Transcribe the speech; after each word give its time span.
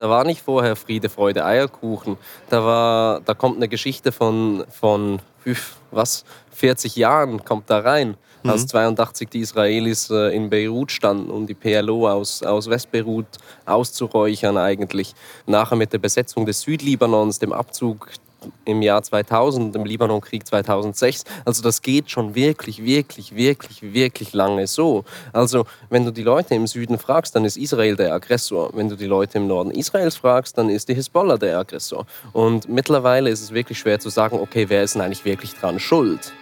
Da 0.00 0.08
war 0.08 0.22
nicht 0.22 0.42
vorher 0.42 0.76
Friede, 0.76 1.08
Freude, 1.08 1.44
Eierkuchen. 1.44 2.18
Da, 2.50 2.64
war, 2.64 3.20
da 3.20 3.34
kommt 3.34 3.56
eine 3.56 3.66
Geschichte 3.66 4.12
von, 4.12 4.64
von 4.70 5.18
was, 5.90 6.24
40 6.52 6.94
Jahren 6.94 7.44
kommt 7.44 7.68
da 7.68 7.80
rein. 7.80 8.16
Mhm. 8.44 8.50
Als 8.50 8.68
82 8.68 9.28
die 9.28 9.40
Israelis 9.40 10.08
äh, 10.10 10.34
in 10.36 10.50
Beirut 10.50 10.92
standen, 10.92 11.32
um 11.32 11.48
die 11.48 11.54
PLO 11.54 12.08
aus, 12.08 12.44
aus 12.44 12.70
Westbeirut 12.70 13.26
auszuräuchern 13.66 14.56
eigentlich. 14.56 15.16
Nachher 15.46 15.74
mit 15.74 15.92
der 15.92 15.98
Besetzung 15.98 16.46
des 16.46 16.60
Südlibanons, 16.60 17.40
dem 17.40 17.52
Abzug 17.52 18.08
im 18.64 18.82
Jahr 18.82 19.02
2000, 19.02 19.74
im 19.74 19.84
Libanonkrieg 19.84 20.46
2006. 20.46 21.24
Also 21.44 21.62
das 21.62 21.82
geht 21.82 22.10
schon 22.10 22.34
wirklich, 22.34 22.84
wirklich, 22.84 23.34
wirklich, 23.34 23.82
wirklich 23.82 24.32
lange 24.32 24.66
so. 24.66 25.04
Also 25.32 25.64
wenn 25.90 26.04
du 26.04 26.10
die 26.10 26.22
Leute 26.22 26.54
im 26.54 26.66
Süden 26.66 26.98
fragst, 26.98 27.34
dann 27.34 27.44
ist 27.44 27.56
Israel 27.56 27.96
der 27.96 28.12
Aggressor. 28.14 28.70
Wenn 28.74 28.88
du 28.88 28.96
die 28.96 29.06
Leute 29.06 29.38
im 29.38 29.46
Norden 29.46 29.70
Israels 29.70 30.16
fragst, 30.16 30.56
dann 30.58 30.68
ist 30.70 30.88
die 30.88 30.94
Hisbollah 30.94 31.36
der 31.36 31.58
Aggressor. 31.58 32.06
Und 32.32 32.68
mittlerweile 32.68 33.30
ist 33.30 33.42
es 33.42 33.52
wirklich 33.52 33.78
schwer 33.78 33.98
zu 33.98 34.08
sagen, 34.08 34.38
okay, 34.38 34.66
wer 34.68 34.82
ist 34.82 34.94
denn 34.94 35.02
eigentlich 35.02 35.24
wirklich 35.24 35.54
dran 35.54 35.80
schuld? 35.80 36.32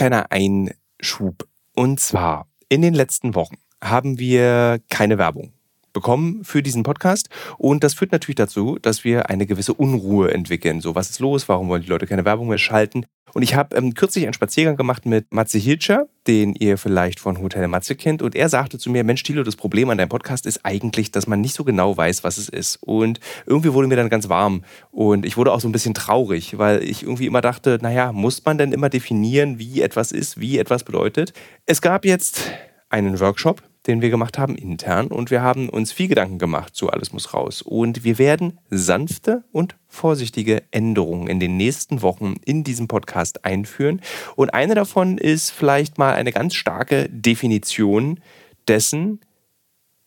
Kleiner 0.00 0.32
Einschub. 0.32 1.46
Und 1.74 2.00
zwar, 2.00 2.48
in 2.70 2.80
den 2.80 2.94
letzten 2.94 3.34
Wochen 3.34 3.58
haben 3.82 4.18
wir 4.18 4.80
keine 4.88 5.18
Werbung 5.18 5.52
bekommen 5.92 6.44
für 6.44 6.62
diesen 6.62 6.82
Podcast. 6.82 7.28
Und 7.58 7.84
das 7.84 7.94
führt 7.94 8.12
natürlich 8.12 8.36
dazu, 8.36 8.78
dass 8.80 9.04
wir 9.04 9.30
eine 9.30 9.46
gewisse 9.46 9.74
Unruhe 9.74 10.32
entwickeln. 10.32 10.80
So, 10.80 10.94
was 10.94 11.10
ist 11.10 11.20
los? 11.20 11.48
Warum 11.48 11.68
wollen 11.68 11.82
die 11.82 11.88
Leute 11.88 12.06
keine 12.06 12.24
Werbung 12.24 12.48
mehr 12.48 12.58
schalten? 12.58 13.06
Und 13.32 13.42
ich 13.42 13.54
habe 13.54 13.76
ähm, 13.76 13.94
kürzlich 13.94 14.24
einen 14.24 14.34
Spaziergang 14.34 14.76
gemacht 14.76 15.06
mit 15.06 15.32
Matze 15.32 15.58
Hilscher, 15.58 16.08
den 16.26 16.54
ihr 16.54 16.78
vielleicht 16.78 17.20
von 17.20 17.40
Hotel 17.40 17.68
Matze 17.68 17.94
kennt. 17.94 18.22
Und 18.22 18.34
er 18.34 18.48
sagte 18.48 18.78
zu 18.78 18.90
mir, 18.90 19.04
Mensch, 19.04 19.22
Thilo, 19.22 19.42
das 19.42 19.56
Problem 19.56 19.90
an 19.90 19.98
deinem 19.98 20.08
Podcast 20.08 20.46
ist 20.46 20.64
eigentlich, 20.64 21.10
dass 21.10 21.26
man 21.26 21.40
nicht 21.40 21.54
so 21.54 21.64
genau 21.64 21.96
weiß, 21.96 22.24
was 22.24 22.38
es 22.38 22.48
ist. 22.48 22.78
Und 22.82 23.20
irgendwie 23.46 23.72
wurde 23.72 23.88
mir 23.88 23.96
dann 23.96 24.08
ganz 24.08 24.28
warm. 24.28 24.64
Und 24.90 25.24
ich 25.24 25.36
wurde 25.36 25.52
auch 25.52 25.60
so 25.60 25.68
ein 25.68 25.72
bisschen 25.72 25.94
traurig, 25.94 26.58
weil 26.58 26.82
ich 26.82 27.02
irgendwie 27.02 27.26
immer 27.26 27.40
dachte, 27.40 27.78
naja, 27.80 28.12
muss 28.12 28.44
man 28.44 28.58
denn 28.58 28.72
immer 28.72 28.88
definieren, 28.88 29.58
wie 29.58 29.80
etwas 29.80 30.12
ist, 30.12 30.40
wie 30.40 30.58
etwas 30.58 30.84
bedeutet? 30.84 31.32
Es 31.66 31.80
gab 31.80 32.04
jetzt 32.04 32.42
einen 32.88 33.20
Workshop 33.20 33.62
den 33.90 34.02
wir 34.02 34.10
gemacht 34.10 34.38
haben 34.38 34.54
intern 34.54 35.08
und 35.08 35.32
wir 35.32 35.42
haben 35.42 35.68
uns 35.68 35.90
viel 35.90 36.06
Gedanken 36.06 36.38
gemacht 36.38 36.76
zu 36.76 36.90
Alles 36.90 37.12
muss 37.12 37.34
raus. 37.34 37.60
Und 37.60 38.04
wir 38.04 38.18
werden 38.18 38.60
sanfte 38.70 39.42
und 39.50 39.74
vorsichtige 39.88 40.62
Änderungen 40.70 41.26
in 41.26 41.40
den 41.40 41.56
nächsten 41.56 42.00
Wochen 42.00 42.36
in 42.44 42.62
diesem 42.62 42.86
Podcast 42.86 43.44
einführen. 43.44 44.00
Und 44.36 44.54
eine 44.54 44.76
davon 44.76 45.18
ist 45.18 45.50
vielleicht 45.50 45.98
mal 45.98 46.14
eine 46.14 46.30
ganz 46.30 46.54
starke 46.54 47.08
Definition 47.10 48.20
dessen, 48.68 49.18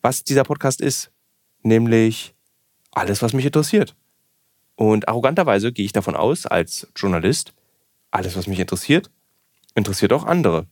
was 0.02 0.24
dieser 0.24 0.46
Podcast 0.46 0.80
ist. 0.80 1.12
Nämlich 1.62 2.34
alles, 2.92 3.22
was 3.22 3.34
mich 3.34 3.46
interessiert. 3.46 3.98
Und 4.78 5.10
arroganterweise 5.10 5.74
gehe 5.74 5.86
ich 5.86 5.92
davon 5.92 6.16
aus, 6.16 6.46
als 6.46 6.88
Journalist, 6.96 7.54
alles, 8.12 8.38
was 8.38 8.48
mich 8.48 8.60
interessiert, 8.62 9.12
interessiert 9.76 10.14
auch 10.14 10.24
andere. 10.24 10.68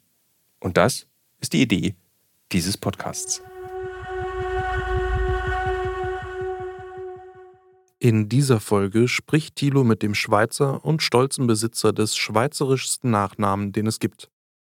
Und 0.61 0.77
das 0.77 1.07
ist 1.41 1.51
die 1.51 1.61
Idee 1.61 1.95
dieses 2.51 2.77
Podcasts. 2.77 3.41
In 7.99 8.29
dieser 8.29 8.59
Folge 8.59 9.07
spricht 9.07 9.55
Thilo 9.55 9.83
mit 9.83 10.01
dem 10.01 10.15
Schweizer 10.15 10.83
und 10.83 11.03
stolzen 11.03 11.45
Besitzer 11.45 11.93
des 11.93 12.17
schweizerischsten 12.17 13.11
Nachnamen, 13.11 13.71
den 13.71 13.85
es 13.85 13.99
gibt, 13.99 14.29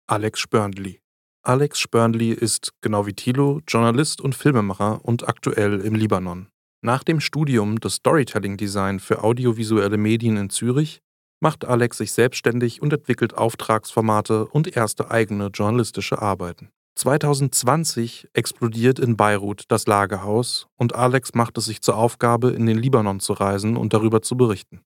Alex 0.08 0.42
Spörndli. 0.42 1.00
Alex 1.42 1.80
Spörndli 1.80 2.32
ist, 2.32 2.74
genau 2.82 3.06
wie 3.06 3.14
Thilo, 3.14 3.62
Journalist 3.68 4.22
und 4.22 4.36
Filmemacher 4.36 5.04
und 5.04 5.28
aktuell 5.28 5.80
im 5.80 5.96
Libanon. 5.96 6.50
Nach 6.82 7.04
dem 7.04 7.22
Studium 7.22 7.80
des 7.80 7.96
Storytelling 7.96 8.58
Design 8.58 9.00
für 9.00 9.24
audiovisuelle 9.24 9.98
Medien 9.98 10.36
in 10.36 10.50
Zürich 10.50 11.02
macht 11.40 11.66
Alex 11.66 11.98
sich 11.98 12.12
selbstständig 12.12 12.82
und 12.82 12.92
entwickelt 12.92 13.34
Auftragsformate 13.36 14.46
und 14.48 14.76
erste 14.76 15.12
eigene 15.12 15.48
journalistische 15.48 16.22
Arbeiten. 16.22 16.72
2020 16.96 18.30
explodiert 18.34 19.00
in 19.00 19.18
Beirut 19.18 19.66
das 19.68 19.88
Lagerhaus 19.88 20.68
und 20.78 20.94
Alex 20.94 21.34
macht 21.34 21.58
es 21.58 21.66
sich 21.66 21.82
zur 21.82 21.98
Aufgabe, 21.98 22.52
in 22.52 22.68
den 22.68 22.78
Libanon 22.78 23.20
zu 23.20 23.34
reisen 23.34 23.78
und 23.78 23.94
darüber 23.94 24.22
zu 24.22 24.38
berichten. 24.38 24.82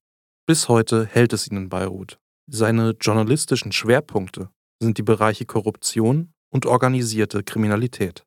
Bis 0.46 0.70
heute 0.70 1.06
hält 1.06 1.34
es 1.34 1.48
ihn 1.48 1.58
in 1.58 1.70
Beirut. 1.70 2.18
Seine 2.50 2.96
journalistischen 3.02 3.74
Schwerpunkte 3.74 4.50
sind 4.82 4.98
die 4.98 5.04
Bereiche 5.04 5.46
Korruption 5.46 6.32
und 6.50 6.66
organisierte 6.66 7.44
Kriminalität. 7.44 8.24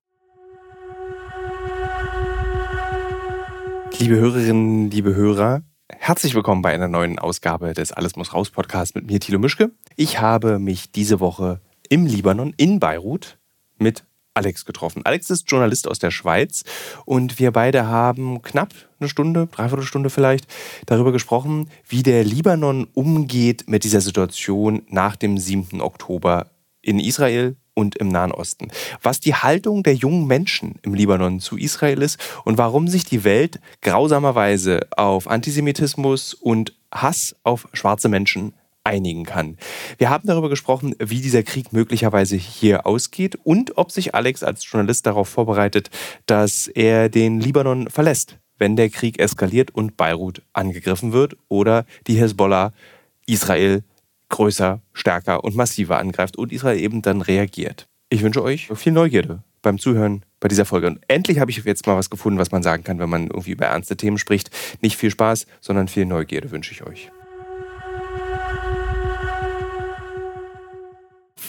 Liebe 3.98 4.16
Hörerinnen, 4.16 4.90
liebe 4.90 5.14
Hörer, 5.14 5.62
herzlich 5.88 6.34
willkommen 6.34 6.60
bei 6.60 6.72
einer 6.72 6.88
neuen 6.88 7.18
Ausgabe 7.18 7.72
des 7.72 7.92
Alles 7.92 8.16
muss 8.16 8.34
raus 8.34 8.50
Podcast 8.50 8.94
mit 8.94 9.06
mir, 9.06 9.20
Thilo 9.20 9.38
Mischke. 9.38 9.72
Ich 9.96 10.20
habe 10.20 10.58
mich 10.58 10.92
diese 10.92 11.18
Woche 11.20 11.60
im 11.88 12.04
Libanon 12.04 12.52
in 12.56 12.78
Beirut 12.78 13.39
mit 13.80 14.04
Alex 14.34 14.64
getroffen. 14.64 15.04
Alex 15.04 15.30
ist 15.30 15.50
Journalist 15.50 15.88
aus 15.88 15.98
der 15.98 16.10
Schweiz 16.10 16.62
und 17.04 17.38
wir 17.38 17.50
beide 17.50 17.86
haben 17.86 18.42
knapp 18.42 18.72
eine 19.00 19.08
Stunde, 19.08 19.48
dreiviertel 19.48 19.84
Stunde 19.84 20.10
vielleicht, 20.10 20.46
darüber 20.86 21.12
gesprochen, 21.12 21.68
wie 21.88 22.02
der 22.02 22.24
Libanon 22.24 22.86
umgeht 22.94 23.64
mit 23.68 23.84
dieser 23.84 24.00
Situation 24.00 24.82
nach 24.88 25.16
dem 25.16 25.36
7. 25.36 25.80
Oktober 25.80 26.46
in 26.80 27.00
Israel 27.00 27.56
und 27.74 27.96
im 27.96 28.08
Nahen 28.08 28.32
Osten. 28.32 28.68
Was 29.02 29.20
die 29.20 29.34
Haltung 29.34 29.82
der 29.82 29.94
jungen 29.94 30.26
Menschen 30.26 30.76
im 30.82 30.94
Libanon 30.94 31.40
zu 31.40 31.56
Israel 31.56 32.02
ist 32.02 32.18
und 32.44 32.58
warum 32.58 32.88
sich 32.88 33.04
die 33.04 33.24
Welt 33.24 33.60
grausamerweise 33.80 34.86
auf 34.96 35.28
Antisemitismus 35.28 36.34
und 36.34 36.74
Hass 36.92 37.36
auf 37.42 37.68
schwarze 37.72 38.08
Menschen 38.08 38.52
einigen 38.84 39.24
kann. 39.24 39.56
Wir 39.98 40.10
haben 40.10 40.26
darüber 40.26 40.48
gesprochen, 40.48 40.94
wie 40.98 41.20
dieser 41.20 41.42
Krieg 41.42 41.72
möglicherweise 41.72 42.36
hier 42.36 42.86
ausgeht 42.86 43.38
und 43.44 43.76
ob 43.76 43.92
sich 43.92 44.14
Alex 44.14 44.42
als 44.42 44.70
Journalist 44.70 45.06
darauf 45.06 45.28
vorbereitet, 45.28 45.90
dass 46.26 46.66
er 46.68 47.08
den 47.08 47.40
Libanon 47.40 47.90
verlässt, 47.90 48.38
wenn 48.58 48.76
der 48.76 48.90
Krieg 48.90 49.18
eskaliert 49.18 49.70
und 49.70 49.96
Beirut 49.96 50.42
angegriffen 50.52 51.12
wird 51.12 51.36
oder 51.48 51.84
die 52.06 52.18
Hezbollah 52.20 52.72
Israel 53.26 53.82
größer, 54.28 54.80
stärker 54.92 55.44
und 55.44 55.56
massiver 55.56 55.98
angreift 55.98 56.36
und 56.36 56.52
Israel 56.52 56.78
eben 56.78 57.02
dann 57.02 57.20
reagiert. 57.20 57.88
Ich 58.08 58.22
wünsche 58.22 58.42
euch 58.42 58.68
viel 58.74 58.92
Neugierde 58.92 59.42
beim 59.62 59.78
Zuhören 59.78 60.24
bei 60.40 60.48
dieser 60.48 60.64
Folge. 60.64 60.86
Und 60.86 61.00
endlich 61.08 61.38
habe 61.38 61.50
ich 61.50 61.62
jetzt 61.64 61.86
mal 61.86 61.96
was 61.96 62.10
gefunden, 62.10 62.38
was 62.38 62.50
man 62.50 62.62
sagen 62.62 62.82
kann, 62.82 62.98
wenn 62.98 63.10
man 63.10 63.26
irgendwie 63.26 63.52
über 63.52 63.66
ernste 63.66 63.96
Themen 63.96 64.18
spricht. 64.18 64.50
Nicht 64.80 64.96
viel 64.96 65.10
Spaß, 65.10 65.46
sondern 65.60 65.88
viel 65.88 66.06
Neugierde 66.06 66.50
wünsche 66.50 66.72
ich 66.72 66.82
euch. 66.82 67.10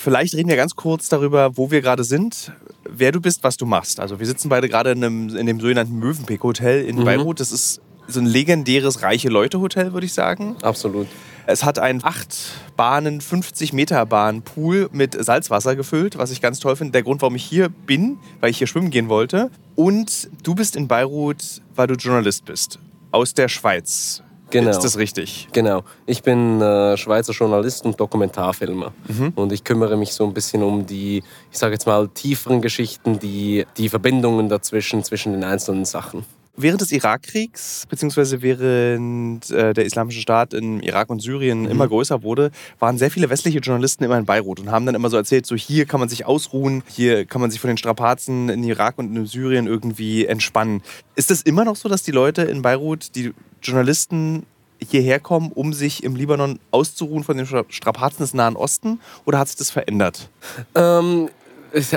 Vielleicht 0.03 0.33
reden 0.33 0.49
wir 0.49 0.55
ganz 0.55 0.75
kurz 0.75 1.09
darüber, 1.09 1.57
wo 1.57 1.69
wir 1.69 1.79
gerade 1.81 2.03
sind, 2.03 2.51
wer 2.89 3.11
du 3.11 3.21
bist, 3.21 3.43
was 3.43 3.55
du 3.55 3.67
machst. 3.67 3.99
Also 3.99 4.19
wir 4.19 4.25
sitzen 4.25 4.49
beide 4.49 4.67
gerade 4.67 4.93
in, 4.93 5.03
einem, 5.03 5.35
in 5.35 5.45
dem 5.45 5.59
sogenannten 5.59 5.99
Mövenpick-Hotel 5.99 6.83
in 6.85 6.95
mhm. 6.95 7.05
Beirut. 7.05 7.39
Das 7.39 7.51
ist 7.51 7.81
so 8.07 8.19
ein 8.19 8.25
legendäres 8.25 9.03
Reiche-Leute-Hotel, 9.03 9.93
würde 9.93 10.07
ich 10.07 10.13
sagen. 10.13 10.55
Absolut. 10.63 11.05
Es 11.45 11.63
hat 11.63 11.77
einen 11.77 12.03
8 12.03 12.35
Bahnen, 12.75 13.21
50 13.21 13.73
Meter 13.73 14.03
Bahn 14.07 14.41
Pool 14.41 14.89
mit 14.91 15.23
Salzwasser 15.23 15.75
gefüllt, 15.75 16.17
was 16.17 16.31
ich 16.31 16.41
ganz 16.41 16.59
toll 16.59 16.75
finde. 16.75 16.93
Der 16.93 17.03
Grund, 17.03 17.21
warum 17.21 17.35
ich 17.35 17.43
hier 17.43 17.69
bin, 17.69 18.17
weil 18.39 18.49
ich 18.49 18.57
hier 18.57 18.65
schwimmen 18.65 18.89
gehen 18.89 19.07
wollte. 19.07 19.51
Und 19.75 20.31
du 20.41 20.55
bist 20.55 20.75
in 20.75 20.87
Beirut, 20.87 21.61
weil 21.75 21.85
du 21.85 21.93
Journalist 21.93 22.45
bist. 22.45 22.79
Aus 23.11 23.35
der 23.35 23.49
Schweiz. 23.49 24.23
Genau. 24.51 24.69
Ist 24.69 24.79
das 24.79 24.97
richtig? 24.97 25.47
Genau. 25.53 25.83
Ich 26.05 26.23
bin 26.23 26.61
äh, 26.61 26.97
Schweizer 26.97 27.33
Journalist 27.33 27.85
und 27.85 27.99
Dokumentarfilmer. 27.99 28.93
Mhm. 29.07 29.33
Und 29.35 29.51
ich 29.51 29.63
kümmere 29.63 29.97
mich 29.97 30.13
so 30.13 30.25
ein 30.25 30.33
bisschen 30.33 30.61
um 30.61 30.85
die, 30.85 31.23
ich 31.51 31.57
sage 31.57 31.73
jetzt 31.73 31.87
mal, 31.87 32.07
tieferen 32.09 32.61
Geschichten, 32.61 33.19
die, 33.19 33.65
die 33.77 33.89
Verbindungen 33.89 34.49
dazwischen, 34.49 35.03
zwischen 35.03 35.33
den 35.33 35.43
einzelnen 35.43 35.85
Sachen. 35.85 36.25
Während 36.57 36.81
des 36.81 36.91
Irakkrieg,s 36.91 37.85
beziehungsweise 37.89 38.41
während 38.41 39.49
äh, 39.51 39.73
der 39.73 39.85
Islamische 39.85 40.19
Staat 40.19 40.53
in 40.53 40.81
Irak 40.81 41.09
und 41.09 41.21
Syrien 41.21 41.61
mhm. 41.61 41.69
immer 41.69 41.87
größer 41.87 42.23
wurde, 42.23 42.51
waren 42.79 42.97
sehr 42.97 43.09
viele 43.09 43.29
westliche 43.29 43.59
Journalisten 43.59 44.03
immer 44.03 44.17
in 44.17 44.25
Beirut 44.25 44.59
und 44.59 44.69
haben 44.69 44.85
dann 44.85 44.95
immer 44.95 45.09
so 45.09 45.17
erzählt, 45.17 45.45
so 45.45 45.55
hier 45.55 45.85
kann 45.85 45.99
man 45.99 46.09
sich 46.09 46.25
ausruhen, 46.25 46.83
hier 46.87 47.25
kann 47.25 47.41
man 47.41 47.51
sich 47.51 47.59
von 47.59 47.69
den 47.69 47.77
Strapazen 47.77 48.49
in 48.49 48.63
Irak 48.63 48.97
und 48.97 49.15
in 49.15 49.25
Syrien 49.25 49.67
irgendwie 49.67 50.25
entspannen. 50.25 50.81
Ist 51.15 51.31
es 51.31 51.41
immer 51.41 51.63
noch 51.63 51.75
so, 51.75 51.87
dass 51.87 52.03
die 52.03 52.11
Leute 52.11 52.43
in 52.43 52.61
Beirut, 52.61 53.15
die 53.15 53.33
Journalisten 53.61 54.45
hierher 54.89 55.19
kommen, 55.19 55.51
um 55.51 55.73
sich 55.73 56.03
im 56.03 56.15
Libanon 56.15 56.59
auszuruhen 56.71 57.23
von 57.23 57.37
den 57.37 57.45
Strapazen 57.45 58.19
des 58.19 58.33
Nahen 58.33 58.55
Osten? 58.55 58.99
Oder 59.25 59.39
hat 59.39 59.47
sich 59.47 59.57
das 59.57 59.71
verändert? 59.71 60.29
Ähm, 60.75 61.29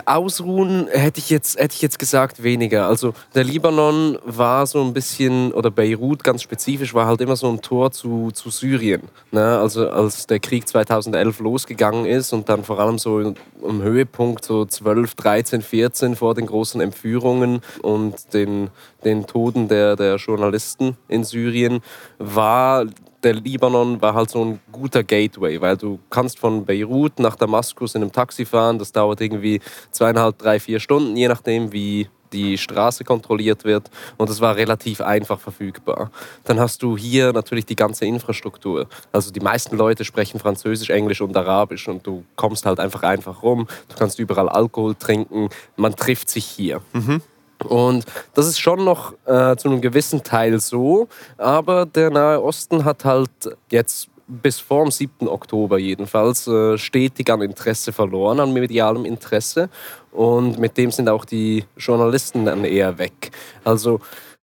Ausruhen 0.06 0.88
hätte 0.88 1.18
ich, 1.18 1.30
jetzt, 1.30 1.58
hätte 1.58 1.74
ich 1.74 1.82
jetzt 1.82 1.98
gesagt 1.98 2.42
weniger. 2.42 2.86
Also 2.86 3.14
der 3.34 3.44
Libanon 3.44 4.18
war 4.24 4.66
so 4.66 4.82
ein 4.82 4.92
bisschen, 4.92 5.52
oder 5.52 5.70
Beirut 5.70 6.22
ganz 6.22 6.42
spezifisch, 6.42 6.94
war 6.94 7.06
halt 7.06 7.20
immer 7.20 7.36
so 7.36 7.48
ein 7.50 7.60
Tor 7.60 7.90
zu, 7.90 8.30
zu 8.32 8.50
Syrien. 8.50 9.02
Ne? 9.30 9.58
Also 9.58 9.88
als 9.88 10.26
der 10.26 10.40
Krieg 10.40 10.68
2011 10.68 11.40
losgegangen 11.40 12.06
ist 12.06 12.32
und 12.32 12.48
dann 12.48 12.64
vor 12.64 12.78
allem 12.78 12.98
so 12.98 13.20
im 13.20 13.82
Höhepunkt 13.82 14.44
so 14.44 14.64
12, 14.64 15.14
13, 15.14 15.62
14 15.62 16.16
vor 16.16 16.34
den 16.34 16.46
großen 16.46 16.80
Entführungen 16.80 17.60
und 17.82 18.32
den, 18.34 18.70
den 19.04 19.26
Toten 19.26 19.68
der, 19.68 19.96
der 19.96 20.16
Journalisten 20.16 20.96
in 21.08 21.24
Syrien, 21.24 21.80
war 22.18 22.86
der 23.24 23.34
Libanon 23.34 24.00
war 24.00 24.14
halt 24.14 24.30
so 24.30 24.44
ein 24.44 24.60
guter 24.70 25.02
Gateway, 25.02 25.60
weil 25.60 25.76
du 25.76 25.98
kannst 26.10 26.38
von 26.38 26.64
Beirut 26.64 27.18
nach 27.18 27.36
Damaskus 27.36 27.94
in 27.94 28.02
einem 28.02 28.12
Taxi 28.12 28.44
fahren. 28.44 28.78
Das 28.78 28.92
dauert 28.92 29.20
irgendwie 29.20 29.60
zweieinhalb, 29.90 30.38
drei, 30.38 30.60
vier 30.60 30.78
Stunden, 30.78 31.16
je 31.16 31.28
nachdem, 31.28 31.72
wie 31.72 32.08
die 32.34 32.58
Straße 32.58 33.04
kontrolliert 33.04 33.64
wird 33.64 33.90
und 34.18 34.28
es 34.28 34.40
war 34.40 34.56
relativ 34.56 35.00
einfach 35.00 35.38
verfügbar. 35.40 36.10
Dann 36.42 36.58
hast 36.58 36.82
du 36.82 36.96
hier 36.98 37.32
natürlich 37.32 37.64
die 37.64 37.76
ganze 37.76 38.04
Infrastruktur. 38.06 38.88
Also 39.12 39.30
die 39.30 39.40
meisten 39.40 39.76
Leute 39.76 40.04
sprechen 40.04 40.40
Französisch, 40.40 40.90
Englisch 40.90 41.20
und 41.20 41.36
Arabisch 41.36 41.88
und 41.88 42.06
du 42.06 42.24
kommst 42.34 42.66
halt 42.66 42.80
einfach 42.80 43.04
einfach 43.04 43.42
rum. 43.42 43.68
Du 43.88 43.96
kannst 43.96 44.18
überall 44.18 44.48
Alkohol 44.48 44.96
trinken. 44.96 45.48
Man 45.76 45.94
trifft 45.94 46.28
sich 46.28 46.44
hier. 46.44 46.80
Mhm. 46.92 47.22
Und 47.64 48.04
das 48.34 48.46
ist 48.46 48.58
schon 48.58 48.84
noch 48.84 49.12
äh, 49.26 49.56
zu 49.56 49.68
einem 49.68 49.80
gewissen 49.80 50.22
Teil 50.22 50.60
so, 50.60 51.08
aber 51.38 51.86
der 51.86 52.10
Nahe 52.10 52.42
Osten 52.42 52.84
hat 52.84 53.04
halt 53.04 53.30
jetzt 53.70 54.08
bis 54.26 54.58
vor 54.60 54.84
dem 54.84 54.90
7. 54.90 55.28
Oktober 55.28 55.78
jedenfalls 55.78 56.46
äh, 56.46 56.78
stetig 56.78 57.30
an 57.30 57.42
Interesse 57.42 57.92
verloren, 57.92 58.40
an 58.40 58.52
medialem 58.52 59.04
Interesse. 59.04 59.68
Und 60.12 60.58
mit 60.58 60.76
dem 60.78 60.90
sind 60.90 61.08
auch 61.08 61.24
die 61.24 61.64
Journalisten 61.76 62.44
dann 62.44 62.64
eher 62.64 62.98
weg. 62.98 63.32
Also 63.64 64.00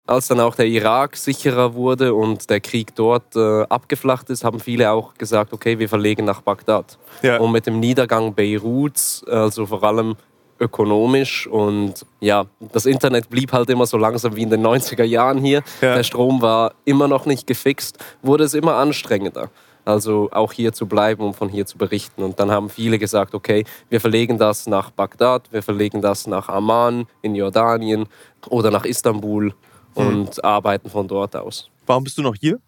als 0.06 0.26
dann 0.26 0.40
auch 0.40 0.56
der 0.56 0.66
Irak 0.66 1.16
sicherer 1.16 1.74
wurde 1.74 2.14
und 2.14 2.50
der 2.50 2.60
Krieg 2.60 2.94
dort 2.96 3.36
äh, 3.36 3.62
abgeflacht 3.62 4.28
ist, 4.28 4.42
haben 4.42 4.58
viele 4.58 4.90
auch 4.90 5.14
gesagt, 5.14 5.52
okay, 5.52 5.78
wir 5.78 5.88
verlegen 5.88 6.24
nach 6.24 6.40
Bagdad. 6.40 6.98
Ja. 7.22 7.38
Und 7.38 7.52
mit 7.52 7.66
dem 7.66 7.78
Niedergang 7.78 8.34
Beiruts, 8.34 9.24
also 9.28 9.66
vor 9.66 9.84
allem 9.84 10.16
ökonomisch 10.60 11.46
und 11.46 12.06
ja, 12.20 12.44
das 12.72 12.86
Internet 12.86 13.30
blieb 13.30 13.52
halt 13.52 13.70
immer 13.70 13.86
so 13.86 13.96
langsam 13.96 14.36
wie 14.36 14.42
in 14.42 14.50
den 14.50 14.64
90er 14.64 15.04
Jahren 15.04 15.38
hier. 15.38 15.62
Ja. 15.80 15.96
Der 15.96 16.04
Strom 16.04 16.42
war 16.42 16.74
immer 16.84 17.08
noch 17.08 17.26
nicht 17.26 17.46
gefixt, 17.46 17.98
wurde 18.22 18.44
es 18.44 18.54
immer 18.54 18.74
anstrengender. 18.74 19.50
Also 19.86 20.28
auch 20.30 20.52
hier 20.52 20.72
zu 20.72 20.86
bleiben 20.86 21.24
und 21.24 21.34
von 21.34 21.48
hier 21.48 21.64
zu 21.64 21.78
berichten. 21.78 22.22
Und 22.22 22.38
dann 22.38 22.50
haben 22.50 22.68
viele 22.68 22.98
gesagt, 22.98 23.34
okay, 23.34 23.64
wir 23.88 24.00
verlegen 24.00 24.36
das 24.36 24.66
nach 24.66 24.90
Bagdad, 24.90 25.50
wir 25.50 25.62
verlegen 25.62 26.02
das 26.02 26.26
nach 26.26 26.50
Amman 26.50 27.06
in 27.22 27.34
Jordanien 27.34 28.06
oder 28.48 28.70
nach 28.70 28.84
Istanbul 28.84 29.54
und 29.94 30.36
hm. 30.36 30.44
arbeiten 30.44 30.90
von 30.90 31.08
dort 31.08 31.34
aus. 31.34 31.70
Warum 31.86 32.04
bist 32.04 32.18
du 32.18 32.22
noch 32.22 32.36
hier? 32.38 32.60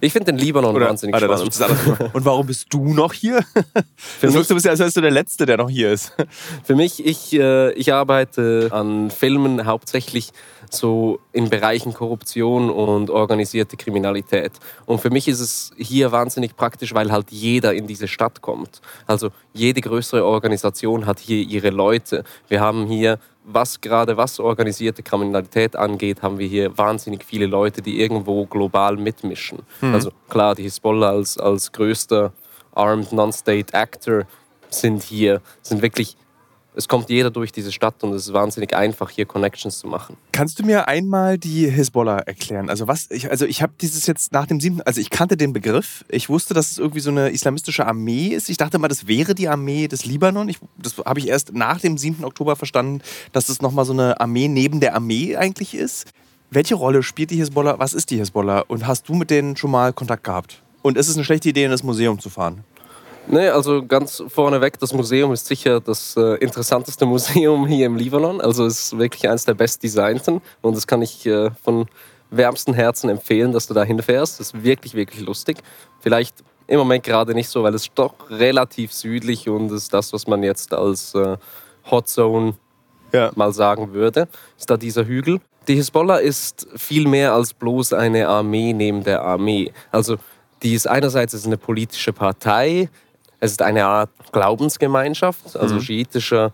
Ich 0.00 0.12
finde 0.12 0.32
den 0.32 0.38
Libanon 0.38 0.74
Oder, 0.74 0.88
wahnsinnig 0.88 1.14
Alter, 1.14 1.36
spannend. 1.36 2.14
Und 2.14 2.24
warum 2.24 2.46
bist 2.46 2.66
du 2.70 2.94
noch 2.94 3.12
hier? 3.12 3.42
Für 3.96 4.26
das 4.26 4.34
mich, 4.34 4.46
du 4.46 4.54
bist 4.54 4.66
ja, 4.66 4.72
als 4.72 4.80
wärst 4.80 4.96
du 4.96 5.00
der 5.00 5.10
Letzte, 5.10 5.46
der 5.46 5.58
noch 5.58 5.68
hier 5.68 5.92
ist. 5.92 6.12
Für 6.64 6.74
mich, 6.74 7.04
ich, 7.04 7.32
äh, 7.34 7.72
ich 7.72 7.92
arbeite 7.92 8.68
an 8.72 9.10
Filmen 9.10 9.66
hauptsächlich 9.66 10.32
so 10.70 11.18
in 11.32 11.50
Bereichen 11.50 11.92
Korruption 11.92 12.70
und 12.70 13.10
organisierte 13.10 13.76
Kriminalität. 13.76 14.52
Und 14.86 15.00
für 15.00 15.10
mich 15.10 15.28
ist 15.28 15.40
es 15.40 15.72
hier 15.76 16.12
wahnsinnig 16.12 16.56
praktisch, 16.56 16.94
weil 16.94 17.10
halt 17.10 17.30
jeder 17.30 17.74
in 17.74 17.86
diese 17.86 18.08
Stadt 18.08 18.40
kommt. 18.40 18.80
Also 19.06 19.30
jede 19.52 19.80
größere 19.80 20.24
Organisation 20.24 21.06
hat 21.06 21.18
hier 21.18 21.42
ihre 21.42 21.70
Leute. 21.70 22.24
Wir 22.48 22.60
haben 22.60 22.86
hier 22.86 23.18
was 23.52 23.80
gerade 23.80 24.16
was 24.16 24.40
organisierte 24.40 25.02
Kriminalität 25.02 25.76
angeht, 25.76 26.22
haben 26.22 26.38
wir 26.38 26.46
hier 26.46 26.76
wahnsinnig 26.76 27.24
viele 27.24 27.46
Leute, 27.46 27.82
die 27.82 28.00
irgendwo 28.00 28.46
global 28.46 28.96
mitmischen. 28.96 29.60
Mhm. 29.80 29.94
Also 29.94 30.10
klar, 30.28 30.54
die 30.54 30.62
Hisbollah 30.62 31.10
als, 31.10 31.38
als 31.38 31.72
größter 31.72 32.32
Armed 32.72 33.12
Non-State 33.12 33.74
Actor 33.74 34.22
sind 34.68 35.02
hier, 35.02 35.40
sind 35.62 35.82
wirklich 35.82 36.16
es 36.74 36.88
kommt 36.88 37.10
jeder 37.10 37.30
durch 37.30 37.52
diese 37.52 37.72
Stadt 37.72 38.02
und 38.04 38.12
es 38.12 38.26
ist 38.26 38.32
wahnsinnig 38.32 38.74
einfach, 38.74 39.10
hier 39.10 39.26
Connections 39.26 39.78
zu 39.78 39.88
machen. 39.88 40.16
Kannst 40.32 40.58
du 40.58 40.64
mir 40.64 40.88
einmal 40.88 41.38
die 41.38 41.68
Hisbollah 41.68 42.18
erklären? 42.18 42.70
Also 42.70 42.86
was, 42.86 43.10
ich, 43.10 43.30
also 43.30 43.44
ich 43.46 43.62
habe 43.62 43.72
dieses 43.80 44.06
jetzt 44.06 44.32
nach 44.32 44.46
dem 44.46 44.60
siebten, 44.60 44.80
also 44.82 45.00
ich 45.00 45.10
kannte 45.10 45.36
den 45.36 45.52
Begriff. 45.52 46.04
Ich 46.08 46.28
wusste, 46.28 46.54
dass 46.54 46.70
es 46.70 46.78
irgendwie 46.78 47.00
so 47.00 47.10
eine 47.10 47.30
islamistische 47.30 47.86
Armee 47.86 48.28
ist. 48.28 48.48
Ich 48.48 48.56
dachte 48.56 48.78
mal, 48.78 48.88
das 48.88 49.06
wäre 49.06 49.34
die 49.34 49.48
Armee 49.48 49.88
des 49.88 50.04
Libanon. 50.04 50.48
Ich, 50.48 50.58
das 50.78 50.98
habe 50.98 51.18
ich 51.18 51.28
erst 51.28 51.52
nach 51.54 51.80
dem 51.80 51.98
7. 51.98 52.24
Oktober 52.24 52.56
verstanden, 52.56 53.02
dass 53.32 53.48
es 53.48 53.60
nochmal 53.60 53.84
so 53.84 53.92
eine 53.92 54.20
Armee 54.20 54.48
neben 54.48 54.80
der 54.80 54.94
Armee 54.94 55.36
eigentlich 55.36 55.74
ist. 55.74 56.06
Welche 56.50 56.74
Rolle 56.74 57.02
spielt 57.02 57.30
die 57.30 57.36
Hisbollah? 57.36 57.78
Was 57.78 57.94
ist 57.94 58.10
die 58.10 58.18
Hisbollah? 58.18 58.64
Und 58.66 58.86
hast 58.86 59.08
du 59.08 59.14
mit 59.14 59.30
denen 59.30 59.56
schon 59.56 59.70
mal 59.70 59.92
Kontakt 59.92 60.24
gehabt? 60.24 60.62
Und 60.82 60.96
ist 60.96 61.08
es 61.08 61.16
eine 61.16 61.24
schlechte 61.24 61.48
Idee, 61.50 61.64
in 61.64 61.70
das 61.70 61.82
Museum 61.82 62.18
zu 62.18 62.30
fahren? 62.30 62.64
Nee, 63.32 63.48
also 63.48 63.86
ganz 63.86 64.24
vorneweg, 64.26 64.76
das 64.80 64.92
Museum 64.92 65.32
ist 65.32 65.46
sicher 65.46 65.80
das 65.80 66.16
äh, 66.16 66.34
interessanteste 66.38 67.06
Museum 67.14 67.64
hier 67.64 67.86
im 67.86 67.94
Libanon. 67.94 68.40
Also 68.40 68.66
es 68.66 68.82
ist 68.82 68.98
wirklich 68.98 69.28
eines 69.28 69.44
der 69.44 69.54
bestdesignten 69.54 70.40
und 70.62 70.76
das 70.76 70.88
kann 70.88 71.00
ich 71.00 71.24
äh, 71.26 71.50
von 71.62 71.86
wärmsten 72.30 72.74
Herzen 72.74 73.08
empfehlen, 73.08 73.52
dass 73.52 73.68
du 73.68 73.74
da 73.74 73.84
hinfährst. 73.84 74.40
Das 74.40 74.48
ist 74.48 74.64
wirklich, 74.64 74.94
wirklich 74.94 75.24
lustig. 75.24 75.58
Vielleicht 76.00 76.42
im 76.66 76.78
Moment 76.80 77.04
gerade 77.04 77.32
nicht 77.34 77.48
so, 77.48 77.62
weil 77.62 77.74
es 77.74 77.86
doch 77.94 78.14
relativ 78.30 78.92
südlich 78.92 79.48
und 79.48 79.70
ist 79.70 79.94
das, 79.94 80.12
was 80.12 80.26
man 80.26 80.42
jetzt 80.42 80.74
als 80.74 81.14
äh, 81.14 81.36
Hot 81.88 82.08
Zone 82.08 82.54
ja. 83.12 83.30
mal 83.36 83.52
sagen 83.52 83.92
würde, 83.92 84.26
ist 84.58 84.70
da 84.70 84.76
dieser 84.76 85.06
Hügel. 85.06 85.40
Die 85.68 85.76
Hisbollah 85.76 86.16
ist 86.16 86.66
viel 86.74 87.06
mehr 87.06 87.32
als 87.34 87.54
bloß 87.54 87.92
eine 87.92 88.26
Armee 88.26 88.72
neben 88.72 89.04
der 89.04 89.22
Armee. 89.22 89.72
Also 89.92 90.16
die 90.64 90.74
ist 90.74 90.88
einerseits 90.88 91.32
ist 91.32 91.46
eine 91.46 91.58
politische 91.58 92.12
Partei, 92.12 92.88
es 93.40 93.52
ist 93.52 93.62
eine 93.62 93.86
Art 93.86 94.10
Glaubensgemeinschaft, 94.32 95.56
also 95.56 95.76
mhm. 95.76 95.80
schiitischer, 95.80 96.52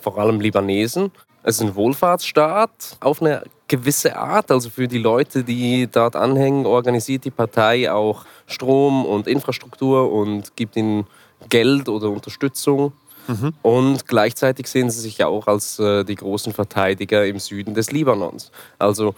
vor 0.00 0.18
allem 0.18 0.40
Libanesen. 0.40 1.10
Es 1.42 1.56
ist 1.56 1.62
ein 1.62 1.74
Wohlfahrtsstaat 1.74 2.98
auf 3.00 3.20
eine 3.20 3.42
gewisse 3.66 4.16
Art. 4.16 4.50
Also 4.50 4.70
für 4.70 4.88
die 4.88 4.98
Leute, 4.98 5.42
die 5.42 5.88
dort 5.90 6.16
anhängen, 6.16 6.66
organisiert 6.66 7.24
die 7.24 7.30
Partei 7.30 7.90
auch 7.90 8.24
Strom 8.46 9.04
und 9.06 9.26
Infrastruktur 9.26 10.12
und 10.12 10.54
gibt 10.56 10.76
ihnen 10.76 11.06
Geld 11.48 11.88
oder 11.88 12.10
Unterstützung. 12.10 12.92
Mhm. 13.26 13.54
Und 13.62 14.06
gleichzeitig 14.06 14.66
sehen 14.66 14.90
sie 14.90 15.00
sich 15.00 15.18
ja 15.18 15.28
auch 15.28 15.46
als 15.46 15.78
äh, 15.78 16.04
die 16.04 16.16
großen 16.16 16.52
Verteidiger 16.52 17.26
im 17.26 17.38
Süden 17.38 17.74
des 17.74 17.90
Libanons. 17.90 18.50
Also 18.78 19.14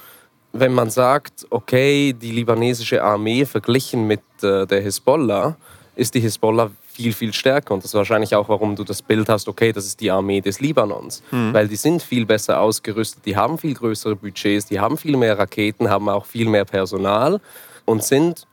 wenn 0.53 0.73
man 0.73 0.91
sagt, 0.91 1.47
okay, 1.51 2.13
die 2.13 2.31
libanesische 2.31 3.03
Armee 3.03 3.45
verglichen 3.47 4.07
mit 4.07 4.21
äh, 4.43 4.67
der 4.67 4.83
Hisbollah, 4.83 5.57
ist 5.97 6.15
die 6.15 6.21
Hisbollah 6.21 6.71
viel, 6.93 7.13
viel 7.13 7.33
stärker. 7.33 7.75
Und 7.75 7.83
das 7.83 7.91
ist 7.91 7.95
wahrscheinlich 7.95 8.35
auch, 8.35 8.49
warum 8.49 8.77
du 8.77 8.85
das 8.85 9.03
Bild 9.03 9.29
hast, 9.29 9.49
okay, 9.49 9.73
das 9.73 9.87
ist 9.87 10.01
die 10.01 10.11
Armee 10.11 10.41
des 10.41 10.61
Libanons. 10.61 11.23
Mhm. 11.31 11.53
Weil 11.53 11.69
die 11.69 11.77
sind 11.77 12.03
viel 12.03 12.27
besser 12.27 12.61
ausgerüstet, 12.61 13.25
die 13.25 13.37
haben 13.37 13.59
viel 13.59 13.75
größere 13.75 14.17
Budgets, 14.17 14.67
die 14.67 14.79
haben 14.79 14.97
viel 14.97 15.17
mehr 15.17 15.39
Raketen, 15.39 15.89
haben 15.89 16.09
auch 16.09 16.27
viel 16.27 16.49
mehr 16.49 16.65
Personal 16.65 17.41
und 17.85 18.05
sind 18.05 18.47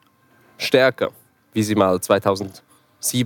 stärker, 0.57 1.11
wie 1.53 1.63
sie 1.63 1.75
mal 1.75 1.99
2007 1.99 2.61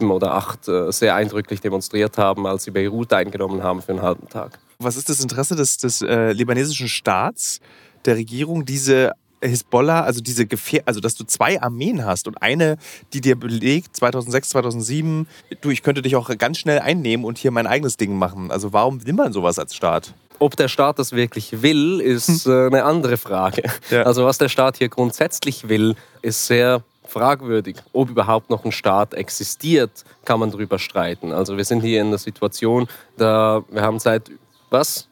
oder 0.10 0.27
2008 0.27 0.67
äh, 0.67 0.91
sehr 0.91 1.15
eindrücklich 1.15 1.62
demonstriert 1.62 2.17
haben, 2.17 2.48
als 2.48 2.63
sie 2.63 2.72
Beirut 2.72 3.13
eingenommen 3.13 3.63
haben 3.63 3.82
für 3.82 3.91
einen 3.91 4.01
halben 4.01 4.27
Tag. 4.29 4.60
Was 4.79 4.98
ist 4.98 5.10
das 5.10 5.22
Interesse 5.22 5.55
des, 5.55 5.77
des 5.77 6.01
äh, 6.01 6.32
libanesischen 6.32 6.88
Staats, 6.88 7.60
der 8.05 8.15
Regierung, 8.15 8.65
diese 8.65 9.13
Hisbollah, 9.47 10.01
also 10.01 10.21
diese 10.21 10.45
Gefähr 10.45 10.83
also 10.85 11.00
dass 11.00 11.15
du 11.15 11.23
zwei 11.23 11.62
Armeen 11.62 12.05
hast 12.05 12.27
und 12.27 12.41
eine, 12.41 12.77
die 13.13 13.21
dir 13.21 13.35
belegt, 13.35 13.95
2006, 13.95 14.50
2007, 14.50 15.27
du, 15.62 15.69
ich 15.69 15.83
könnte 15.83 16.01
dich 16.01 16.15
auch 16.15 16.35
ganz 16.38 16.57
schnell 16.57 16.79
einnehmen 16.79 17.25
und 17.25 17.38
hier 17.38 17.51
mein 17.51 17.67
eigenes 17.67 17.97
Ding 17.97 18.17
machen. 18.17 18.51
Also 18.51 18.73
warum 18.73 19.05
will 19.05 19.13
man 19.13 19.33
sowas 19.33 19.59
als 19.59 19.75
Staat? 19.75 20.13
Ob 20.39 20.55
der 20.55 20.67
Staat 20.67 21.00
das 21.00 21.12
wirklich 21.12 21.62
will, 21.62 22.00
ist 22.01 22.45
hm. 22.45 22.51
äh, 22.51 22.67
eine 22.67 22.83
andere 22.85 23.17
Frage. 23.17 23.63
Ja. 23.89 24.03
Also 24.03 24.25
was 24.25 24.38
der 24.38 24.50
Staat 24.50 24.77
hier 24.77 24.89
grundsätzlich 24.89 25.69
will, 25.69 25.95
ist 26.21 26.47
sehr 26.47 26.83
fragwürdig. 27.05 27.77
Ob 27.93 28.09
überhaupt 28.09 28.50
noch 28.50 28.65
ein 28.65 28.71
Staat 28.71 29.13
existiert, 29.13 30.03
kann 30.25 30.39
man 30.39 30.51
darüber 30.51 30.79
streiten. 30.79 31.31
Also 31.31 31.57
wir 31.57 31.65
sind 31.65 31.81
hier 31.81 32.01
in 32.01 32.09
der 32.09 32.19
Situation, 32.19 32.88
da 33.17 33.63
wir 33.69 33.81
haben 33.81 34.00
seit 34.00 34.31
was 34.69 35.07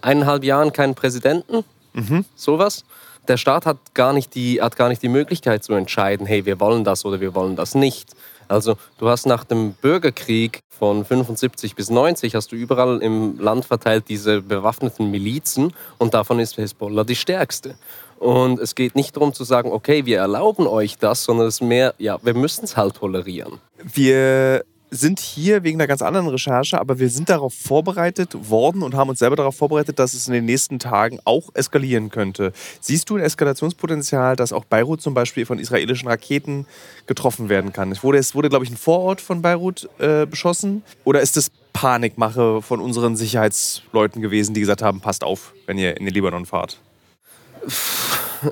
eineinhalb 0.00 0.44
Jahren 0.44 0.72
keinen 0.72 0.94
Präsidenten, 0.94 1.64
mhm. 1.92 2.24
sowas 2.34 2.84
der 3.28 3.36
Staat 3.36 3.66
hat 3.66 3.78
gar, 3.94 4.12
nicht 4.12 4.34
die, 4.34 4.60
hat 4.60 4.76
gar 4.76 4.88
nicht 4.88 5.02
die 5.02 5.08
Möglichkeit 5.08 5.62
zu 5.62 5.74
entscheiden, 5.74 6.26
hey, 6.26 6.46
wir 6.46 6.60
wollen 6.60 6.84
das 6.84 7.04
oder 7.04 7.20
wir 7.20 7.34
wollen 7.34 7.56
das 7.56 7.74
nicht. 7.74 8.14
Also 8.48 8.76
du 8.96 9.08
hast 9.08 9.26
nach 9.26 9.44
dem 9.44 9.74
Bürgerkrieg 9.74 10.60
von 10.70 11.04
75 11.04 11.74
bis 11.74 11.90
90 11.90 12.34
hast 12.34 12.50
du 12.50 12.56
überall 12.56 13.02
im 13.02 13.38
Land 13.38 13.66
verteilt 13.66 14.04
diese 14.08 14.40
bewaffneten 14.40 15.10
Milizen 15.10 15.74
und 15.98 16.14
davon 16.14 16.38
ist 16.38 16.56
Hezbollah 16.56 17.04
die 17.04 17.16
stärkste. 17.16 17.76
Und 18.18 18.58
es 18.58 18.74
geht 18.74 18.96
nicht 18.96 19.14
darum 19.14 19.32
zu 19.32 19.44
sagen, 19.44 19.70
okay, 19.70 20.06
wir 20.06 20.18
erlauben 20.18 20.66
euch 20.66 20.98
das, 20.98 21.24
sondern 21.24 21.46
es 21.46 21.56
ist 21.56 21.60
mehr, 21.60 21.94
ja, 21.98 22.18
wir 22.22 22.34
müssen 22.34 22.64
es 22.64 22.76
halt 22.76 22.96
tolerieren. 22.96 23.60
Wir 23.76 24.64
sind 24.90 25.20
hier 25.20 25.62
wegen 25.62 25.78
einer 25.78 25.86
ganz 25.86 26.02
anderen 26.02 26.28
Recherche, 26.28 26.80
aber 26.80 26.98
wir 26.98 27.10
sind 27.10 27.28
darauf 27.28 27.54
vorbereitet 27.54 28.50
worden 28.50 28.82
und 28.82 28.94
haben 28.94 29.10
uns 29.10 29.18
selber 29.18 29.36
darauf 29.36 29.56
vorbereitet, 29.56 29.98
dass 29.98 30.14
es 30.14 30.26
in 30.28 30.34
den 30.34 30.44
nächsten 30.44 30.78
Tagen 30.78 31.18
auch 31.24 31.50
eskalieren 31.54 32.10
könnte. 32.10 32.52
Siehst 32.80 33.10
du 33.10 33.16
ein 33.16 33.22
Eskalationspotenzial, 33.22 34.36
dass 34.36 34.52
auch 34.52 34.64
Beirut 34.64 35.02
zum 35.02 35.14
Beispiel 35.14 35.46
von 35.46 35.58
israelischen 35.58 36.08
Raketen 36.08 36.66
getroffen 37.06 37.48
werden 37.48 37.72
kann? 37.72 37.92
Es 37.92 38.02
wurde, 38.02 38.18
es 38.18 38.34
wurde 38.34 38.48
glaube 38.48 38.64
ich, 38.64 38.70
ein 38.70 38.76
Vorort 38.76 39.20
von 39.20 39.42
Beirut 39.42 39.88
äh, 39.98 40.26
beschossen. 40.26 40.82
Oder 41.04 41.20
ist 41.20 41.36
das 41.36 41.50
Panikmache 41.72 42.62
von 42.62 42.80
unseren 42.80 43.16
Sicherheitsleuten 43.16 44.22
gewesen, 44.22 44.54
die 44.54 44.60
gesagt 44.60 44.82
haben, 44.82 45.00
passt 45.00 45.22
auf, 45.22 45.52
wenn 45.66 45.78
ihr 45.78 45.96
in 45.96 46.04
den 46.04 46.14
Libanon 46.14 46.46
fahrt? 46.46 46.80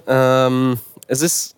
Ähm, 0.07 0.79
es 1.07 1.23
ist 1.23 1.56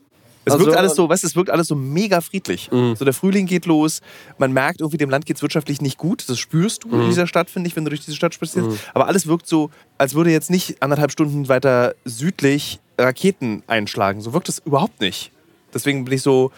es 0.49 0.55
Also- 0.55 0.67
wirkt 0.67 0.79
alles 0.79 0.95
so, 0.95 1.09
weißt, 1.09 1.23
du, 1.23 1.27
es 1.27 1.37
wirkt 1.37 1.51
alles 1.51 1.67
so 1.69 1.75
mega 1.75 2.21
friedlich. 2.21 2.71
Mhm. 2.71 2.97
So 2.97 3.05
der 3.05 3.15
Frühling 3.15 3.47
geht 3.47 3.67
los, 3.67 4.01
man 4.39 4.53
merkt 4.53 4.81
irgendwie, 4.81 4.99
dem 4.99 5.11
Land 5.11 5.27
geht 5.27 5.37
es 5.37 5.43
wirtschaftlich 5.43 5.81
nicht 5.81 5.99
gut. 5.99 6.29
Das 6.29 6.39
spürst 6.39 6.85
du 6.85 6.91
in 6.91 7.03
Mhm. 7.05 7.07
dieser 7.09 7.27
Stadt, 7.27 7.49
finde 7.51 7.69
ich, 7.69 7.77
wenn 7.77 7.85
du 7.85 7.91
durch 7.91 8.05
diese 8.05 8.17
Stadt 8.17 8.35
spazierst. 8.35 8.79
Aber 8.95 9.07
alles 9.07 9.27
wirkt 9.27 9.47
so, 9.47 9.71
als 9.99 10.15
würde 10.15 10.31
jetzt 10.31 10.51
nicht 10.51 10.83
anderthalb 10.83 11.11
Stunden 11.13 11.49
weiter 11.49 11.95
südlich 12.05 12.81
Raketen 12.99 13.63
einschlagen. 13.67 14.21
So 14.21 14.33
wirkt 14.33 14.49
es 14.49 14.59
überhaupt 14.59 15.01
nicht. 15.01 15.31
Deswegen 15.73 16.05
bin 16.05 16.15
ich 16.15 16.23
so 16.23 16.51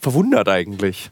verwundert 0.00 0.48
eigentlich. 0.48 1.10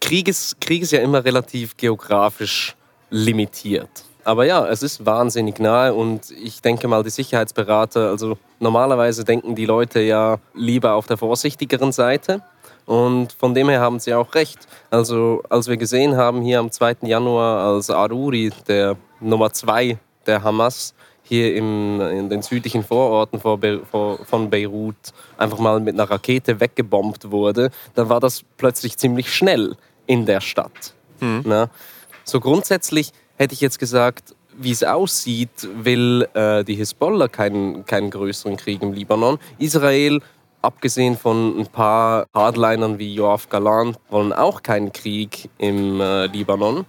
Krieg, 0.00 0.28
ist, 0.28 0.60
Krieg 0.60 0.82
ist 0.82 0.92
ja 0.92 1.00
immer 1.00 1.24
relativ 1.24 1.76
geografisch 1.76 2.76
limitiert. 3.10 3.88
Aber 4.26 4.44
ja, 4.44 4.66
es 4.66 4.82
ist 4.82 5.06
wahnsinnig 5.06 5.60
nahe 5.60 5.94
und 5.94 6.32
ich 6.32 6.60
denke 6.60 6.88
mal, 6.88 7.04
die 7.04 7.10
Sicherheitsberater, 7.10 8.08
also 8.08 8.36
normalerweise 8.58 9.22
denken 9.22 9.54
die 9.54 9.66
Leute 9.66 10.00
ja 10.00 10.38
lieber 10.52 10.94
auf 10.94 11.06
der 11.06 11.16
vorsichtigeren 11.16 11.92
Seite. 11.92 12.42
Und 12.86 13.32
von 13.34 13.54
dem 13.54 13.68
her 13.68 13.80
haben 13.80 14.00
sie 14.00 14.12
auch 14.14 14.34
recht. 14.34 14.66
Also 14.90 15.44
als 15.48 15.68
wir 15.68 15.76
gesehen 15.76 16.16
haben 16.16 16.42
hier 16.42 16.58
am 16.58 16.72
2. 16.72 16.96
Januar, 17.02 17.74
als 17.74 17.88
Aruri, 17.88 18.50
der 18.66 18.96
Nummer 19.20 19.52
2 19.52 19.96
der 20.26 20.42
Hamas, 20.42 20.92
hier 21.22 21.54
im, 21.54 22.00
in 22.00 22.28
den 22.28 22.42
südlichen 22.42 22.82
Vororten 22.82 23.40
von 23.40 24.50
Beirut 24.50 24.96
einfach 25.38 25.58
mal 25.60 25.78
mit 25.78 25.94
einer 25.94 26.10
Rakete 26.10 26.58
weggebombt 26.58 27.30
wurde, 27.30 27.70
dann 27.94 28.08
war 28.08 28.18
das 28.18 28.42
plötzlich 28.56 28.98
ziemlich 28.98 29.32
schnell 29.32 29.76
in 30.06 30.26
der 30.26 30.40
Stadt. 30.40 30.94
Na? 31.44 31.70
So 32.24 32.40
grundsätzlich 32.40 33.12
hätte 33.36 33.54
ich 33.54 33.60
jetzt 33.60 33.78
gesagt, 33.78 34.34
wie 34.58 34.70
es 34.70 34.82
aussieht, 34.82 35.68
will 35.74 36.26
äh, 36.34 36.64
die 36.64 36.74
Hisbollah 36.74 37.28
keinen, 37.28 37.84
keinen 37.84 38.10
größeren 38.10 38.56
Krieg 38.56 38.82
im 38.82 38.92
Libanon. 38.92 39.38
Israel, 39.58 40.20
abgesehen 40.62 41.16
von 41.16 41.60
ein 41.60 41.66
paar 41.66 42.26
Hardlinern 42.34 42.98
wie 42.98 43.14
Yoav 43.14 43.48
Galan, 43.48 43.96
wollen 44.08 44.32
auch 44.32 44.62
keinen 44.62 44.92
Krieg 44.92 45.50
im 45.58 46.00
äh, 46.00 46.26
Libanon. 46.26 46.86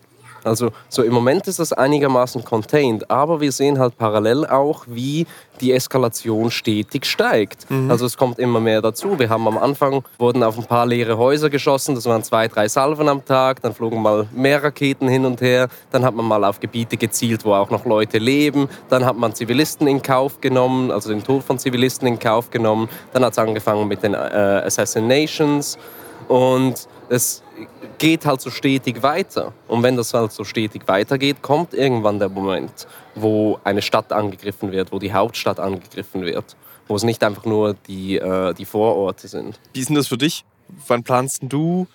Also 0.48 0.72
so 0.90 1.04
im 1.04 1.14
Moment 1.14 1.48
ist 1.48 1.60
das 1.60 1.74
einigermaßen 1.74 2.44
contained, 2.44 3.10
aber 3.12 3.42
wir 3.42 3.52
sehen 3.52 3.80
halt 3.80 3.98
parallel 3.98 4.46
auch, 4.46 4.86
wie 4.88 5.28
die 5.62 5.74
Eskalation 5.74 6.52
stetig 6.52 7.06
steigt. 7.06 7.66
Also 7.90 8.06
es 8.06 8.16
kommt 8.16 8.38
immer 8.38 8.60
mehr 8.60 8.82
dazu. 8.82 9.18
Wir 9.18 9.30
haben 9.30 9.48
am 9.48 9.58
Anfang 9.58 10.04
wurden 10.20 10.44
auf 10.44 10.58
ein 10.58 10.66
paar 10.66 10.86
leere 10.86 11.18
Häuser 11.18 11.50
geschossen, 11.50 11.96
das 11.96 12.06
waren 12.06 12.24
zwei, 12.24 12.48
drei 12.48 12.68
Salven 12.68 13.10
am 13.10 13.26
Tag, 13.26 13.62
dann 13.62 13.74
flogen 13.74 14.02
mal 14.02 14.28
mehr 14.34 14.64
Raketen 14.64 15.08
hin 15.08 15.26
und 15.26 15.42
her, 15.42 15.68
dann 15.92 16.06
hat 16.06 16.14
man 16.14 16.26
mal 16.26 16.44
auf 16.44 16.60
Gebiete 16.60 16.98
gezielt, 16.98 17.44
wo 17.44 17.54
auch 17.54 17.70
noch 17.70 17.86
Leute 17.86 18.20
leben, 18.20 18.70
dann 18.90 19.06
hat 19.06 19.18
man 19.18 19.34
Zivilisten 19.34 19.88
in 19.88 20.02
Kauf 20.02 20.42
genommen, 20.42 20.92
also 20.92 21.10
den 21.10 21.24
Tod 21.24 21.44
von 21.44 21.58
Zivilisten 21.58 22.08
in 22.08 22.20
Kauf 22.20 22.52
genommen, 22.52 22.88
dann 23.14 23.26
hat 23.26 23.34
es 23.34 23.40
angefangen 23.40 23.88
mit 23.88 24.04
den 24.04 24.14
äh, 24.14 24.18
Assassinations. 24.18 25.78
Und 26.28 26.88
es 27.10 27.42
geht 27.98 28.26
halt 28.26 28.42
so 28.42 28.50
stetig 28.50 29.02
weiter. 29.04 29.54
Und 29.68 29.84
wenn 29.84 29.96
das 29.96 30.14
halt 30.14 30.32
so 30.32 30.44
stetig 30.44 30.84
weitergeht, 30.88 31.42
kommt 31.42 31.74
irgendwann 31.74 32.20
der 32.20 32.30
Moment, 32.30 32.88
wo 33.16 33.60
eine 33.64 33.82
Stadt 33.82 34.12
angegriffen 34.12 34.72
wird, 34.72 34.92
wo 34.92 35.00
die 35.00 35.14
Hauptstadt 35.14 35.60
angegriffen 35.60 36.24
wird, 36.24 36.56
wo 36.88 36.96
es 36.96 37.04
nicht 37.04 37.24
einfach 37.24 37.46
nur 37.46 37.76
die, 37.88 38.18
äh, 38.18 38.54
die 38.54 38.66
Vororte 38.66 39.28
sind. 39.28 39.60
Wie 39.74 39.80
ist 39.80 39.90
denn 39.90 39.96
das 39.96 40.08
für 40.08 40.18
dich? 40.18 40.46
Wann 40.88 41.04
planst 41.04 41.42
du, 41.44 41.88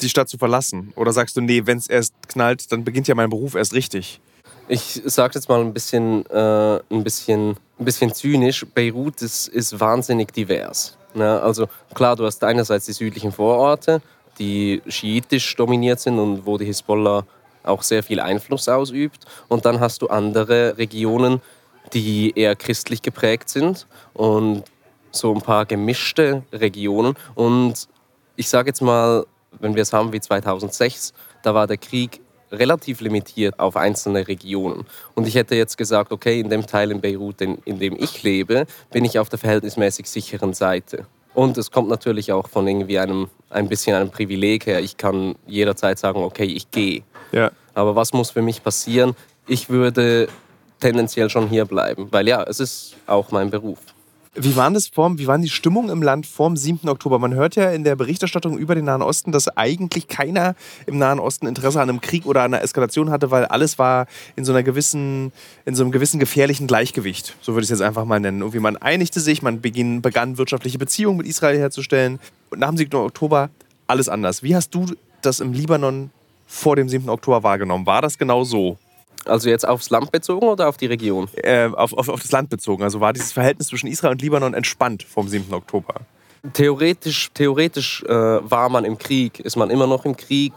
die 0.00 0.08
Stadt 0.08 0.28
zu 0.28 0.38
verlassen? 0.38 0.92
Oder 0.96 1.12
sagst 1.12 1.36
du, 1.36 1.40
nee, 1.40 1.62
wenn 1.64 1.78
es 1.78 1.88
erst 1.88 2.14
knallt, 2.28 2.70
dann 2.70 2.84
beginnt 2.84 3.08
ja 3.08 3.14
mein 3.14 3.30
Beruf 3.30 3.54
erst 3.54 3.72
richtig? 3.72 4.20
Ich 4.68 5.02
sage 5.04 5.34
jetzt 5.34 5.48
mal 5.48 5.60
ein 5.60 5.72
bisschen, 5.72 6.24
äh, 6.26 6.80
ein 6.90 7.04
bisschen, 7.04 7.56
ein 7.78 7.84
bisschen 7.84 8.12
zynisch. 8.14 8.64
Beirut 8.74 9.20
ist, 9.22 9.48
ist 9.48 9.78
wahnsinnig 9.78 10.32
divers. 10.32 10.96
Ne? 11.14 11.40
Also 11.40 11.68
klar, 11.94 12.16
du 12.16 12.24
hast 12.24 12.42
einerseits 12.44 12.86
die 12.86 12.92
südlichen 12.92 13.32
Vororte, 13.32 14.00
die 14.38 14.82
schiitisch 14.86 15.54
dominiert 15.56 16.00
sind 16.00 16.18
und 16.18 16.46
wo 16.46 16.58
die 16.58 16.64
Hisbollah 16.64 17.24
auch 17.62 17.82
sehr 17.82 18.02
viel 18.02 18.20
Einfluss 18.20 18.68
ausübt. 18.68 19.24
Und 19.48 19.64
dann 19.64 19.80
hast 19.80 20.02
du 20.02 20.08
andere 20.08 20.76
Regionen, 20.78 21.40
die 21.92 22.32
eher 22.36 22.56
christlich 22.56 23.02
geprägt 23.02 23.48
sind 23.48 23.86
und 24.12 24.64
so 25.10 25.34
ein 25.34 25.40
paar 25.40 25.66
gemischte 25.66 26.42
Regionen. 26.52 27.14
Und 27.34 27.88
ich 28.36 28.48
sage 28.48 28.70
jetzt 28.70 28.82
mal, 28.82 29.26
wenn 29.60 29.74
wir 29.74 29.82
es 29.82 29.92
haben 29.92 30.12
wie 30.12 30.20
2006, 30.20 31.12
da 31.42 31.54
war 31.54 31.66
der 31.66 31.76
Krieg 31.76 32.20
relativ 32.50 33.00
limitiert 33.00 33.58
auf 33.58 33.76
einzelne 33.76 34.28
Regionen. 34.28 34.86
Und 35.14 35.26
ich 35.26 35.34
hätte 35.34 35.56
jetzt 35.56 35.76
gesagt, 35.76 36.12
okay, 36.12 36.40
in 36.40 36.50
dem 36.50 36.66
Teil 36.66 36.90
in 36.90 37.00
Beirut, 37.00 37.40
in, 37.40 37.58
in 37.64 37.78
dem 37.78 37.96
ich 37.98 38.22
lebe, 38.22 38.66
bin 38.90 39.04
ich 39.04 39.18
auf 39.18 39.28
der 39.28 39.38
verhältnismäßig 39.38 40.08
sicheren 40.08 40.54
Seite. 40.54 41.06
Und 41.34 41.58
es 41.58 41.70
kommt 41.70 41.88
natürlich 41.88 42.32
auch 42.32 42.48
von 42.48 42.66
irgendwie 42.66 42.98
einem 42.98 43.28
ein 43.50 43.68
bisschen 43.68 43.94
einem 43.96 44.10
Privileg 44.10 44.66
her. 44.66 44.80
Ich 44.80 44.96
kann 44.96 45.34
jederzeit 45.46 45.98
sagen, 45.98 46.22
okay, 46.22 46.44
ich 46.44 46.70
gehe. 46.70 47.02
Ja. 47.32 47.50
Aber 47.74 47.96
was 47.96 48.12
muss 48.12 48.30
für 48.30 48.42
mich 48.42 48.62
passieren? 48.62 49.14
Ich 49.46 49.68
würde 49.68 50.28
tendenziell 50.80 51.30
schon 51.30 51.48
hier 51.48 51.64
bleiben, 51.64 52.08
weil 52.10 52.28
ja, 52.28 52.42
es 52.44 52.60
ist 52.60 52.96
auch 53.06 53.30
mein 53.30 53.50
Beruf. 53.50 53.78
Wie 54.36 54.56
waren 54.56 54.74
das 54.74 54.88
vorm, 54.88 55.18
wie 55.18 55.28
waren 55.28 55.42
die 55.42 55.48
Stimmung 55.48 55.90
im 55.90 56.02
Land 56.02 56.26
vorm 56.26 56.56
7. 56.56 56.88
Oktober? 56.88 57.20
Man 57.20 57.34
hört 57.34 57.54
ja 57.54 57.70
in 57.70 57.84
der 57.84 57.94
Berichterstattung 57.94 58.58
über 58.58 58.74
den 58.74 58.84
Nahen 58.84 59.00
Osten, 59.00 59.30
dass 59.30 59.46
eigentlich 59.56 60.08
keiner 60.08 60.56
im 60.86 60.98
Nahen 60.98 61.20
Osten 61.20 61.46
Interesse 61.46 61.80
an 61.80 61.88
einem 61.88 62.00
Krieg 62.00 62.26
oder 62.26 62.42
an 62.42 62.52
einer 62.52 62.62
Eskalation 62.64 63.12
hatte, 63.12 63.30
weil 63.30 63.44
alles 63.44 63.78
war 63.78 64.06
in 64.34 64.44
so 64.44 64.52
einer 64.52 64.64
gewissen, 64.64 65.30
in 65.66 65.76
so 65.76 65.84
einem 65.84 65.92
gewissen 65.92 66.18
gefährlichen 66.18 66.66
Gleichgewicht. 66.66 67.36
So 67.42 67.52
würde 67.52 67.62
ich 67.62 67.70
es 67.70 67.78
jetzt 67.78 67.86
einfach 67.86 68.04
mal 68.04 68.18
nennen. 68.18 68.40
Irgendwie 68.40 68.58
man 68.58 68.76
einigte 68.76 69.20
sich, 69.20 69.40
man 69.40 69.60
beginn, 69.60 70.02
begann 70.02 70.36
wirtschaftliche 70.36 70.78
Beziehungen 70.78 71.18
mit 71.18 71.28
Israel 71.28 71.56
herzustellen. 71.56 72.18
Und 72.50 72.58
nach 72.58 72.70
dem 72.70 72.76
7. 72.76 72.92
Oktober 72.96 73.50
alles 73.86 74.08
anders. 74.08 74.42
Wie 74.42 74.56
hast 74.56 74.74
du 74.74 74.86
das 75.22 75.38
im 75.38 75.52
Libanon 75.52 76.10
vor 76.48 76.74
dem 76.74 76.88
7. 76.88 77.08
Oktober 77.08 77.44
wahrgenommen? 77.44 77.86
War 77.86 78.02
das 78.02 78.18
genau 78.18 78.42
so? 78.42 78.78
Also 79.26 79.48
jetzt 79.48 79.66
aufs 79.66 79.90
Land 79.90 80.12
bezogen 80.12 80.46
oder 80.46 80.68
auf 80.68 80.76
die 80.76 80.86
Region? 80.86 81.28
Äh, 81.34 81.70
auf, 81.72 81.92
auf, 81.92 82.08
auf 82.08 82.20
das 82.20 82.32
Land 82.32 82.50
bezogen. 82.50 82.82
Also 82.82 83.00
war 83.00 83.12
dieses 83.12 83.32
Verhältnis 83.32 83.68
zwischen 83.68 83.86
Israel 83.86 84.12
und 84.12 84.22
Libanon 84.22 84.54
entspannt 84.54 85.02
vom 85.02 85.28
7. 85.28 85.52
Oktober? 85.52 85.94
Theoretisch, 86.52 87.30
theoretisch 87.32 88.02
äh, 88.02 88.08
war 88.08 88.68
man 88.68 88.84
im 88.84 88.98
Krieg, 88.98 89.40
ist 89.40 89.56
man 89.56 89.70
immer 89.70 89.86
noch 89.86 90.04
im 90.04 90.16
Krieg, 90.16 90.52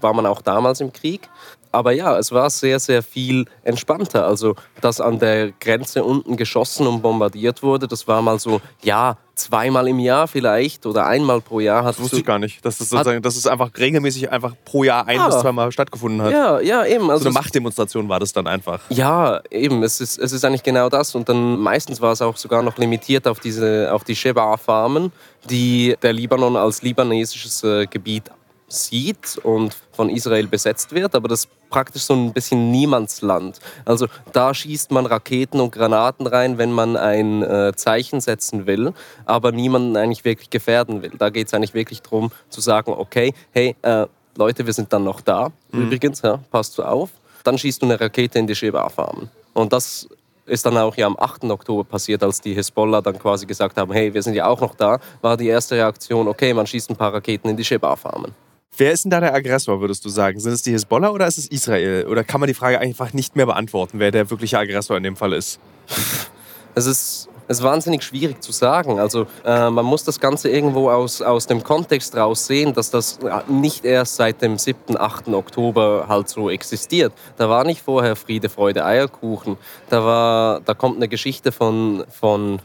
war 0.00 0.12
man 0.12 0.26
auch 0.26 0.42
damals 0.42 0.80
im 0.80 0.92
Krieg. 0.92 1.28
Aber 1.72 1.92
ja, 1.92 2.18
es 2.18 2.30
war 2.32 2.50
sehr, 2.50 2.78
sehr 2.78 3.02
viel 3.02 3.46
entspannter. 3.64 4.26
Also, 4.26 4.54
dass 4.82 5.00
an 5.00 5.18
der 5.18 5.52
Grenze 5.52 6.04
unten 6.04 6.36
geschossen 6.36 6.86
und 6.86 7.00
bombardiert 7.00 7.62
wurde, 7.62 7.88
das 7.88 8.06
war 8.06 8.20
mal 8.20 8.38
so, 8.38 8.60
ja, 8.82 9.16
zweimal 9.44 9.88
im 9.88 9.98
Jahr 9.98 10.28
vielleicht 10.28 10.86
oder 10.86 11.06
einmal 11.06 11.40
pro 11.40 11.60
Jahr. 11.60 11.84
Hat 11.84 11.94
Das 11.96 12.02
wusste 12.02 12.16
ich 12.18 12.24
gar 12.24 12.38
nicht. 12.38 12.64
Dass 12.64 12.78
das, 12.78 12.90
sozusagen, 12.90 13.22
dass 13.22 13.36
es 13.36 13.46
einfach 13.46 13.70
regelmäßig 13.76 14.30
einfach 14.30 14.54
pro 14.64 14.84
Jahr 14.84 15.06
ein 15.06 15.16
Ja. 15.16 15.26
bis 15.28 15.40
zweimal 15.40 15.70
stattgefunden 15.72 16.22
hat. 16.22 16.32
Ja, 16.32 16.60
ja, 16.60 16.84
eben. 16.86 17.10
Also 17.10 17.24
So 17.24 17.28
eine 17.28 17.34
Machtdemonstration 17.34 18.08
war 18.08 18.20
das 18.20 18.32
dann 18.32 18.46
einfach. 18.46 18.80
Ja, 18.88 19.40
eben. 19.50 19.82
Es 19.82 20.00
ist, 20.00 20.18
es 20.18 20.32
ist 20.32 20.44
eigentlich 20.44 20.62
genau 20.62 20.88
das. 20.88 21.14
Und 21.14 21.28
dann 21.28 21.58
meistens 21.60 22.00
war 22.00 22.12
es 22.12 22.22
auch 22.22 22.36
sogar 22.36 22.62
noch 22.62 22.78
limitiert 22.78 23.26
auf, 23.28 23.40
diese, 23.40 23.92
auf 23.92 24.04
die 24.04 24.16
Sheba-Farmen, 24.16 25.12
die 25.50 25.96
der 26.02 26.12
Libanon 26.12 26.56
als 26.56 26.82
libanesisches 26.82 27.62
äh, 27.64 27.86
Gebiet 27.86 28.24
sieht 28.68 29.38
und 29.42 29.76
von 29.92 30.08
Israel 30.08 30.46
besetzt 30.46 30.92
wird. 30.94 31.14
Aber 31.14 31.28
das 31.28 31.46
praktisch 31.72 32.02
so 32.02 32.14
ein 32.14 32.32
bisschen 32.32 32.70
Niemandsland. 32.70 33.58
Also 33.84 34.06
da 34.32 34.54
schießt 34.54 34.92
man 34.92 35.06
Raketen 35.06 35.58
und 35.58 35.72
Granaten 35.72 36.26
rein, 36.28 36.58
wenn 36.58 36.70
man 36.70 36.96
ein 36.96 37.42
äh, 37.42 37.72
Zeichen 37.74 38.20
setzen 38.20 38.66
will, 38.66 38.92
aber 39.24 39.50
niemanden 39.50 39.96
eigentlich 39.96 40.24
wirklich 40.24 40.50
gefährden 40.50 41.02
will. 41.02 41.12
Da 41.18 41.30
geht 41.30 41.48
es 41.48 41.54
eigentlich 41.54 41.74
wirklich 41.74 42.02
darum 42.02 42.30
zu 42.50 42.60
sagen, 42.60 42.92
okay, 42.92 43.34
hey, 43.52 43.74
äh, 43.82 44.06
Leute, 44.36 44.64
wir 44.66 44.72
sind 44.72 44.92
dann 44.92 45.04
noch 45.04 45.20
da. 45.20 45.50
Übrigens, 45.72 46.22
ja, 46.22 46.38
passt 46.50 46.78
du 46.78 46.84
auf. 46.84 47.10
Dann 47.42 47.58
schießt 47.58 47.82
du 47.82 47.86
eine 47.86 48.00
Rakete 48.00 48.38
in 48.38 48.46
die 48.46 48.54
Sheba-Farmen. 48.54 49.28
Und 49.52 49.72
das 49.72 50.08
ist 50.46 50.66
dann 50.66 50.76
auch 50.76 50.96
ja 50.96 51.06
am 51.06 51.16
8. 51.18 51.44
Oktober 51.44 51.84
passiert, 51.84 52.22
als 52.22 52.40
die 52.40 52.54
Hisbollah 52.54 53.00
dann 53.00 53.18
quasi 53.18 53.46
gesagt 53.46 53.76
haben, 53.78 53.92
hey, 53.92 54.12
wir 54.12 54.22
sind 54.22 54.34
ja 54.34 54.46
auch 54.46 54.60
noch 54.60 54.74
da, 54.74 54.98
war 55.20 55.36
die 55.36 55.48
erste 55.48 55.76
Reaktion, 55.76 56.28
okay, 56.28 56.52
man 56.52 56.66
schießt 56.66 56.90
ein 56.90 56.96
paar 56.96 57.14
Raketen 57.14 57.48
in 57.48 57.56
die 57.56 57.64
Sheba-Farmen. 57.64 58.32
Wer 58.76 58.92
ist 58.92 59.04
denn 59.04 59.10
da 59.10 59.20
der 59.20 59.34
Aggressor, 59.34 59.80
würdest 59.80 60.02
du 60.04 60.08
sagen? 60.08 60.40
Sind 60.40 60.52
es 60.52 60.62
die 60.62 60.70
Hisbollah 60.70 61.10
oder 61.10 61.26
ist 61.26 61.36
es 61.36 61.46
Israel? 61.46 62.06
Oder 62.06 62.24
kann 62.24 62.40
man 62.40 62.46
die 62.46 62.54
Frage 62.54 62.78
einfach 62.78 63.12
nicht 63.12 63.36
mehr 63.36 63.44
beantworten, 63.44 63.98
wer 63.98 64.10
der 64.10 64.30
wirkliche 64.30 64.58
Aggressor 64.58 64.96
in 64.96 65.02
dem 65.02 65.16
Fall 65.16 65.32
ist? 65.34 65.60
Es 66.74 66.86
ist, 66.86 67.28
es 67.48 67.58
ist 67.58 67.64
wahnsinnig 67.64 68.02
schwierig 68.02 68.42
zu 68.42 68.50
sagen. 68.50 68.98
Also 68.98 69.26
äh, 69.44 69.68
man 69.68 69.84
muss 69.84 70.04
das 70.04 70.18
Ganze 70.18 70.48
irgendwo 70.48 70.88
aus, 70.88 71.20
aus 71.20 71.46
dem 71.46 71.62
Kontext 71.62 72.16
raus 72.16 72.46
sehen, 72.46 72.72
dass 72.72 72.90
das 72.90 73.18
nicht 73.46 73.84
erst 73.84 74.16
seit 74.16 74.40
dem 74.40 74.56
7., 74.56 74.98
8. 74.98 75.28
Oktober 75.28 76.06
halt 76.08 76.30
so 76.30 76.48
existiert. 76.48 77.12
Da 77.36 77.50
war 77.50 77.64
nicht 77.64 77.82
vorher 77.82 78.16
Friede, 78.16 78.48
Freude, 78.48 78.86
Eierkuchen. 78.86 79.58
Da, 79.90 80.02
war, 80.02 80.60
da 80.60 80.72
kommt 80.72 80.96
eine 80.96 81.08
Geschichte 81.08 81.52
von, 81.52 82.04
von 82.08 82.60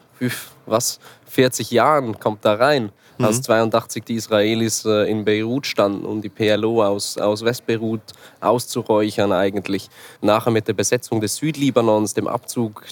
was, 0.66 1.02
40 1.26 1.70
Jahren 1.72 2.18
kommt 2.18 2.46
da 2.46 2.54
rein 2.54 2.94
mhm. 3.18 3.26
als 3.26 3.42
82 3.42 4.04
die 4.04 4.16
Israelis 4.16 4.86
äh, 4.86 5.10
in 5.10 5.26
Beirut 5.26 5.66
standen, 5.66 6.06
um 6.06 6.22
die 6.22 6.30
PLO 6.30 6.84
aus, 6.84 7.18
aus 7.18 7.44
Westbeirut 7.44 8.02
auszuräuchern 8.40 9.32
eigentlich. 9.32 9.90
Nachher 10.22 10.52
mit 10.52 10.68
der 10.68 10.74
Besetzung 10.74 11.22
des 11.22 11.36
Südlibanons, 11.38 12.14
dem 12.14 12.28
Abzug 12.28 12.84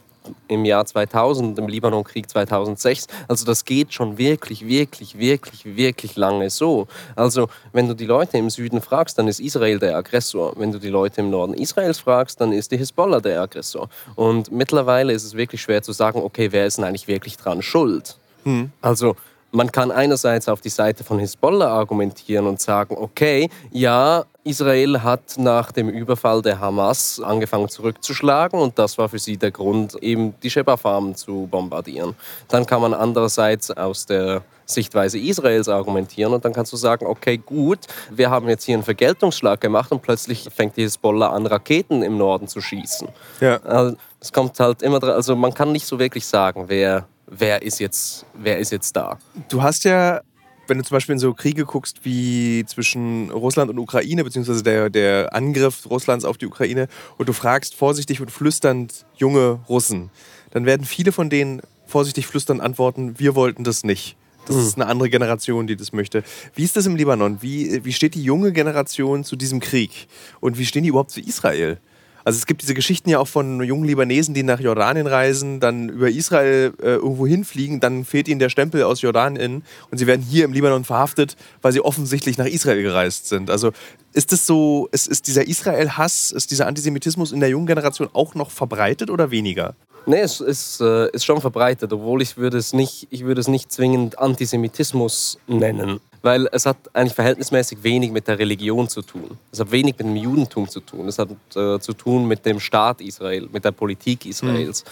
im 0.48 0.66
Jahr 0.66 0.86
2000, 0.86 1.58
im 1.60 1.68
Libanonkrieg 1.68 2.30
2006. 2.30 3.08
Also 3.28 3.46
das 3.46 3.66
geht 3.66 3.94
schon 3.94 4.18
wirklich, 4.18 4.68
wirklich, 4.68 5.18
wirklich, 5.18 5.66
wirklich 5.76 6.16
lange 6.16 6.50
so. 6.50 6.88
Also 7.16 7.48
wenn 7.74 7.88
du 7.88 7.94
die 7.94 8.06
Leute 8.06 8.38
im 8.38 8.50
Süden 8.50 8.82
fragst, 8.82 9.18
dann 9.18 9.28
ist 9.28 9.40
Israel 9.40 9.80
der 9.80 9.96
Aggressor. 9.96 10.54
Wenn 10.58 10.72
du 10.72 10.80
die 10.80 10.90
Leute 10.90 11.22
im 11.22 11.30
Norden 11.30 11.54
Israels 11.54 12.00
fragst, 12.00 12.40
dann 12.42 12.52
ist 12.52 12.72
die 12.72 12.78
Hisbollah 12.78 13.20
der 13.20 13.42
Aggressor. 13.42 13.90
Und 14.16 14.52
mittlerweile 14.52 15.14
ist 15.14 15.24
es 15.24 15.36
wirklich 15.36 15.62
schwer 15.62 15.82
zu 15.82 15.92
sagen, 15.92 16.22
okay, 16.22 16.52
wer 16.52 16.66
ist 16.66 16.78
denn 16.78 16.86
eigentlich 16.86 17.08
wirklich 17.08 17.38
dran 17.38 17.62
schuld? 17.62 18.18
Hm. 18.44 18.72
Also 18.82 19.16
man 19.56 19.72
kann 19.72 19.90
einerseits 19.90 20.50
auf 20.50 20.62
die 20.62 20.70
Seite 20.70 21.04
von 21.04 21.18
Hisbollah 21.18 21.68
argumentieren 21.68 22.46
und 22.46 22.60
sagen, 22.60 22.96
okay, 22.98 23.50
ja, 23.72 24.26
Israel 24.44 25.02
hat 25.02 25.38
nach 25.38 25.72
dem 25.72 25.90
Überfall 25.90 26.42
der 26.42 26.60
Hamas 26.60 27.22
angefangen 27.24 27.70
zurückzuschlagen 27.70 28.60
und 28.60 28.78
das 28.78 28.98
war 28.98 29.10
für 29.10 29.18
sie 29.18 29.38
der 29.38 29.52
Grund, 29.52 29.96
eben 30.04 30.36
die 30.44 30.50
Sheba-Farmen 30.50 31.16
zu 31.16 31.48
bombardieren. 31.50 32.16
Dann 32.50 32.66
kann 32.66 32.82
man 32.82 32.94
andererseits 32.94 33.72
aus 33.72 34.06
der 34.06 34.44
Sichtweise 34.66 35.18
Israels 35.18 35.70
argumentieren 35.70 36.34
und 36.34 36.44
dann 36.44 36.52
kannst 36.52 36.74
du 36.74 36.78
sagen, 36.78 37.06
okay, 37.06 37.38
gut, 37.38 37.80
wir 38.12 38.30
haben 38.30 38.50
jetzt 38.50 38.66
hier 38.66 38.76
einen 38.76 38.84
Vergeltungsschlag 38.84 39.62
gemacht 39.62 39.92
und 39.92 40.02
plötzlich 40.02 40.48
fängt 40.54 40.76
die 40.76 40.82
Hisbollah 40.82 41.30
an, 41.30 41.46
Raketen 41.46 42.04
im 42.04 42.18
Norden 42.18 42.48
zu 42.48 42.62
schießen. 42.62 43.08
Ja. 43.40 43.58
Also, 43.64 43.96
es 44.20 44.34
kommt 44.34 44.60
halt 44.60 44.82
immer, 44.82 45.02
also 45.04 45.36
man 45.36 45.54
kann 45.54 45.72
nicht 45.72 45.86
so 45.86 46.00
wirklich 46.00 46.26
sagen, 46.26 46.66
wer 46.68 47.08
wer 47.28 47.62
ist 47.62 47.80
jetzt, 47.80 48.26
wer 48.34 48.60
ist 48.60 48.72
jetzt 48.72 48.96
da. 48.96 49.20
Du 49.50 49.62
hast 49.62 49.84
ja, 49.84 50.22
wenn 50.68 50.78
du 50.78 50.84
zum 50.84 50.96
Beispiel 50.96 51.14
in 51.14 51.20
so 51.20 51.34
Kriege 51.34 51.66
guckst 51.66 52.04
wie 52.04 52.66
zwischen 52.66 53.30
Russland 53.32 53.70
und 53.70 53.80
Ukraine, 53.80 54.24
beziehungsweise 54.24 54.64
der, 54.64 54.90
der 54.90 55.34
Angriff 55.34 55.90
Russlands 55.90 56.26
auf 56.26 56.38
die 56.38 56.48
Ukraine, 56.48 56.88
und 57.18 57.30
du 57.30 57.34
fragst 57.34 57.76
vorsichtig 57.76 58.22
und 58.22 58.32
flüsternd 58.32 59.06
junge 59.16 59.60
Russen, 59.70 60.10
dann 60.52 60.66
werden 60.66 60.86
viele 60.86 61.12
von 61.12 61.30
denen 61.30 61.62
vorsichtig 61.86 62.28
flüsternd 62.28 62.62
antworten, 62.62 63.20
wir 63.20 63.36
wollten 63.36 63.64
das 63.64 63.84
nicht. 63.84 64.18
Das 64.48 64.56
mhm. 64.56 64.62
ist 64.62 64.76
eine 64.76 64.88
andere 64.88 65.10
Generation, 65.10 65.68
die 65.68 65.76
das 65.76 65.94
möchte. 65.94 66.24
Wie 66.54 66.64
ist 66.64 66.76
das 66.76 66.86
im 66.86 66.96
Libanon? 66.96 67.42
Wie, 67.42 67.84
wie 67.84 67.94
steht 67.94 68.16
die 68.16 68.24
junge 68.24 68.52
Generation 68.52 69.24
zu 69.24 69.36
diesem 69.36 69.60
Krieg? 69.60 70.08
Und 70.40 70.58
wie 70.58 70.66
stehen 70.66 70.84
die 70.84 70.90
überhaupt 70.90 71.12
zu 71.12 71.20
Israel? 71.20 71.80
Also 72.26 72.38
es 72.38 72.48
gibt 72.48 72.64
diese 72.64 72.74
Geschichten 72.74 73.10
ja 73.10 73.20
auch 73.20 73.28
von 73.28 73.64
jungen 73.64 73.86
Libanesen, 73.86 74.34
die 74.34 74.42
nach 74.42 74.60
Jordanien 74.60 75.06
reisen, 75.06 75.60
dann 75.60 75.90
über 75.90 76.10
Israel 76.10 76.74
äh, 76.82 76.96
irgendwo 76.96 77.28
hinfliegen, 77.28 77.80
dann 77.80 78.04
fehlt 78.04 78.28
ihnen 78.28 78.40
der 78.40 78.50
Stempel 78.50 78.82
aus 78.84 79.02
Jordanien 79.02 79.64
und 79.92 79.98
sie 80.00 80.08
werden 80.08 80.24
hier 80.24 80.46
im 80.46 80.52
Libanon 80.52 80.84
verhaftet, 80.84 81.38
weil 81.62 81.72
sie 81.72 81.82
offensichtlich 81.82 82.40
nach 82.40 82.48
Israel 82.48 82.82
gereist 82.82 83.28
sind. 83.28 83.52
Also 83.52 83.72
ist 84.16 84.34
es 84.34 84.48
so, 84.48 84.88
ist, 84.92 85.08
ist 85.08 85.28
dieser 85.28 85.48
Israel-Hass, 85.48 86.32
ist 86.32 86.52
dieser 86.52 86.68
Antisemitismus 86.68 87.32
in 87.32 87.40
der 87.40 87.50
jungen 87.50 87.68
Generation 87.68 88.10
auch 88.14 88.36
noch 88.36 88.52
verbreitet 88.52 89.10
oder 89.10 89.32
weniger? 89.32 89.76
Nee, 90.08 90.22
es 90.22 90.40
ist, 90.40 90.82
äh, 90.82 91.10
ist 91.12 91.26
schon 91.26 91.42
verbreitet, 91.42 91.92
obwohl 91.92 92.22
ich 92.22 92.38
würde 92.38 92.58
es 92.58 92.74
nicht, 92.74 93.08
ich 93.10 93.26
würde 93.26 93.42
es 93.42 93.48
nicht 93.48 93.72
zwingend 93.72 94.20
Antisemitismus 94.20 95.40
nennen 95.48 96.00
weil 96.26 96.50
es 96.52 96.66
hat 96.66 96.78
eigentlich 96.94 97.14
verhältnismäßig 97.14 97.84
wenig 97.84 98.12
mit 98.12 98.28
der 98.28 98.40
Religion 98.40 98.90
zu 98.90 99.04
tun. 99.04 99.38
Es 99.52 99.60
hat 99.60 99.70
wenig 99.70 99.96
mit 100.00 100.08
dem 100.08 100.16
Judentum 100.16 100.68
zu 100.68 100.80
tun. 100.80 101.08
Es 101.08 101.20
hat 101.20 101.30
äh, 101.56 101.78
zu 101.80 101.94
tun 101.94 102.28
mit 102.28 102.44
dem 102.48 102.60
Staat 102.60 103.00
Israel, 103.00 103.48
mit 103.54 103.64
der 103.64 103.72
Politik 103.72 104.26
Israels. 104.26 104.84
Mhm. 104.84 104.90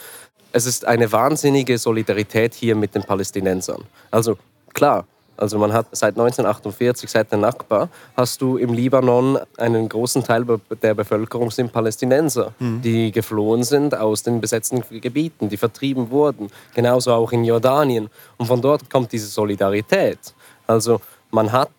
Es 0.51 0.67
ist 0.67 0.85
eine 0.85 1.11
wahnsinnige 1.11 1.79
Solidarität 1.79 2.53
hier 2.53 2.75
mit 2.75 2.93
den 2.93 3.01
Palästinensern. 3.01 3.83
Also 4.11 4.37
klar, 4.75 5.07
also 5.35 5.57
man 5.57 5.73
hat 5.73 5.87
seit 5.91 6.13
1948, 6.13 7.09
seit 7.09 7.31
der 7.31 7.39
Nakba, 7.39 7.89
hast 8.15 8.41
du 8.41 8.57
im 8.57 8.73
Libanon 8.73 9.39
einen 9.57 9.89
großen 9.89 10.23
Teil 10.23 10.45
der 10.81 10.93
Bevölkerung 10.93 11.49
sind 11.49 11.73
Palästinenser, 11.73 12.53
mhm. 12.59 12.81
die 12.81 13.11
geflohen 13.11 13.63
sind 13.63 13.95
aus 13.95 14.23
den 14.23 14.39
besetzten 14.39 14.83
Gebieten, 15.01 15.49
die 15.49 15.57
vertrieben 15.57 16.11
wurden. 16.11 16.49
Genauso 16.75 17.13
auch 17.13 17.31
in 17.31 17.43
Jordanien. 17.43 18.09
Und 18.37 18.45
von 18.45 18.61
dort 18.61 18.89
kommt 18.89 19.11
diese 19.11 19.27
Solidarität. 19.27 20.19
Also 20.67 21.01
man 21.31 21.51
hat, 21.51 21.71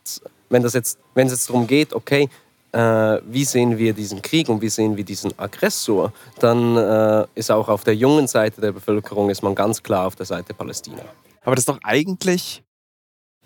wenn, 0.49 0.62
das 0.62 0.73
jetzt, 0.75 0.99
wenn 1.14 1.29
es 1.29 1.33
jetzt 1.33 1.49
darum 1.49 1.67
geht, 1.67 1.93
okay, 1.93 2.29
äh, 2.73 3.21
wie 3.25 3.45
sehen 3.45 3.79
wir 3.79 3.93
diesen 3.93 4.21
Krieg 4.21 4.49
und 4.49 4.61
wie 4.61 4.69
sehen 4.69 4.97
wir 4.97 5.05
diesen 5.05 5.38
Aggressor, 5.38 6.12
dann 6.40 6.77
äh, 6.77 7.27
ist 7.37 7.53
auch 7.53 7.69
auf 7.69 7.85
der 7.85 7.95
jungen 7.95 8.27
Seite 8.27 8.61
der 8.61 8.73
Bevölkerung 8.73 9.31
ist 9.31 9.43
man 9.43 9.55
ganz 9.55 9.81
klar 9.81 10.09
auf 10.09 10.17
der 10.17 10.27
Seite 10.27 10.55
Palästina. 10.55 11.03
Aber 11.45 11.55
das 11.55 11.62
ist 11.62 11.69
doch 11.69 11.79
eigentlich 11.85 12.63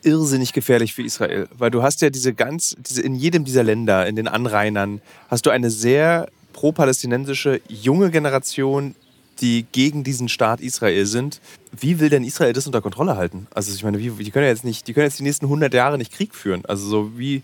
irrsinnig 0.02 0.52
gefährlich 0.52 0.94
für 0.94 1.02
Israel, 1.02 1.48
weil 1.56 1.70
du 1.70 1.82
hast 1.82 2.00
ja 2.02 2.10
diese 2.10 2.32
ganz, 2.34 2.76
diese, 2.78 3.02
in 3.02 3.14
jedem 3.14 3.44
dieser 3.44 3.62
Länder, 3.62 4.06
in 4.06 4.16
den 4.16 4.28
Anrainern, 4.28 5.00
hast 5.28 5.46
du 5.46 5.50
eine 5.50 5.70
sehr 5.70 6.28
pro-palästinensische 6.52 7.60
junge 7.68 8.10
Generation, 8.10 8.94
die 9.40 9.66
gegen 9.70 10.04
diesen 10.04 10.28
Staat 10.28 10.60
Israel 10.60 11.06
sind. 11.06 11.40
Wie 11.78 12.00
will 12.00 12.08
denn 12.08 12.24
Israel 12.24 12.52
das 12.52 12.66
unter 12.66 12.80
Kontrolle 12.80 13.16
halten? 13.16 13.46
Also 13.54 13.72
ich 13.72 13.84
meine, 13.84 13.98
wie, 13.98 14.10
die 14.10 14.30
können 14.30 14.44
ja 14.44 14.50
jetzt 14.50 14.64
nicht, 14.64 14.88
die 14.88 14.92
können 14.92 15.06
jetzt 15.06 15.18
die 15.18 15.22
nächsten 15.22 15.46
100 15.46 15.72
Jahre 15.72 15.98
nicht 15.98 16.12
Krieg 16.12 16.34
führen. 16.34 16.64
Also 16.66 16.88
so 16.88 17.18
wie, 17.18 17.42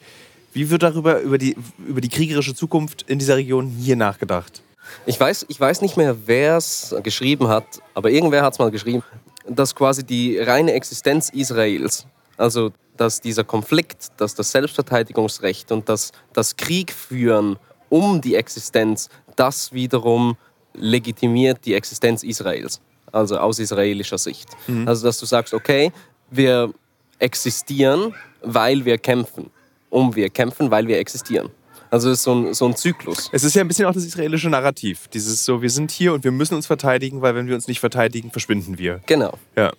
wie 0.53 0.71
wird 0.71 0.83
darüber 0.83 1.21
über 1.21 1.39
die, 1.39 1.57
über 1.87 2.01
die 2.01 2.09
kriegerische 2.09 2.55
Zukunft 2.55 3.03
in 3.09 3.19
dieser 3.19 3.37
Region 3.37 3.69
hier 3.69 3.97
nachgedacht? 3.97 4.63
Ich 5.07 5.19
weiß, 5.19 5.47
ich 5.49 5.59
weiß 5.59 5.81
nicht 5.83 5.97
mehr, 5.97 6.17
wer 6.27 6.57
es 6.57 6.95
geschrieben 7.03 7.49
hat, 7.49 7.65
aber 7.95 8.11
irgendwer 8.11 8.43
hat 8.43 8.53
es 8.55 8.59
mal 8.59 8.71
geschrieben, 8.71 9.03
dass 9.49 9.75
quasi 9.75 10.05
die 10.05 10.39
reine 10.39 10.73
Existenz 10.73 11.31
Israels, 11.31 12.07
also 12.37 12.73
dass 12.97 13.21
dieser 13.21 13.45
Konflikt, 13.45 14.09
dass 14.19 14.35
das 14.35 14.53
Selbstverteidigungsrecht 14.53 15.73
und 15.73 15.89
das, 15.89 16.13
das 16.33 16.57
Krieg 16.57 16.93
führen 16.93 17.59
um 17.89 18.21
die 18.21 18.35
Existenz, 18.35 19.09
das 19.37 19.73
wiederum 19.73 20.37
legitimiert 20.75 21.65
die 21.65 21.75
Existenz 21.75 22.23
Israels, 22.23 22.81
also 23.13 23.37
aus 23.39 23.59
israelischer 23.59 24.19
Sicht. 24.19 24.49
Mhm. 24.67 24.87
Also 24.89 25.07
dass 25.07 25.19
du 25.19 25.27
sagst, 25.27 25.55
okay, 25.55 25.93
wir 26.31 26.73
existieren, 27.19 28.15
weil 28.43 28.85
wir 28.85 28.99
kämpfen. 28.99 29.51
Um 29.91 30.15
wir 30.15 30.29
kämpfen, 30.29 30.71
weil 30.71 30.87
wir 30.89 30.99
existieren. 30.99 31.51
Also 31.91 32.11
es 32.11 32.19
ist 32.19 32.25
so 32.25 32.35
ein, 32.35 32.55
so 32.55 32.67
ein 32.67 32.75
Zyklus. 32.75 33.31
Es 33.33 33.45
ist 33.45 33.55
ja 33.55 33.61
ein 33.61 33.69
bisschen 33.69 33.87
auch 33.87 33.93
das 33.93 34.05
israelische 34.05 34.51
Narrativ. 34.51 35.07
Dieses 35.09 35.45
so, 35.45 35.63
wir 35.63 35.71
sind 35.71 35.93
hier 35.93 36.13
und 36.13 36.25
wir 36.25 36.33
müssen 36.33 36.57
uns 36.57 36.67
verteidigen, 36.67 37.23
weil 37.23 37.37
wenn 37.37 37.47
wir 37.47 37.55
uns 37.55 37.69
nicht 37.69 37.79
verteidigen, 37.79 38.33
verschwinden 38.33 38.79
wir. 38.79 39.01
Genau. 39.07 39.39
Ja. 39.55 39.73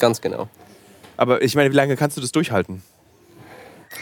Ganz 0.00 0.20
genau. 0.20 0.48
Aber 1.22 1.40
ich 1.40 1.54
meine, 1.54 1.70
wie 1.70 1.76
lange 1.76 1.94
kannst 1.94 2.16
du 2.16 2.20
das 2.20 2.32
durchhalten? 2.32 2.82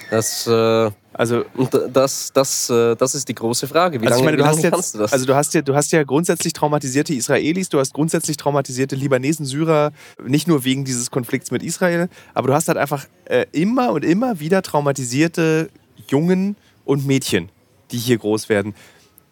Das, 0.09 0.47
äh, 0.47 0.91
also, 1.13 1.45
das, 1.93 2.33
das, 2.33 2.71
äh, 2.71 2.97
das 2.97 3.15
ist 3.15 3.29
die 3.29 3.35
große 3.35 3.69
Frage. 3.69 4.01
Wie 4.01 4.07
also 4.07 4.21
lange, 4.21 4.25
meine, 4.25 4.37
du 4.39 4.47
hast 4.47 4.63
jetzt, 4.63 4.73
kannst 4.73 4.95
du 4.95 5.01
das? 5.01 5.13
Also 5.13 5.27
du 5.27 5.35
hast, 5.35 5.53
ja, 5.53 5.61
du 5.61 5.75
hast 5.75 5.93
ja 5.93 6.03
grundsätzlich 6.03 6.55
traumatisierte 6.55 7.13
Israelis, 7.13 7.69
du 7.69 7.79
hast 7.79 7.93
grundsätzlich 7.93 8.39
traumatisierte 8.39 8.97
Libanesen, 8.97 9.45
Syrer, 9.45 9.93
nicht 10.27 10.49
nur 10.49 10.65
wegen 10.65 10.87
dieses 10.87 11.11
Konflikts 11.11 11.51
mit 11.51 11.63
Israel, 11.63 12.09
aber 12.33 12.49
du 12.49 12.55
hast 12.55 12.69
halt 12.69 12.79
einfach 12.79 13.05
äh, 13.27 13.45
immer 13.53 13.93
und 13.93 14.03
immer 14.03 14.41
wieder 14.41 14.63
traumatisierte 14.63 15.69
Jungen 16.09 16.57
und 16.87 17.07
Mädchen, 17.07 17.51
die 17.91 17.99
hier 17.99 18.17
groß 18.17 18.49
werden. 18.49 18.75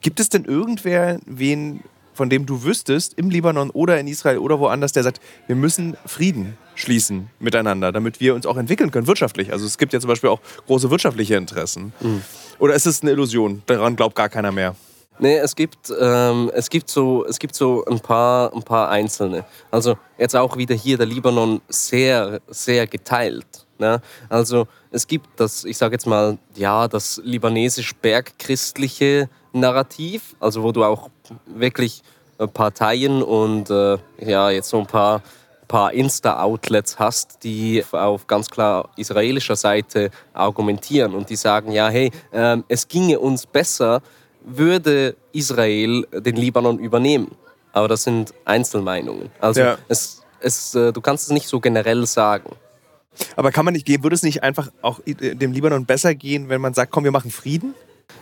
Gibt 0.02 0.20
es 0.20 0.28
denn 0.28 0.44
irgendwer, 0.44 1.20
wen 1.24 1.80
von 2.12 2.28
dem 2.28 2.44
du 2.44 2.64
wüsstest, 2.64 3.14
im 3.14 3.30
Libanon 3.30 3.70
oder 3.70 3.98
in 3.98 4.08
Israel 4.08 4.38
oder 4.38 4.58
woanders, 4.58 4.92
der 4.92 5.04
sagt, 5.04 5.20
wir 5.46 5.56
müssen 5.56 5.96
Frieden 6.04 6.58
schließen 6.78 7.28
miteinander, 7.40 7.92
damit 7.92 8.20
wir 8.20 8.34
uns 8.34 8.46
auch 8.46 8.56
entwickeln 8.56 8.90
können, 8.90 9.06
wirtschaftlich. 9.06 9.52
Also 9.52 9.66
es 9.66 9.78
gibt 9.78 9.92
ja 9.92 10.00
zum 10.00 10.08
Beispiel 10.08 10.30
auch 10.30 10.40
große 10.66 10.90
wirtschaftliche 10.90 11.36
Interessen. 11.36 11.92
Mhm. 12.00 12.22
Oder 12.58 12.74
ist 12.74 12.86
es 12.86 13.02
eine 13.02 13.10
Illusion? 13.10 13.62
Daran 13.66 13.96
glaubt 13.96 14.14
gar 14.14 14.28
keiner 14.28 14.52
mehr. 14.52 14.76
Nee, 15.20 15.38
es 15.38 15.56
gibt, 15.56 15.92
ähm, 16.00 16.50
es 16.54 16.70
gibt, 16.70 16.88
so, 16.88 17.26
es 17.26 17.40
gibt 17.40 17.56
so 17.56 17.84
ein 17.86 17.98
paar, 17.98 18.54
ein 18.54 18.62
paar 18.62 18.88
Einzelne. 18.88 19.44
Also 19.70 19.98
jetzt 20.16 20.36
auch 20.36 20.56
wieder 20.56 20.76
hier 20.76 20.96
der 20.96 21.06
Libanon 21.06 21.60
sehr, 21.68 22.40
sehr 22.46 22.86
geteilt. 22.86 23.66
Ne? 23.78 24.00
Also 24.28 24.68
es 24.92 25.08
gibt 25.08 25.28
das, 25.36 25.64
ich 25.64 25.76
sage 25.76 25.94
jetzt 25.94 26.06
mal, 26.06 26.38
ja, 26.54 26.86
das 26.86 27.20
libanesisch-bergchristliche 27.24 29.28
Narrativ, 29.52 30.36
also 30.38 30.62
wo 30.62 30.70
du 30.70 30.84
auch 30.84 31.10
wirklich 31.46 32.02
Parteien 32.54 33.22
und 33.22 33.70
äh, 33.70 33.98
ja, 34.20 34.50
jetzt 34.50 34.68
so 34.68 34.78
ein 34.78 34.86
paar 34.86 35.22
paar 35.68 35.92
Insta-Outlets 35.92 36.98
hast, 36.98 37.44
die 37.44 37.84
auf 37.92 38.26
ganz 38.26 38.48
klar 38.50 38.88
israelischer 38.96 39.56
Seite 39.56 40.10
argumentieren 40.32 41.14
und 41.14 41.30
die 41.30 41.36
sagen, 41.36 41.70
ja, 41.70 41.88
hey, 41.88 42.10
ähm, 42.32 42.64
es 42.68 42.88
ginge 42.88 43.20
uns 43.20 43.46
besser, 43.46 44.02
würde 44.42 45.14
Israel 45.32 46.06
den 46.12 46.36
Libanon 46.36 46.78
übernehmen. 46.78 47.30
Aber 47.72 47.86
das 47.86 48.02
sind 48.04 48.32
Einzelmeinungen. 48.44 49.30
Also 49.40 49.60
Ja. 49.60 49.78
es, 49.88 50.22
es, 50.40 50.74
äh, 50.74 50.92
du 50.92 51.00
kannst 51.00 51.26
es 51.26 51.30
nicht 51.32 51.46
so 51.46 51.60
generell 51.60 52.06
sagen. 52.06 52.50
Aber 53.36 53.50
kann 53.52 53.64
man 53.64 53.74
nicht 53.74 53.86
gehen, 53.86 54.02
würde 54.02 54.14
es 54.14 54.22
nicht 54.22 54.42
einfach 54.42 54.70
auch 54.80 55.00
äh, 55.04 55.34
dem 55.34 55.52
Libanon 55.52 55.84
besser 55.86 56.14
gehen, 56.14 56.48
wenn 56.48 56.60
man 56.60 56.74
sagt, 56.74 56.92
komm, 56.92 57.04
wir 57.04 57.10
machen 57.10 57.30
Frieden? 57.30 57.74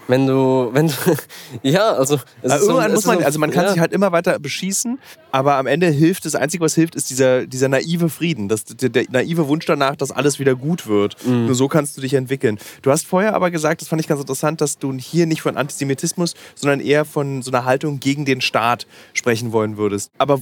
Wenn 0.09 0.27
du, 0.27 0.69
wenn 0.73 0.87
du, 0.89 0.95
ja, 1.63 1.91
also, 1.93 2.19
Also, 2.43 2.59
so- 2.67 2.71
irgendwann 2.73 2.91
es 2.91 2.95
muss 2.97 3.07
man, 3.07 3.19
so- 3.19 3.25
also 3.25 3.39
man 3.41 3.51
kann 3.51 3.65
ja. 3.65 3.71
sich 3.73 3.81
halt 3.81 3.93
immer 3.93 4.13
weiter 4.13 4.39
beschießen, 4.39 4.99
aber 5.33 5.57
am 5.57 5.67
Ende 5.67 5.89
hilft, 5.89 6.25
das 6.25 6.35
Einzige, 6.37 6.63
was 6.65 6.75
hilft, 6.75 6.95
ist 6.95 7.11
dieser, 7.11 7.47
dieser 7.47 7.69
naive 7.69 8.09
Frieden, 8.09 8.49
das, 8.49 8.65
der, 8.65 8.89
der 8.89 9.05
naive 9.11 9.49
Wunsch 9.49 9.67
danach, 9.67 9.97
dass 9.97 10.13
alles 10.13 10.39
wieder 10.39 10.55
gut 10.55 10.87
wird. 10.87 11.17
Mhm. 11.27 11.47
Nur 11.47 11.55
so 11.55 11.67
kannst 11.69 11.97
du 11.97 12.01
dich 12.01 12.15
entwickeln. 12.15 12.59
Du 12.83 12.91
hast 12.91 13.07
vorher 13.07 13.35
aber 13.35 13.51
gesagt, 13.51 13.81
das 13.81 13.89
fand 13.89 14.01
ich 14.01 14.07
ganz 14.09 14.21
interessant, 14.21 14.61
dass 14.61 14.79
du 14.79 14.93
hier 14.95 15.27
nicht 15.27 15.43
von 15.43 15.57
Antisemitismus, 15.57 16.35
sondern 16.55 16.81
eher 16.81 17.05
von 17.05 17.43
so 17.43 17.51
einer 17.51 17.65
Haltung 17.65 17.99
gegen 18.01 18.25
den 18.25 18.41
Staat 18.41 18.87
sprechen 19.13 19.51
wollen 19.53 19.77
würdest. 19.77 20.11
Aber 20.19 20.41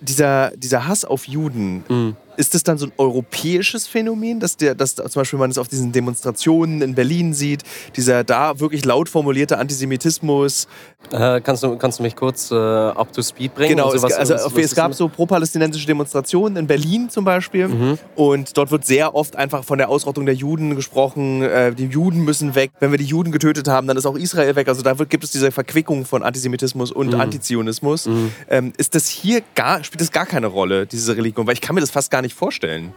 dieser, 0.00 0.50
dieser 0.56 0.86
Hass 0.86 1.04
auf 1.06 1.26
Juden, 1.26 1.84
Mhm. 1.88 2.16
Ist 2.36 2.54
das 2.54 2.62
dann 2.62 2.78
so 2.78 2.86
ein 2.86 2.92
europäisches 2.98 3.86
Phänomen, 3.86 4.40
dass, 4.40 4.56
der, 4.56 4.74
dass 4.74 4.94
zum 4.94 5.04
Beispiel 5.14 5.38
man 5.38 5.50
es 5.50 5.58
auf 5.58 5.68
diesen 5.68 5.92
Demonstrationen 5.92 6.82
in 6.82 6.94
Berlin 6.94 7.34
sieht, 7.34 7.62
dieser 7.96 8.24
da 8.24 8.60
wirklich 8.60 8.84
laut 8.84 9.08
formulierte 9.08 9.58
Antisemitismus, 9.58 10.68
Äh, 11.12 11.40
kannst, 11.40 11.62
du, 11.62 11.76
kannst 11.76 12.00
du 12.00 12.02
mich 12.02 12.16
kurz 12.16 12.50
äh, 12.50 12.54
up 12.56 13.12
to 13.12 13.22
speed 13.22 13.54
bringen? 13.54 13.76
Genau, 13.76 13.92
es, 13.92 14.02
was- 14.02 14.14
also 14.14 14.34
was- 14.34 14.44
was 14.56 14.64
es 14.64 14.74
gab 14.74 14.92
so 14.92 15.08
pro-palästinensische 15.08 15.86
Demonstrationen 15.86 16.56
in 16.56 16.66
Berlin 16.66 17.08
zum 17.10 17.24
Beispiel. 17.24 17.68
Mhm. 17.68 17.98
Und 18.16 18.56
dort 18.56 18.72
wird 18.72 18.84
sehr 18.84 19.14
oft 19.14 19.36
einfach 19.36 19.62
von 19.62 19.78
der 19.78 19.88
Ausrottung 19.88 20.26
der 20.26 20.34
Juden 20.34 20.74
gesprochen. 20.74 21.42
Äh, 21.42 21.72
die 21.76 21.86
Juden 21.86 22.24
müssen 22.24 22.56
weg. 22.56 22.72
Wenn 22.80 22.90
wir 22.90 22.98
die 22.98 23.04
Juden 23.04 23.30
getötet 23.30 23.68
haben, 23.68 23.86
dann 23.86 23.96
ist 23.96 24.04
auch 24.04 24.16
Israel 24.16 24.56
weg. 24.56 24.66
Also 24.66 24.82
da 24.82 24.98
wird, 24.98 25.08
gibt 25.08 25.22
es 25.22 25.30
diese 25.30 25.52
Verquickung 25.52 26.06
von 26.06 26.24
Antisemitismus 26.24 26.90
und 26.90 27.12
Mhm. 27.14 27.20
Antizionismus. 27.20 28.08
Ähm, 28.48 28.72
ist 28.76 28.96
das 28.96 29.06
hier 29.06 29.42
gar, 29.54 29.84
spielt 29.84 30.00
das 30.00 30.10
gar 30.10 30.26
keine 30.26 30.48
Rolle, 30.48 30.86
diese 30.86 31.16
Religion? 31.16 31.46
Weil 31.46 31.54
ich 31.54 31.60
kann 31.60 31.74
mir 31.76 31.82
das 31.82 31.90
fast 31.92 32.10
gar 32.10 32.22
nicht 32.22 32.34
vorstellen. 32.34 32.92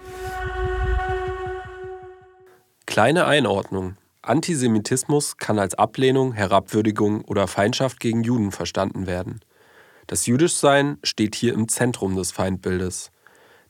Kleine 2.88 3.26
Einordnung. 3.26 3.98
Antisemitismus 4.30 5.38
kann 5.38 5.58
als 5.58 5.74
Ablehnung, 5.74 6.34
Herabwürdigung 6.34 7.26
oder 7.26 7.48
Feindschaft 7.48 8.00
gegen 8.00 8.24
Juden 8.24 8.52
verstanden 8.52 9.08
werden. 9.08 9.40
Das 10.06 10.28
Jüdischsein 10.28 11.00
steht 11.04 11.34
hier 11.34 11.54
im 11.56 11.68
Zentrum 11.68 12.16
des 12.16 12.32
Feindbildes. 12.32 13.10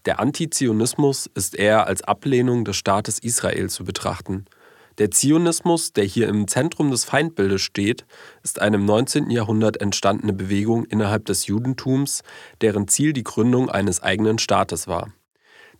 Der 0.03 0.19
Antizionismus 0.19 1.29
ist 1.33 1.55
eher 1.55 1.87
als 1.87 2.01
Ablehnung 2.01 2.65
des 2.65 2.75
Staates 2.75 3.19
Israel 3.19 3.69
zu 3.69 3.85
betrachten. 3.85 4.45
Der 4.97 5.11
Zionismus, 5.11 5.93
der 5.93 6.03
hier 6.03 6.27
im 6.27 6.45
Zentrum 6.49 6.91
des 6.91 7.05
Feindbildes 7.05 7.61
steht, 7.61 8.05
ist 8.43 8.59
eine 8.59 8.75
im 8.75 8.85
19. 8.85 9.29
Jahrhundert 9.29 9.79
entstandene 9.79 10.33
Bewegung 10.33 10.83
innerhalb 10.83 11.25
des 11.25 11.47
Judentums, 11.47 12.21
deren 12.59 12.89
Ziel 12.89 13.13
die 13.13 13.23
Gründung 13.23 13.69
eines 13.69 14.03
eigenen 14.03 14.39
Staates 14.39 14.89
war. 14.89 15.13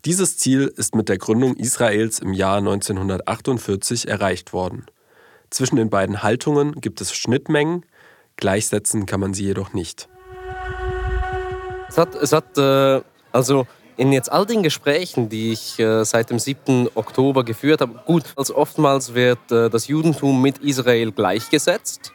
Dieses 0.05 0.37
Ziel 0.37 0.71
ist 0.77 0.95
mit 0.95 1.09
der 1.09 1.17
Gründung 1.17 1.57
Israels 1.57 2.19
im 2.19 2.31
Jahr 2.31 2.59
1948 2.59 4.07
erreicht 4.07 4.53
worden. 4.53 4.85
Zwischen 5.49 5.75
den 5.75 5.89
beiden 5.89 6.23
Haltungen 6.23 6.79
gibt 6.79 7.01
es 7.01 7.13
Schnittmengen, 7.13 7.85
gleichsetzen 8.37 9.05
kann 9.05 9.19
man 9.19 9.33
sie 9.33 9.43
jedoch 9.43 9.73
nicht. 9.73 10.07
Es 11.89 11.97
hat, 11.97 12.15
es 12.15 12.31
hat 12.31 12.57
äh, 12.57 13.01
also 13.33 13.67
in 13.97 14.13
jetzt 14.13 14.31
all 14.31 14.45
den 14.45 14.63
Gesprächen, 14.63 15.27
die 15.27 15.51
ich 15.51 15.77
äh, 15.79 16.05
seit 16.05 16.29
dem 16.29 16.39
7. 16.39 16.87
Oktober 16.95 17.43
geführt 17.43 17.81
habe, 17.81 17.99
gut, 18.05 18.23
also 18.37 18.55
oftmals 18.55 19.15
wird 19.15 19.51
äh, 19.51 19.69
das 19.69 19.89
Judentum 19.89 20.41
mit 20.41 20.59
Israel 20.59 21.11
gleichgesetzt, 21.11 22.13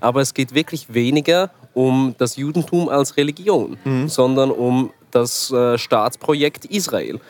aber 0.00 0.20
es 0.20 0.34
geht 0.34 0.54
wirklich 0.54 0.92
weniger 0.92 1.50
um 1.72 2.14
das 2.18 2.36
Judentum 2.36 2.90
als 2.90 3.16
Religion, 3.16 3.78
sondern 4.06 4.50
um 4.50 4.92
das 5.14 5.50
äh, 5.50 5.78
Staatsprojekt 5.78 6.64
Israel. 6.66 7.20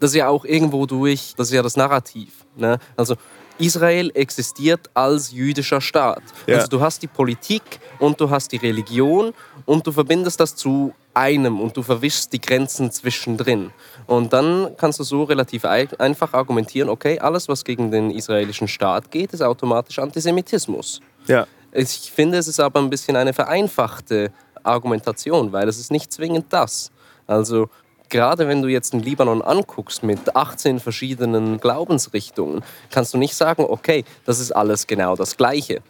Das 0.00 0.10
ist 0.10 0.16
ja 0.16 0.28
auch 0.28 0.44
irgendwo 0.44 0.86
durch, 0.86 1.34
das 1.36 1.48
ist 1.48 1.54
ja 1.54 1.62
das 1.62 1.76
Narrativ. 1.76 2.44
Ne? 2.56 2.78
Also 2.96 3.16
Israel 3.58 4.12
existiert 4.14 4.88
als 4.94 5.32
jüdischer 5.32 5.80
Staat. 5.80 6.22
Ja. 6.46 6.56
Also 6.56 6.68
du 6.68 6.80
hast 6.80 7.02
die 7.02 7.08
Politik 7.08 7.62
und 7.98 8.20
du 8.20 8.30
hast 8.30 8.52
die 8.52 8.58
Religion 8.58 9.32
und 9.66 9.84
du 9.84 9.90
verbindest 9.90 10.38
das 10.38 10.54
zu 10.54 10.94
einem 11.14 11.60
und 11.60 11.76
du 11.76 11.82
verwischst 11.82 12.32
die 12.32 12.40
Grenzen 12.40 12.92
zwischendrin. 12.92 13.72
Und 14.06 14.32
dann 14.32 14.76
kannst 14.76 15.00
du 15.00 15.04
so 15.04 15.24
relativ 15.24 15.64
ei- 15.64 15.88
einfach 15.98 16.32
argumentieren, 16.32 16.88
okay, 16.88 17.18
alles, 17.18 17.48
was 17.48 17.64
gegen 17.64 17.90
den 17.90 18.12
israelischen 18.12 18.68
Staat 18.68 19.10
geht, 19.10 19.32
ist 19.32 19.42
automatisch 19.42 19.98
Antisemitismus. 19.98 21.00
Ja. 21.26 21.48
Ich 21.72 22.12
finde, 22.14 22.38
es 22.38 22.46
ist 22.46 22.60
aber 22.60 22.78
ein 22.78 22.88
bisschen 22.88 23.16
eine 23.16 23.32
vereinfachte 23.32 24.30
Argumentation, 24.62 25.50
weil 25.50 25.68
es 25.68 25.78
ist 25.78 25.90
nicht 25.90 26.12
zwingend 26.12 26.46
das. 26.50 26.92
Also 27.28 27.68
gerade 28.08 28.48
wenn 28.48 28.62
du 28.62 28.68
jetzt 28.68 28.92
den 28.92 29.00
Libanon 29.00 29.42
anguckst 29.42 30.02
mit 30.02 30.34
18 30.34 30.80
verschiedenen 30.80 31.60
Glaubensrichtungen, 31.60 32.64
kannst 32.90 33.14
du 33.14 33.18
nicht 33.18 33.36
sagen, 33.36 33.64
okay, 33.68 34.04
das 34.24 34.40
ist 34.40 34.50
alles 34.50 34.88
genau 34.88 35.14
das 35.14 35.36
Gleiche. 35.36 35.82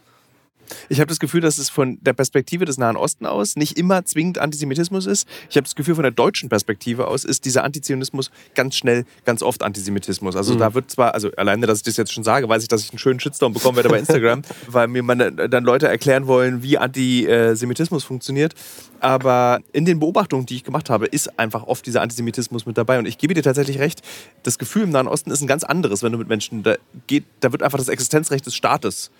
Ich 0.88 1.00
habe 1.00 1.09
das 1.09 1.18
Gefühl, 1.18 1.40
dass 1.40 1.59
es 1.59 1.70
von 1.70 1.98
der 2.00 2.12
Perspektive 2.12 2.64
des 2.64 2.78
Nahen 2.78 2.96
Osten 2.96 3.26
aus 3.26 3.57
nicht 3.57 3.78
immer 3.78 4.04
zwingend 4.04 4.38
Antisemitismus 4.38 5.07
ist. 5.07 5.28
Ich 5.50 5.57
habe 5.57 5.64
das 5.64 5.74
Gefühl, 5.74 5.94
von 5.94 6.02
der 6.02 6.12
deutschen 6.12 6.48
Perspektive 6.48 7.09
aus 7.09 7.24
ist 7.24 7.44
dieser 7.44 7.64
Antizionismus 7.64 8.31
ganz 8.54 8.76
schnell, 8.76 9.04
ganz 9.24 9.42
oft 9.42 9.62
Antisemitismus. 9.62 10.37
Also 10.37 10.54
da 10.54 10.74
wird 10.74 10.90
zwar, 10.90 11.14
also 11.14 11.31
alleine, 11.37 11.66
dass 11.66 11.78
ich 11.78 11.85
das 11.85 11.96
jetzt 11.96 12.12
schon 12.12 12.24
sage, 12.24 12.48
weiß 12.48 12.62
ich, 12.62 12.68
dass 12.68 12.83
ich 12.83 12.90
einen 12.90 12.98
schönen 12.98 13.20
Shitstorm 13.20 13.52
bekommen 13.52 13.76
werde 13.76 13.88
bei 13.88 13.98
Instagram, 13.98 14.42
weil 14.66 14.88
mir 14.88 15.02
man, 15.02 15.37
dann 15.37 15.64
Leute 15.64 15.88
erklären 15.88 16.26
wollen, 16.26 16.62
wie 16.62 16.78
Antisemitismus 16.78 18.04
funktioniert. 18.04 18.54
Aber 19.00 19.61
in 19.72 19.85
den 19.85 20.00
Beobachtungen, 20.00 20.46
die 20.46 20.57
ich 20.57 20.64
gemacht 20.64 20.90
habe, 20.90 21.07
ist 21.07 21.38
einfach 21.38 21.64
oft 21.64 21.87
dieser 21.87 22.02
Antisemitismus 22.02 22.66
mit 22.66 22.76
dabei. 22.76 22.98
Und 22.98 23.07
ich 23.07 23.18
gebe 23.18 23.35
dir 23.35 23.42
tatsächlich 23.42 23.78
recht, 23.78 24.02
das 24.42 24.59
Gefühl 24.59 24.83
im 24.83 24.90
Nahen 24.90 25.07
Osten 25.07 25.31
ist 25.31 25.40
ein 25.40 25.46
ganz 25.46 25.64
anderes, 25.64 26.02
wenn 26.02 26.12
du 26.12 26.18
mit 26.18 26.28
Menschen, 26.28 26.62
da, 26.62 26.76
geht, 27.07 27.24
da 27.40 27.52
wird 27.52 27.62
einfach 27.62 27.78
das 27.78 27.88
Existenzrecht 27.88 28.46
des 28.46 28.54
Staates 28.54 29.11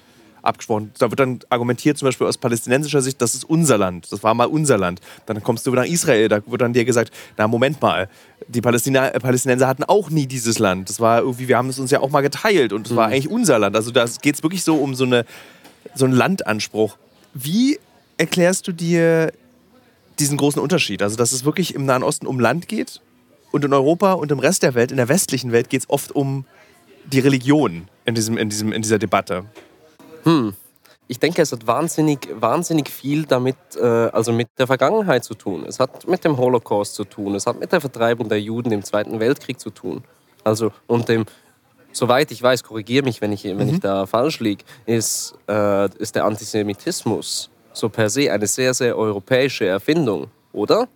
abgesprochen. 0.42 0.92
Da 0.98 1.11
wird 1.11 1.20
dann 1.20 1.40
argumentiert, 1.51 1.98
zum 1.98 2.07
Beispiel 2.07 2.27
aus 2.27 2.38
palästinensischer 2.38 3.03
Sicht, 3.03 3.20
das 3.20 3.35
ist 3.35 3.44
unser 3.44 3.79
Land, 3.79 4.11
das 4.12 4.22
war 4.22 4.35
mal 4.35 4.46
unser 4.46 4.79
Land. 4.79 5.01
Dann 5.27 5.42
kommst 5.42 5.66
du 5.66 5.72
nach 5.72 5.85
Israel, 5.85 6.29
da 6.29 6.40
wird 6.46 6.61
dann 6.61 6.72
dir 6.72 6.85
gesagt, 6.85 7.12
na 7.37 7.48
Moment 7.48 7.81
mal, 7.81 8.09
die 8.46 8.61
Palästina 8.61 9.11
Palästinenser 9.11 9.66
hatten 9.66 9.85
auch 9.85 10.11
nie 10.11 10.27
dieses 10.27 10.59
Land. 10.59 10.88
Das 10.88 11.01
war 11.01 11.20
irgendwie, 11.20 11.48
wir 11.48 11.57
haben 11.57 11.68
es 11.68 11.79
uns 11.79 11.90
ja 11.90 12.01
auch 12.01 12.11
mal 12.11 12.20
geteilt 12.20 12.72
und 12.72 12.87
es 12.87 12.96
war 12.96 13.09
eigentlich 13.09 13.29
unser 13.29 13.59
Land. 13.59 13.77
Also 13.77 13.90
da 13.90 14.07
geht 14.22 14.37
es 14.37 14.42
wirklich 14.42 14.64
so 14.64 14.77
um 14.77 14.94
so, 14.94 15.05
eine, 15.05 15.24
so 15.94 16.05
einen 16.05 16.14
Landanspruch. 16.14 16.96
Wie 17.35 17.79
erklärst 18.16 18.66
du 18.68 18.72
dir 18.72 19.33
diesen 20.18 20.37
großen 20.37 20.61
Unterschied? 20.61 21.03
Also 21.03 21.16
dass 21.16 21.33
es 21.33 21.44
wirklich 21.44 21.74
im 21.74 21.85
Nahen 21.85 22.03
Osten 22.03 22.27
um 22.27 22.40
Land 22.40 22.68
geht 22.68 23.01
und 23.53 23.64
in 23.64 23.72
Europa 23.72 24.12
und 24.12 24.31
im 24.31 24.38
Rest 24.38 24.62
der 24.62 24.74
Welt, 24.74 24.90
in 24.90 24.96
der 24.96 25.09
westlichen 25.09 25.53
Welt, 25.53 25.70
geht 25.70 25.83
es 25.83 25.90
oft 25.90 26.12
um 26.12 26.44
die 27.07 27.20
Religion 27.20 27.88
in, 28.05 28.14
diesem, 28.14 28.37
in, 28.37 28.48
diesem, 28.51 28.72
in 28.72 28.83
dieser 28.83 28.98
Debatte. 28.98 29.44
Ich 31.06 31.18
denke, 31.18 31.40
es 31.40 31.52
hat 31.52 31.66
wahnsinnig, 31.66 32.28
wahnsinnig 32.34 32.90
viel 32.90 33.24
damit, 33.24 33.56
äh, 33.80 33.84
also 33.86 34.32
mit 34.32 34.48
der 34.58 34.66
Vergangenheit 34.66 35.24
zu 35.24 35.34
tun. 35.34 35.64
Es 35.66 35.80
hat 35.80 36.06
mit 36.06 36.22
dem 36.24 36.36
Holocaust 36.36 36.94
zu 36.94 37.04
tun. 37.04 37.34
Es 37.34 37.46
hat 37.46 37.58
mit 37.58 37.72
der 37.72 37.80
Vertreibung 37.80 38.28
der 38.28 38.40
Juden 38.40 38.72
im 38.72 38.82
Zweiten 38.84 39.18
Weltkrieg 39.18 39.58
zu 39.58 39.70
tun. 39.70 40.04
Also 40.44 40.70
und 40.86 41.08
dem, 41.08 41.24
soweit 41.92 42.30
ich 42.30 42.42
weiß, 42.42 42.62
korrigiere 42.62 43.04
mich, 43.04 43.22
wenn 43.22 43.32
ich, 43.32 43.44
wenn 43.44 43.68
ich 43.68 43.80
da 43.80 44.06
falsch 44.06 44.40
liege, 44.40 44.64
ist, 44.84 45.34
äh, 45.48 45.88
ist 45.98 46.14
der 46.14 46.26
Antisemitismus 46.26 47.50
so 47.72 47.88
per 47.88 48.10
se 48.10 48.30
eine 48.30 48.46
sehr, 48.46 48.74
sehr 48.74 48.96
europäische 48.96 49.66
Erfindung, 49.66 50.28
oder? 50.52 50.88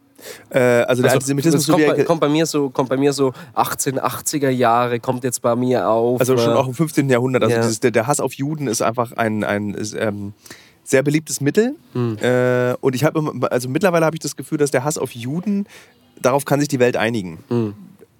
Äh, 0.50 0.58
also 0.58 1.02
der 1.02 1.10
Also, 1.12 1.16
Antisemitismus, 1.18 1.66
kommt, 1.68 1.86
bei, 1.86 2.04
kommt, 2.04 2.20
bei 2.20 2.28
mir 2.28 2.46
so, 2.46 2.70
kommt 2.70 2.88
bei 2.88 2.96
mir 2.96 3.12
so 3.12 3.32
1880er 3.54 4.48
Jahre, 4.50 5.00
kommt 5.00 5.24
jetzt 5.24 5.42
bei 5.42 5.54
mir 5.56 5.88
auf. 5.88 6.20
also 6.20 6.36
schon 6.38 6.50
äh, 6.50 6.54
auch 6.54 6.68
im 6.68 6.74
15. 6.74 7.08
Jahrhundert. 7.10 7.42
Also 7.42 7.54
Ja. 7.56 7.62
dieses, 7.62 7.80
der, 7.80 7.90
der 7.90 8.06
Hass 8.06 8.20
auf 8.20 8.32
Juden 8.34 8.66
ist 8.66 8.82
einfach 8.82 9.12
ein, 9.12 9.44
ein 9.44 9.74
ist, 9.74 9.94
ähm, 9.94 10.32
sehr 10.84 11.02
beliebtes 11.02 11.40
Mittel. 11.40 11.76
Äh, 11.94 12.74
und 12.80 12.94
ich 12.94 13.04
habe, 13.04 13.32
also 13.50 13.68
mittlerweile 13.68 14.04
habe 14.04 14.16
ich 14.16 14.20
das 14.20 14.36
Gefühl, 14.36 14.58
dass 14.58 14.70
der 14.70 14.84
Hass 14.84 14.98
auf 14.98 15.12
Juden, 15.12 15.66
darauf 16.20 16.44
kann 16.44 16.58
sich 16.60 16.68
die 16.68 16.78
Welt 16.80 16.96
einigen. 16.96 17.38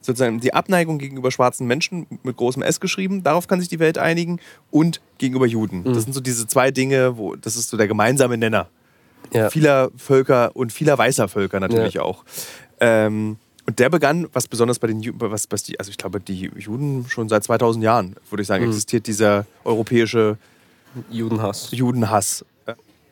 Sozusagen 0.01 0.41
die 0.41 0.53
Abneigung 0.53 0.99
gegenüber 0.99 1.31
schwarzen 1.31 1.67
Menschen 1.67 2.07
mit 2.25 2.37
großem 2.37 2.63
S 2.63 2.81
geschrieben, 2.81 3.23
darauf 3.23 3.47
kann 3.47 3.61
sich 3.61 3.69
die 3.69 3.79
Welt 3.79 3.99
einigen 3.99 4.41
und 4.73 5.01
gegenüber 5.19 5.47
Juden. 5.47 5.85
Das 5.85 6.05
sind 6.05 6.13
so 6.13 6.21
diese 6.21 6.47
zwei 6.49 6.71
Dinge, 6.73 7.17
wo 7.19 7.37
das 7.37 7.55
ist 7.57 7.69
so 7.71 7.77
der 7.77 7.87
gemeinsame 7.89 8.37
Nenner. 8.37 8.69
Ja. 9.33 9.51
vieler 9.51 9.91
Völker 9.97 10.55
und 10.55 10.73
vieler 10.73 10.97
weißer 10.99 11.29
Völker 11.29 11.61
natürlich 11.61 11.95
Ja. 11.95 12.03
auch. 12.03 12.25
Ähm, 12.81 13.37
und 13.67 13.79
der 13.79 13.91
begann, 13.91 14.27
was 14.33 14.49
besonders 14.49 14.79
bei 14.81 14.89
den 14.89 15.01
was, 15.21 15.47
was 15.51 15.63
die, 15.63 15.79
also 15.79 15.91
ich 15.91 15.97
glaube, 15.99 16.19
die 16.21 16.51
Juden 16.57 17.07
schon 17.09 17.29
seit 17.29 17.45
2000 17.45 17.85
Jahren, 17.85 18.17
würde 18.29 18.43
ich 18.43 18.49
sagen, 18.49 18.65
existiert 18.65 19.07
dieser 19.07 19.47
europäische 19.65 20.37
Judenhass. 21.11 21.71
Judenhass. 21.71 22.45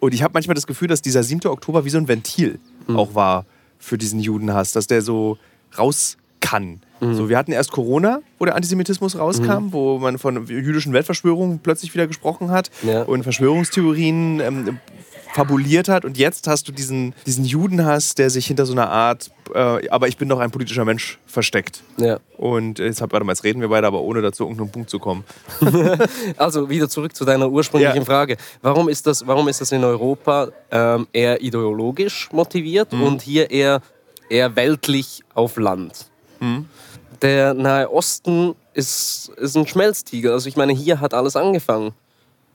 Und 0.00 0.14
ich 0.14 0.22
habe 0.22 0.32
manchmal 0.34 0.54
das 0.54 0.66
Gefühl, 0.66 0.88
dass 0.88 1.02
dieser 1.02 1.22
7. 1.22 1.46
Oktober 1.50 1.84
wie 1.84 1.90
so 1.90 1.98
ein 1.98 2.08
Ventil 2.08 2.58
auch 2.94 3.14
war 3.14 3.44
für 3.78 3.96
diesen 3.98 4.18
Judenhass, 4.18 4.72
dass 4.72 4.86
der 4.86 5.02
so 5.02 5.38
kann. 6.40 6.80
So, 7.00 7.28
wir 7.30 7.38
hatten 7.38 7.52
erst 7.52 7.70
Corona, 7.70 8.20
wo 8.38 8.44
der 8.44 8.56
Antisemitismus 8.56 9.16
rauskam, 9.18 9.72
wo 9.72 9.98
man 9.98 10.18
von 10.18 10.46
jüdischen 10.46 10.92
Weltverschwörungen 10.92 11.60
plötzlich 11.60 11.94
wieder 11.94 12.06
gesprochen 12.06 12.50
hat 12.50 12.70
Ja. 12.82 13.02
und 13.04 13.22
Verschwörungstheorien 13.22 14.40
ähm, 14.40 14.78
fabuliert 15.34 15.88
hat. 15.88 16.04
Und 16.04 16.16
jetzt 16.18 16.46
hast 16.46 16.66
du 16.68 16.72
diesen, 16.72 17.14
diesen 17.26 17.44
Judenhass, 17.44 18.14
der 18.14 18.30
sich 18.30 18.46
hinter 18.46 18.66
so 18.66 18.72
einer 18.72 18.90
Art, 18.90 19.30
äh, 19.54 19.88
aber 19.88 20.08
ich 20.08 20.16
bin 20.16 20.28
doch 20.28 20.38
ein 20.40 20.50
politischer 20.50 20.84
Mensch, 20.84 21.18
versteckt. 21.26 21.82
Ja. 21.96 22.18
Und 22.36 22.78
jetzt, 22.78 23.00
hab- 23.00 23.12
warte 23.12 23.24
mal, 23.24 23.32
jetzt 23.32 23.44
reden 23.44 23.60
wir 23.60 23.68
beide, 23.68 23.86
aber 23.86 24.00
ohne 24.00 24.22
dazu 24.22 24.44
irgendeinen 24.44 24.70
Punkt 24.72 24.90
zu 24.90 24.98
kommen. 24.98 25.24
Also 26.36 26.68
wieder 26.70 26.88
zurück 26.88 27.14
zu 27.14 27.24
deiner 27.24 27.50
ursprünglichen 27.50 27.96
Ja. 27.98 28.04
Frage. 28.04 28.36
Warum 28.62 28.88
ist 28.88 29.06
das, 29.06 29.26
warum 29.26 29.48
ist 29.48 29.60
das 29.60 29.72
in 29.72 29.84
Europa 29.84 30.48
ähm, 30.70 31.06
eher 31.12 31.42
ideologisch 31.42 32.28
motiviert 32.32 32.92
Mhm. 32.92 33.02
und 33.02 33.22
hier 33.22 33.50
eher, 33.50 33.80
eher 34.28 34.56
weltlich 34.56 35.22
auf 35.34 35.56
Land? 35.56 36.06
Mhm. 36.40 36.66
Der 37.22 37.52
Nahe 37.54 37.90
Osten 37.92 38.54
ist, 38.72 39.30
ist 39.36 39.56
ein 39.56 39.66
Schmelztiegel. 39.66 40.32
Also 40.32 40.48
ich 40.48 40.56
meine, 40.56 40.72
hier 40.72 41.00
hat 41.00 41.12
alles 41.14 41.36
angefangen. 41.36 41.92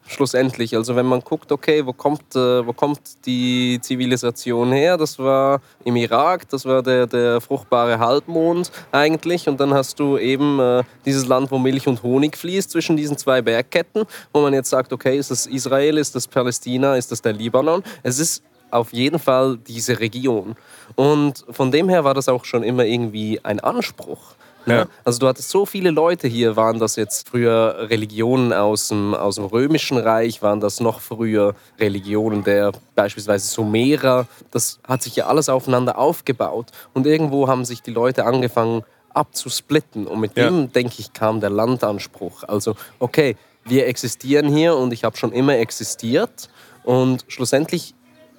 Schlussendlich. 0.08 0.76
Also 0.76 0.96
wenn 0.96 1.08
man 1.08 1.22
guckt, 1.22 1.52
okay, 1.52 1.86
wo 1.86 1.92
kommt, 1.92 2.36
äh, 2.36 2.66
wo 2.66 2.74
kommt 2.74 3.00
die 3.26 3.80
Zivilisation 3.82 4.72
her? 4.72 4.98
Das 4.98 5.18
war 5.18 5.62
im 5.84 5.96
Irak, 5.96 6.48
das 6.50 6.64
war 6.66 6.84
der, 6.84 7.08
der 7.08 7.42
fruchtbare 7.42 7.98
Halbmond 7.98 8.72
eigentlich. 8.92 9.50
Und 9.50 9.60
dann 9.60 9.74
hast 9.74 10.00
du 10.00 10.20
eben 10.20 10.60
äh, 10.60 10.84
dieses 11.06 11.26
Land, 11.26 11.50
wo 11.50 11.58
Milch 11.58 11.88
und 11.88 12.04
Honig 12.04 12.38
fließt 12.38 12.70
zwischen 12.70 12.96
diesen 12.96 13.18
zwei 13.18 13.42
Bergketten, 13.42 14.04
wo 14.32 14.42
man 14.42 14.54
jetzt 14.54 14.70
sagt, 14.70 14.94
okay, 14.94 15.18
ist 15.18 15.32
das 15.32 15.48
Israel, 15.48 15.98
ist 15.98 16.14
das 16.14 16.28
Palästina, 16.28 16.96
ist 16.96 17.12
das 17.12 17.24
der 17.24 17.34
Libanon? 17.34 17.84
Es 18.04 18.20
ist 18.20 18.44
auf 18.70 18.94
jeden 18.94 19.20
Fall 19.20 19.58
diese 19.58 20.00
Region. 20.00 20.56
Und 20.96 21.46
von 21.50 21.72
dem 21.72 21.90
her 21.90 22.04
war 22.04 22.14
das 22.14 22.30
auch 22.30 22.46
schon 22.46 22.62
immer 22.62 22.86
irgendwie 22.86 23.40
ein 23.44 23.60
Anspruch. 23.60 24.36
Ja. 24.66 24.86
Also 25.04 25.20
du 25.20 25.28
hattest 25.28 25.50
so 25.50 25.66
viele 25.66 25.92
Leute 25.92 26.28
hier, 26.28 26.56
waren 26.56 26.80
das 26.80 26.96
jetzt 26.96 27.30
früher 27.30 27.88
Religionen 27.90 28.52
aus 28.54 28.88
dem, 28.88 29.14
aus 29.14 29.36
dem 29.36 29.46
Römischen 29.46 29.98
Reich, 29.98 30.42
waren 30.42 30.60
das 30.60 30.80
noch 30.80 31.00
früher 31.02 31.56
Religionen 31.80 32.44
der 32.44 32.72
beispielsweise 32.96 33.48
Sumerer. 33.48 34.28
Das 34.52 34.80
hat 34.88 35.04
sich 35.04 35.16
ja 35.16 35.28
alles 35.28 35.50
aufeinander 35.50 35.98
aufgebaut. 35.98 36.68
Und 36.94 37.06
irgendwo 37.06 37.48
haben 37.48 37.66
sich 37.66 37.82
die 37.82 37.92
Leute 37.92 38.26
angefangen 38.26 38.84
abzusplitten. 39.14 40.08
Und 40.08 40.20
mit 40.20 40.38
Ja. 40.38 40.50
dem, 40.50 40.72
denke 40.72 40.96
ich, 40.98 41.14
kam 41.14 41.40
der 41.40 41.50
Landanspruch. 41.50 42.44
Also, 42.44 42.76
okay, 43.00 43.36
wir 43.64 43.88
existieren 43.88 44.48
hier 44.54 44.76
und 44.76 44.94
ich 44.94 45.04
habe 45.04 45.18
schon 45.18 45.32
immer 45.32 45.58
existiert. 45.58 46.50
Und 46.84 47.26
schlussendlich 47.28 47.94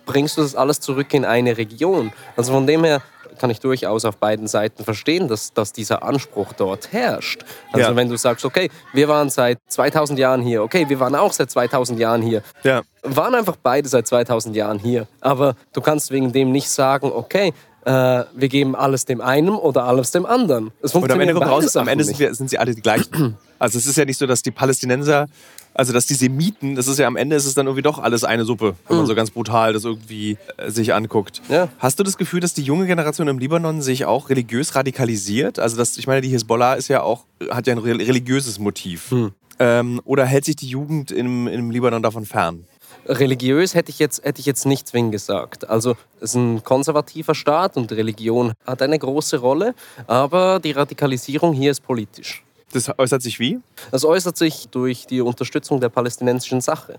bringst 0.05 0.39
du 0.39 0.43
das 0.43 0.55
alles 0.55 0.81
zurück 0.81 1.13
in 1.15 1.25
eine 1.25 1.57
Region. 1.59 2.13
Also 2.37 2.53
von 2.53 2.67
dem 2.67 2.85
her 2.85 3.03
kann 3.39 3.51
ich 3.51 3.61
durchaus 3.61 4.05
auf 4.05 4.17
beiden 4.17 4.47
Seiten 4.47 4.85
verstehen, 4.85 5.29
dass, 5.29 5.53
dass 5.53 5.73
dieser 5.73 6.03
Anspruch 6.03 6.53
dort 6.55 6.93
herrscht. 6.93 7.45
Also 7.73 7.91
Ja. 7.91 7.97
wenn 7.97 8.09
du 8.09 8.17
sagst, 8.17 8.45
okay, 8.45 8.71
wir 8.93 9.09
waren 9.09 9.31
seit 9.31 9.59
2000 9.69 10.19
Jahren 10.19 10.43
hier, 10.43 10.63
okay, 10.63 10.89
wir 10.89 10.99
waren 11.01 11.15
auch 11.15 11.33
seit 11.33 11.51
2000 11.51 11.99
Jahren 11.99 12.23
hier, 12.23 12.43
Ja. 12.63 12.83
waren 13.03 13.35
einfach 13.35 13.57
beide 13.63 13.89
seit 13.89 14.07
2000 14.07 14.57
Jahren 14.57 14.79
hier. 14.79 15.07
Aber 15.21 15.55
du 15.73 15.81
kannst 15.81 16.11
wegen 16.11 16.33
dem 16.33 16.53
nicht 16.53 16.69
sagen, 16.69 17.11
okay, 17.15 17.53
äh, 17.85 18.25
wir 18.35 18.49
geben 18.49 18.75
alles 18.75 19.05
dem 19.05 19.21
einen 19.21 19.51
oder 19.51 19.85
alles 19.85 20.11
dem 20.11 20.27
anderen. 20.27 20.73
Es 20.83 20.93
Und 20.95 21.11
am 21.11 21.21
Ende 21.21 21.37
raus, 21.37 21.77
am 21.77 21.87
Ende 21.87 22.03
sind, 22.03 22.19
wir, 22.19 22.35
sind 22.35 22.51
sie 22.51 22.59
alle 22.59 22.75
die 22.75 22.83
gleichen. 22.83 23.37
Also 23.61 23.79
es 23.79 23.87
ist 23.87 23.97
ja 23.97 24.05
nicht 24.05 24.19
so, 24.19 24.27
dass 24.27 24.43
die 24.43 24.51
Palästinenser, 24.51 25.29
also 25.77 25.93
dass 25.93 26.07
die 26.07 26.15
Semiten, 26.15 26.75
das 26.75 26.89
ist 26.89 26.99
ja 26.99 27.07
am 27.07 27.17
Ende 27.17 27.37
ist 27.37 27.47
es 27.47 27.55
dann 27.55 27.67
irgendwie 27.67 27.83
doch 27.83 27.99
alles 27.99 28.25
eine 28.25 28.45
Suppe, 28.45 28.75
wenn 28.89 28.97
man 28.97 29.07
so 29.07 29.15
ganz 29.15 29.31
brutal 29.31 29.73
das 29.73 29.85
irgendwie 29.85 30.39
äh, 30.57 30.71
sich 30.71 30.95
anguckt. 30.95 31.43
Ja. 31.49 31.69
Hast 31.79 31.99
du 31.99 32.03
das 32.03 32.17
Gefühl, 32.17 32.41
dass 32.41 32.55
die 32.55 32.63
junge 32.63 32.87
Generation 32.87 33.29
im 33.29 33.39
Libanon 33.39 33.83
sich 33.83 34.05
auch 34.07 34.31
religiös 34.31 34.75
radikalisiert? 34.75 35.59
Also 35.59 35.77
das, 35.77 35.99
ich 35.99 36.07
meine, 36.07 36.23
die 36.23 36.29
Hisbollah 36.29 36.75
ist 36.75 36.89
ja 36.89 37.03
auch, 37.03 37.25
hat 37.51 37.67
ja 37.67 37.75
ein 37.75 37.79
re- 37.79 37.99
religiöses 37.99 38.59
Motiv. 38.59 39.15
Ähm, 39.59 40.01
oder 40.05 40.25
hält 40.25 40.45
sich 40.45 40.57
die 40.57 40.69
Jugend 40.69 41.11
im, 41.11 41.47
im 41.47 41.71
Libanon 41.71 42.03
davon 42.03 42.25
fern? 42.27 42.65
Religiös 43.09 43.75
hätte 43.75 43.91
ich, 43.91 43.99
jetzt, 43.99 44.25
hätte 44.25 44.41
ich 44.41 44.47
jetzt 44.47 44.67
nicht 44.67 44.89
zwingend 44.89 45.13
gesagt. 45.13 45.69
Also 45.71 45.97
es 46.21 46.31
ist 46.31 46.35
ein 46.35 46.65
konservativer 46.65 47.35
Staat 47.35 47.77
und 47.77 47.93
Religion 47.93 48.53
hat 48.67 48.83
eine 48.83 48.99
große 48.99 49.37
Rolle, 49.39 49.75
aber 50.07 50.59
die 50.59 50.73
Radikalisierung 50.73 51.53
hier 51.53 51.71
ist 51.71 51.83
politisch. 51.85 52.43
Das 52.73 52.99
äußert 52.99 53.23
sich 53.23 53.39
wie? 53.39 53.61
Das 53.91 54.05
äußert 54.05 54.37
sich 54.37 54.69
durch 54.69 55.07
die 55.07 55.21
Unterstützung 55.21 55.81
der 55.81 55.89
palästinensischen 55.89 56.61
Sache. 56.61 56.99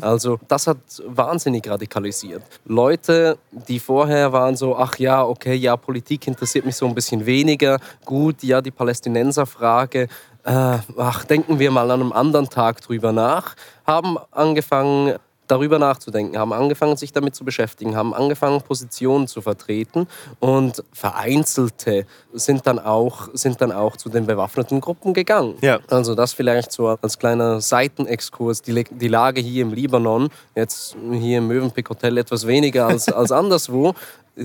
Also 0.00 0.38
das 0.48 0.66
hat 0.66 0.78
wahnsinnig 1.06 1.68
radikalisiert. 1.68 2.42
Leute, 2.64 3.38
die 3.68 3.78
vorher 3.78 4.32
waren 4.32 4.56
so, 4.56 4.76
ach 4.76 4.98
ja, 4.98 5.24
okay, 5.24 5.54
ja, 5.54 5.76
Politik 5.76 6.26
interessiert 6.26 6.64
mich 6.64 6.76
so 6.76 6.86
ein 6.86 6.94
bisschen 6.94 7.24
weniger. 7.26 7.78
Gut, 8.04 8.42
ja, 8.42 8.60
die 8.60 8.70
Palästinenserfrage, 8.70 10.08
äh, 10.44 10.78
ach, 10.96 11.24
denken 11.24 11.58
wir 11.58 11.70
mal 11.70 11.90
an 11.90 12.00
einem 12.00 12.12
anderen 12.12 12.48
Tag 12.48 12.80
drüber 12.80 13.12
nach, 13.12 13.54
haben 13.86 14.16
angefangen, 14.30 15.16
darüber 15.48 15.78
nachzudenken, 15.78 16.38
haben 16.38 16.52
angefangen, 16.52 16.96
sich 16.96 17.12
damit 17.12 17.34
zu 17.34 17.44
beschäftigen, 17.44 17.96
haben 17.96 18.14
angefangen, 18.14 18.62
Positionen 18.62 19.26
zu 19.26 19.40
vertreten 19.40 20.06
und 20.40 20.84
Vereinzelte 20.92 22.06
sind 22.32 22.66
dann 22.66 22.78
auch, 22.78 23.28
sind 23.32 23.60
dann 23.60 23.72
auch 23.72 23.96
zu 23.96 24.08
den 24.08 24.26
bewaffneten 24.26 24.80
Gruppen 24.80 25.14
gegangen. 25.14 25.56
Ja. 25.60 25.80
Also 25.88 26.14
das 26.14 26.32
vielleicht 26.32 26.72
so 26.72 26.88
als 26.88 27.18
kleiner 27.18 27.60
Seitenexkurs. 27.60 28.62
Die, 28.62 28.84
die 28.84 29.08
Lage 29.08 29.40
hier 29.40 29.62
im 29.62 29.72
Libanon, 29.72 30.28
jetzt 30.54 30.96
hier 31.12 31.38
im 31.38 31.48
Mövenpick 31.48 31.88
Hotel 31.90 32.18
etwas 32.18 32.46
weniger 32.46 32.86
als, 32.86 33.08
als 33.08 33.32
anderswo, 33.32 33.94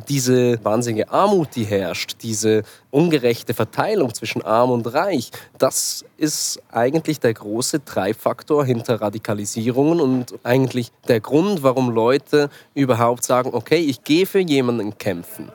diese 0.07 0.63
wahnsinnige 0.63 1.09
Armut, 1.11 1.49
die 1.55 1.63
herrscht, 1.65 2.15
diese 2.21 2.63
ungerechte 2.91 3.53
Verteilung 3.53 4.13
zwischen 4.13 4.41
Arm 4.43 4.71
und 4.71 4.87
Reich, 4.93 5.31
das 5.57 6.03
ist 6.17 6.59
eigentlich 6.71 7.19
der 7.19 7.33
große 7.33 7.85
Treibfaktor 7.85 8.65
hinter 8.65 9.01
Radikalisierungen 9.01 9.99
und 9.99 10.33
eigentlich 10.43 10.91
der 11.07 11.19
Grund, 11.19 11.63
warum 11.63 11.89
Leute 11.91 12.49
überhaupt 12.73 13.23
sagen, 13.23 13.51
okay, 13.53 13.77
ich 13.79 14.03
gehe 14.03 14.25
für 14.25 14.39
jemanden 14.39 14.97
kämpfen. 14.97 15.51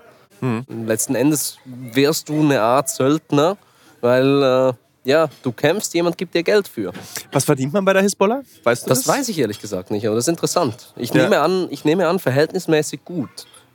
Letzten 0.68 1.16
Endes 1.16 1.58
wärst 1.64 2.28
du 2.28 2.40
eine 2.40 2.60
Art 2.60 2.88
Söldner, 2.88 3.56
weil 4.00 4.42
äh, 4.42 4.72
ja, 5.08 5.28
du 5.42 5.50
kämpfst, 5.50 5.94
jemand 5.94 6.16
gibt 6.16 6.32
dir 6.34 6.44
Geld 6.44 6.68
für. 6.68 6.92
Was 7.32 7.44
verdient 7.44 7.72
man 7.72 7.84
bei 7.84 7.92
der 7.92 8.02
Hisbollah? 8.02 8.42
Weißt 8.62 8.84
du 8.84 8.88
Das 8.90 9.02
das? 9.02 9.08
weiß 9.08 9.28
ich 9.30 9.38
ehrlich 9.40 9.60
gesagt 9.60 9.90
nicht, 9.90 10.06
aber 10.06 10.14
das 10.14 10.24
ist 10.26 10.28
interessant. 10.28 10.92
Ich, 10.96 11.12
Ja. 11.12 11.22
nehme, 11.24 11.40
an, 11.40 11.66
ich 11.70 11.84
nehme 11.84 12.06
an, 12.06 12.20
verhältnismäßig 12.20 13.04
gut. 13.04 13.28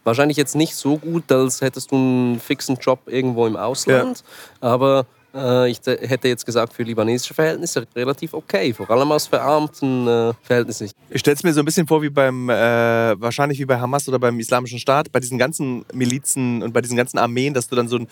Wahrscheinlich 0.04 0.38
jetzt 0.38 0.56
nicht 0.56 0.76
so 0.76 0.98
gut, 0.98 1.32
als 1.32 1.62
hättest 1.62 1.92
du 1.92 1.96
einen 1.96 2.40
fixen 2.40 2.78
Job 2.78 3.00
irgendwo 3.08 3.48
im 3.48 3.56
Ausland, 3.56 4.24
aber 4.60 5.06
äh, 5.34 5.70
ich 5.70 5.80
hätte 5.86 6.28
jetzt 6.28 6.46
gesagt, 6.46 6.74
für 6.74 6.84
libanesische 6.84 7.34
Verhältnisse 7.34 7.86
relativ 7.96 8.34
okay, 8.34 8.74
vor 8.74 8.90
allem 8.90 9.12
aus 9.12 9.28
verarmten 9.28 10.08
äh, 10.08 10.34
Verhältnissen. 10.44 10.92
Ich 11.10 11.20
stelle 11.20 11.36
es 11.36 11.44
mir 11.44 11.54
so 11.54 11.62
ein 11.62 11.66
bisschen 11.66 11.88
vor 11.88 12.02
wie 12.02 12.10
beim, 12.10 12.50
äh, 12.50 12.54
wahrscheinlich 13.20 13.60
wie 13.60 13.66
bei 13.66 13.80
Hamas 13.80 14.08
oder 14.08 14.20
beim 14.20 14.40
Islamischen 14.40 14.80
Staat, 14.80 15.12
bei 15.12 15.20
diesen 15.20 15.38
ganzen 15.38 15.86
Milizen 15.94 16.62
und 16.62 16.74
bei 16.74 16.82
diesen 16.82 16.98
ganzen 16.98 17.18
Armeen, 17.18 17.54
dass 17.54 17.68
du 17.68 17.76
dann 17.76 17.88
so 17.88 17.98
ein 17.98 18.08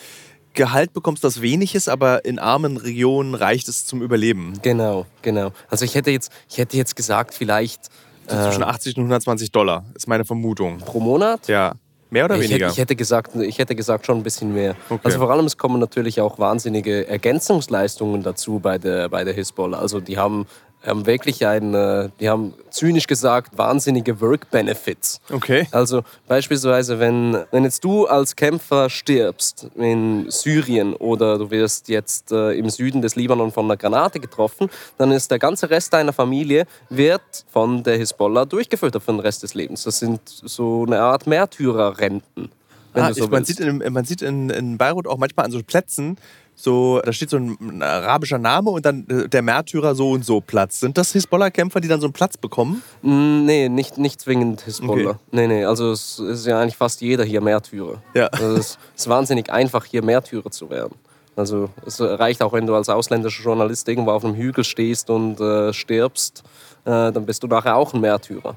Gehalt 0.54 0.92
bekommst, 0.92 1.24
das 1.24 1.42
wenig 1.42 1.76
ist, 1.76 1.88
aber 1.88 2.26
in 2.26 2.38
armen 2.38 2.76
Regionen 2.76 3.36
reicht 3.36 3.70
es 3.70 3.86
zum 3.86 4.02
Überleben. 4.02 4.60
Genau, 4.62 5.06
genau. 5.22 5.54
Also 5.70 5.86
ich 5.86 5.96
hätte 5.96 6.12
jetzt, 6.12 6.30
ich 6.50 6.58
hätte 6.58 6.76
jetzt 6.76 6.98
gesagt, 6.98 7.34
vielleicht 7.34 7.88
So 8.28 8.36
zwischen 8.44 8.64
80 8.64 8.98
und 8.98 9.04
120 9.04 9.52
Dollar, 9.52 9.84
ist 9.96 10.08
meine 10.08 10.26
Vermutung. 10.26 10.78
pro 10.80 11.00
Monat. 11.00 11.48
Ja. 11.48 11.74
Mehr 12.10 12.26
oder 12.26 12.36
Ich 12.36 12.42
hätte, 12.42 12.52
weniger? 12.52 12.70
ich, 12.70 12.78
hätte 12.78 12.96
gesagt, 12.98 13.36
ich 13.38 13.58
hätte 13.58 13.74
gesagt 13.74 14.06
schon 14.06 14.18
ein 14.18 14.24
bisschen 14.24 14.54
mehr. 14.54 14.76
Okay. 14.90 15.00
Also 15.04 15.18
vor 15.18 15.32
allem, 15.32 15.46
es 15.46 15.58
kommen 15.58 15.80
natürlich 15.80 16.20
auch 16.20 16.40
wahnsinnige 16.40 17.08
Ergänzungsleistungen 17.08 18.22
dazu 18.22 18.60
bei 18.60 18.78
der, 18.78 19.08
bei 19.08 19.24
der 19.24 19.34
Hisbollah. 19.34 19.80
Also 19.80 20.02
die 20.02 20.18
haben, 20.18 20.46
haben 20.86 21.06
wirklich 21.06 21.46
ein, 21.46 21.74
äh, 21.74 22.10
die 22.20 22.30
haben 22.30 22.54
zynisch 22.70 23.08
gesagt, 23.08 23.58
wahnsinnige 23.58 24.20
Work-Benefits. 24.20 25.22
Okay. 25.32 25.68
Also 25.72 26.04
beispielsweise, 26.28 27.00
wenn, 27.00 27.38
wenn 27.52 27.64
jetzt 27.64 27.84
du 27.84 28.08
als 28.08 28.36
Kämpfer 28.36 28.90
stirbst 28.90 29.68
in 29.76 30.26
Syrien 30.30 30.94
oder 30.96 31.38
du 31.38 31.52
wirst 31.52 31.90
jetzt 31.90 32.32
äh, 32.32 32.54
im 32.54 32.70
Süden 32.70 33.02
des 33.02 33.16
Libanon 33.16 33.52
von 33.52 33.66
einer 33.66 33.78
Granate 33.78 34.20
getroffen, 34.20 34.70
dann 34.98 35.12
ist 35.12 35.30
der 35.32 35.40
ganze 35.40 35.70
Rest 35.70 35.94
deiner 35.94 36.14
Familie 36.14 36.66
wird 36.90 37.22
von 37.52 37.84
der 37.84 37.98
Hisbollah 37.98 38.46
durchgefüttert 38.46 39.04
für 39.04 39.12
den 39.12 39.20
Rest 39.20 39.44
des 39.44 39.54
Lebens. 39.54 39.84
Das 39.84 40.00
sind 40.00 40.22
so 40.26 40.86
eine 40.86 41.00
Art 41.00 41.28
Märtyrerrenten. 41.28 42.50
Ah, 42.94 43.14
so 43.14 43.24
ich, 43.24 43.30
man 43.30 43.46
sieht, 43.46 43.60
in, 43.60 43.78
man 43.94 44.04
sieht 44.04 44.22
in, 44.22 44.50
in 44.50 44.78
Beirut 44.78 45.08
auch 45.08 45.18
manchmal 45.18 45.46
an 45.46 45.52
so 45.52 45.62
Plätzen, 45.64 46.18
so, 46.56 47.02
da 47.04 47.12
steht 47.12 47.30
so 47.30 47.38
ein, 47.38 47.58
ein 47.60 47.82
arabischer 47.82 48.38
Name 48.38 48.70
und 48.70 48.86
dann 48.86 49.08
äh, 49.10 49.28
der 49.28 49.42
Märtyrer 49.42 49.96
so 49.96 50.12
und 50.12 50.24
so 50.24 50.42
Platz. 50.42 50.80
Sind 50.80 50.98
das 50.98 51.12
Hisbollah-Kämpfer, 51.14 51.80
die 51.80 51.88
dann 51.88 52.00
so 52.00 52.08
einen 52.08 52.14
Platz 52.14 52.38
bekommen? 52.38 52.84
Mm, 53.02 53.46
Nee, 53.46 53.70
nicht, 53.70 53.98
nicht 53.98 54.22
zwingend 54.22 54.62
Hisbollah. 54.62 55.12
Okay. 55.12 55.20
Nee, 55.32 55.48
nee, 55.48 55.66
also 55.66 55.92
es 55.92 56.20
ist 56.20 56.46
ja 56.46 56.62
eigentlich 56.62 56.78
fast 56.78 57.02
jeder 57.02 57.24
hier 57.24 57.42
Märtyrer. 57.42 58.02
Ja. 58.14 58.28
Also 58.28 58.58
es 58.58 58.78
ist 58.96 59.10
wahnsinnig 59.10 59.52
einfach, 59.52 59.86
hier 59.86 60.04
Märtyrer 60.04 60.52
zu 60.52 60.70
werden. 60.70 60.96
Also 61.36 61.70
es 61.86 62.00
reicht 62.00 62.44
auch, 62.44 62.54
wenn 62.54 62.68
du 62.68 62.76
als 62.76 62.90
ausländischer 62.90 63.44
Journalist 63.44 63.88
irgendwo 63.88 64.12
auf 64.12 64.24
einem 64.24 64.36
Hügel 64.36 64.64
stehst 64.64 65.10
und 65.10 65.40
äh, 65.40 65.74
stirbst, 65.74 66.44
äh, 66.86 67.12
dann 67.12 67.26
bist 67.26 67.42
du 67.42 67.48
nachher 67.48 67.76
auch 67.76 67.94
ein 67.94 68.02
Märtyrer. 68.02 68.56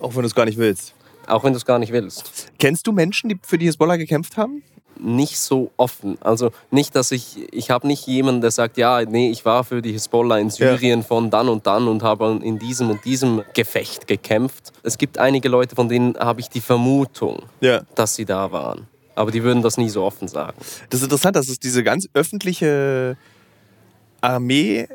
Auch 0.00 0.14
wenn 0.14 0.22
du 0.22 0.26
es 0.28 0.34
gar 0.34 0.46
nicht 0.46 0.58
willst. 0.58 0.94
Auch 1.26 1.44
wenn 1.44 1.52
du 1.52 1.56
es 1.56 1.66
gar 1.66 1.78
nicht 1.78 1.92
willst. 1.92 2.50
Kennst 2.58 2.86
du 2.86 2.92
Menschen, 2.92 3.28
die 3.28 3.38
für 3.42 3.58
die 3.58 3.66
Hisbollah 3.66 3.96
gekämpft 3.96 4.36
haben? 4.36 4.62
Nicht 5.02 5.38
so 5.38 5.70
offen. 5.76 6.16
Also 6.20 6.50
nicht, 6.70 6.94
dass 6.94 7.10
ich, 7.12 7.52
ich 7.52 7.70
habe 7.70 7.86
nicht 7.86 8.06
jemanden, 8.06 8.40
der 8.40 8.50
sagt, 8.50 8.76
ja, 8.76 9.02
nee, 9.04 9.30
ich 9.30 9.44
war 9.44 9.64
für 9.64 9.82
die 9.82 9.92
Hisbollah 9.92 10.38
in 10.38 10.50
Syrien 10.50 11.00
ja. 11.00 11.06
von 11.06 11.30
dann 11.30 11.48
und 11.48 11.66
dann 11.66 11.88
und 11.88 12.02
habe 12.02 12.40
in 12.42 12.58
diesem 12.58 12.90
und 12.90 13.04
diesem 13.04 13.42
Gefecht 13.54 14.06
gekämpft. 14.06 14.72
Es 14.82 14.98
gibt 14.98 15.18
einige 15.18 15.48
Leute, 15.48 15.74
von 15.76 15.88
denen 15.88 16.16
habe 16.18 16.40
ich 16.40 16.48
die 16.48 16.60
Vermutung, 16.60 17.42
ja. 17.60 17.82
dass 17.94 18.14
sie 18.14 18.24
da 18.24 18.52
waren. 18.52 18.86
Aber 19.14 19.30
die 19.30 19.42
würden 19.42 19.62
das 19.62 19.76
nie 19.76 19.90
so 19.90 20.04
offen 20.04 20.28
sagen. 20.28 20.56
Das 20.90 21.00
ist 21.00 21.04
interessant, 21.04 21.36
dass 21.36 21.48
es 21.48 21.58
diese 21.58 21.82
ganz 21.82 22.08
öffentliche 22.14 23.16
Armee 24.20 24.88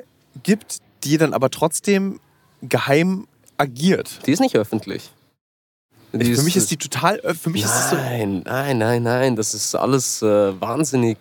gibt, 0.43 0.77
die 1.03 1.17
dann 1.17 1.33
aber 1.33 1.49
trotzdem 1.49 2.19
geheim 2.61 3.27
agiert. 3.57 4.19
Die 4.25 4.31
ist 4.31 4.39
nicht 4.39 4.55
öffentlich. 4.55 5.11
Die 6.13 6.35
für 6.35 6.41
mich 6.43 6.55
ist 6.55 6.71
die 6.71 6.77
total. 6.77 7.19
Für 7.35 7.49
mich 7.49 7.65
nein, 7.65 7.71
ist 7.71 7.89
so 7.89 7.95
nein, 7.95 8.77
nein, 8.77 9.03
nein. 9.03 9.35
Das 9.35 9.53
ist 9.53 9.75
alles 9.75 10.21
äh, 10.21 10.59
wahnsinnig, 10.59 11.17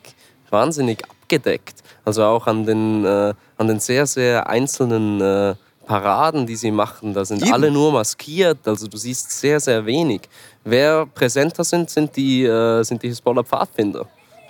wahnsinnig 0.51 1.03
abgedeckt. 1.05 1.83
Also 2.05 2.25
auch 2.25 2.47
an 2.47 2.65
den, 2.65 3.05
äh, 3.05 3.35
an 3.59 3.69
den 3.69 3.81
sehr, 3.81 4.07
sehr 4.07 4.49
einzelnen 4.49 5.21
äh, 5.21 5.55
Paraden, 5.87 6.47
die 6.47 6.57
sie 6.57 6.71
machen. 6.71 7.15
Da 7.15 7.25
sind 7.25 7.43
Eben. 7.43 7.53
alle 7.53 7.71
nur 7.71 7.93
maskiert. 7.93 8.59
Also 8.67 8.87
du 8.87 8.97
siehst 8.97 9.31
sehr, 9.31 9.59
sehr 9.61 9.85
wenig. 9.87 10.23
Wer 10.65 11.07
präsenter 11.07 11.65
sind, 11.65 11.91
sind 11.91 12.17
die, 12.17 12.45
äh, 12.45 12.83
sind 12.83 13.03
die 13.03 13.09
Hisbollah-Pfadfinder 13.09 14.07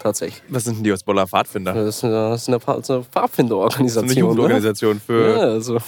tatsächlich. 0.06 0.42
Was 0.48 0.64
sind 0.64 0.76
denn 0.76 0.84
die 0.84 0.92
Hezbollah 0.92 1.26
Pfadfinder? 1.26 1.74
Das 1.74 1.96
ist 1.96 2.04
eine, 2.04 2.30
das 2.30 2.42
ist 2.42 2.48
eine 2.48 2.60
Pfadfinderorganisation. 2.60 4.04
Das 4.04 4.12
ist 4.12 4.16
eine 4.16 4.20
Jugendorganisation 4.20 5.00
für. 5.00 5.30
Ja, 5.30 5.38
also. 5.38 5.78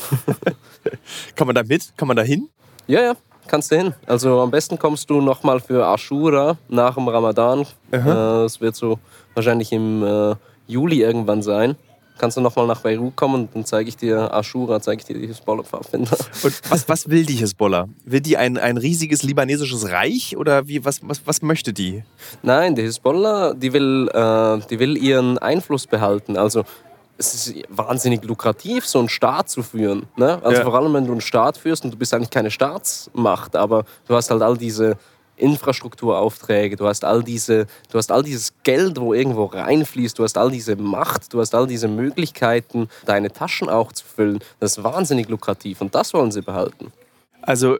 Kann 1.36 1.46
man 1.46 1.54
da 1.54 1.62
mit? 1.62 1.92
Kann 1.96 2.08
man 2.08 2.16
da 2.16 2.22
hin? 2.22 2.48
Ja, 2.86 3.02
ja, 3.02 3.16
kannst 3.48 3.70
du 3.70 3.76
hin. 3.76 3.94
Also 4.06 4.40
am 4.40 4.50
besten 4.50 4.78
kommst 4.78 5.10
du 5.10 5.20
nochmal 5.20 5.60
für 5.60 5.86
Ashura 5.86 6.56
nach 6.68 6.94
dem 6.94 7.08
Ramadan. 7.08 7.66
Es 7.90 8.56
äh, 8.56 8.60
wird 8.60 8.76
so 8.76 8.98
wahrscheinlich 9.34 9.72
im 9.72 10.04
äh, 10.04 10.34
Juli 10.66 11.02
irgendwann 11.02 11.42
sein 11.42 11.76
kannst 12.18 12.36
du 12.36 12.40
nochmal 12.40 12.66
nach 12.66 12.80
Beirut 12.80 13.16
kommen 13.16 13.34
und 13.42 13.54
dann 13.54 13.64
zeige 13.64 13.88
ich 13.88 13.96
dir 13.96 14.32
Ashura, 14.32 14.80
zeige 14.80 15.00
ich 15.00 15.06
dir 15.06 15.18
die 15.18 15.26
Hisbollah-Pfadfinder. 15.26 16.16
Und 16.42 16.70
was, 16.70 16.88
was 16.88 17.08
will 17.08 17.24
die 17.24 17.36
Hisbollah? 17.36 17.88
Will 18.04 18.20
die 18.20 18.36
ein, 18.36 18.58
ein 18.58 18.76
riesiges 18.76 19.22
libanesisches 19.22 19.90
Reich 19.90 20.36
oder 20.36 20.66
wie, 20.68 20.84
was, 20.84 21.00
was, 21.02 21.22
was 21.24 21.42
möchte 21.42 21.72
die? 21.72 22.02
Nein, 22.42 22.74
die 22.74 22.82
Hisbollah, 22.82 23.54
die 23.54 23.72
will, 23.72 24.08
äh, 24.12 24.58
die 24.68 24.78
will 24.78 24.96
ihren 24.96 25.38
Einfluss 25.38 25.86
behalten. 25.86 26.36
Also 26.36 26.64
es 27.18 27.34
ist 27.34 27.54
wahnsinnig 27.68 28.24
lukrativ, 28.24 28.86
so 28.86 29.00
einen 29.00 29.08
Staat 29.08 29.50
zu 29.50 29.62
führen. 29.62 30.06
Ne? 30.16 30.40
Also 30.42 30.58
ja. 30.58 30.64
vor 30.64 30.74
allem, 30.74 30.94
wenn 30.94 31.04
du 31.04 31.12
einen 31.12 31.20
Staat 31.20 31.58
führst 31.58 31.84
und 31.84 31.92
du 31.92 31.98
bist 31.98 32.14
eigentlich 32.14 32.30
keine 32.30 32.50
Staatsmacht, 32.50 33.56
aber 33.56 33.84
du 34.06 34.14
hast 34.14 34.30
halt 34.30 34.40
all 34.40 34.56
diese 34.56 34.96
Infrastrukturaufträge, 35.36 36.76
du 36.76 36.86
hast 36.86 37.04
all 37.04 37.22
diese, 37.22 37.66
du 37.90 37.98
hast 37.98 38.12
all 38.12 38.22
dieses 38.22 38.52
Geld, 38.62 39.00
wo 39.00 39.14
irgendwo 39.14 39.46
reinfließt, 39.46 40.18
du 40.18 40.24
hast 40.24 40.38
all 40.38 40.50
diese 40.50 40.76
Macht, 40.76 41.32
du 41.32 41.40
hast 41.40 41.54
all 41.54 41.66
diese 41.66 41.88
Möglichkeiten, 41.88 42.88
deine 43.04 43.32
Taschen 43.32 43.68
auch 43.68 43.92
zu 43.92 44.04
füllen. 44.04 44.38
Das 44.60 44.78
ist 44.78 44.84
wahnsinnig 44.84 45.28
lukrativ 45.28 45.80
und 45.80 45.94
das 45.94 46.14
wollen 46.14 46.30
sie 46.30 46.42
behalten. 46.42 46.92
Also 47.42 47.78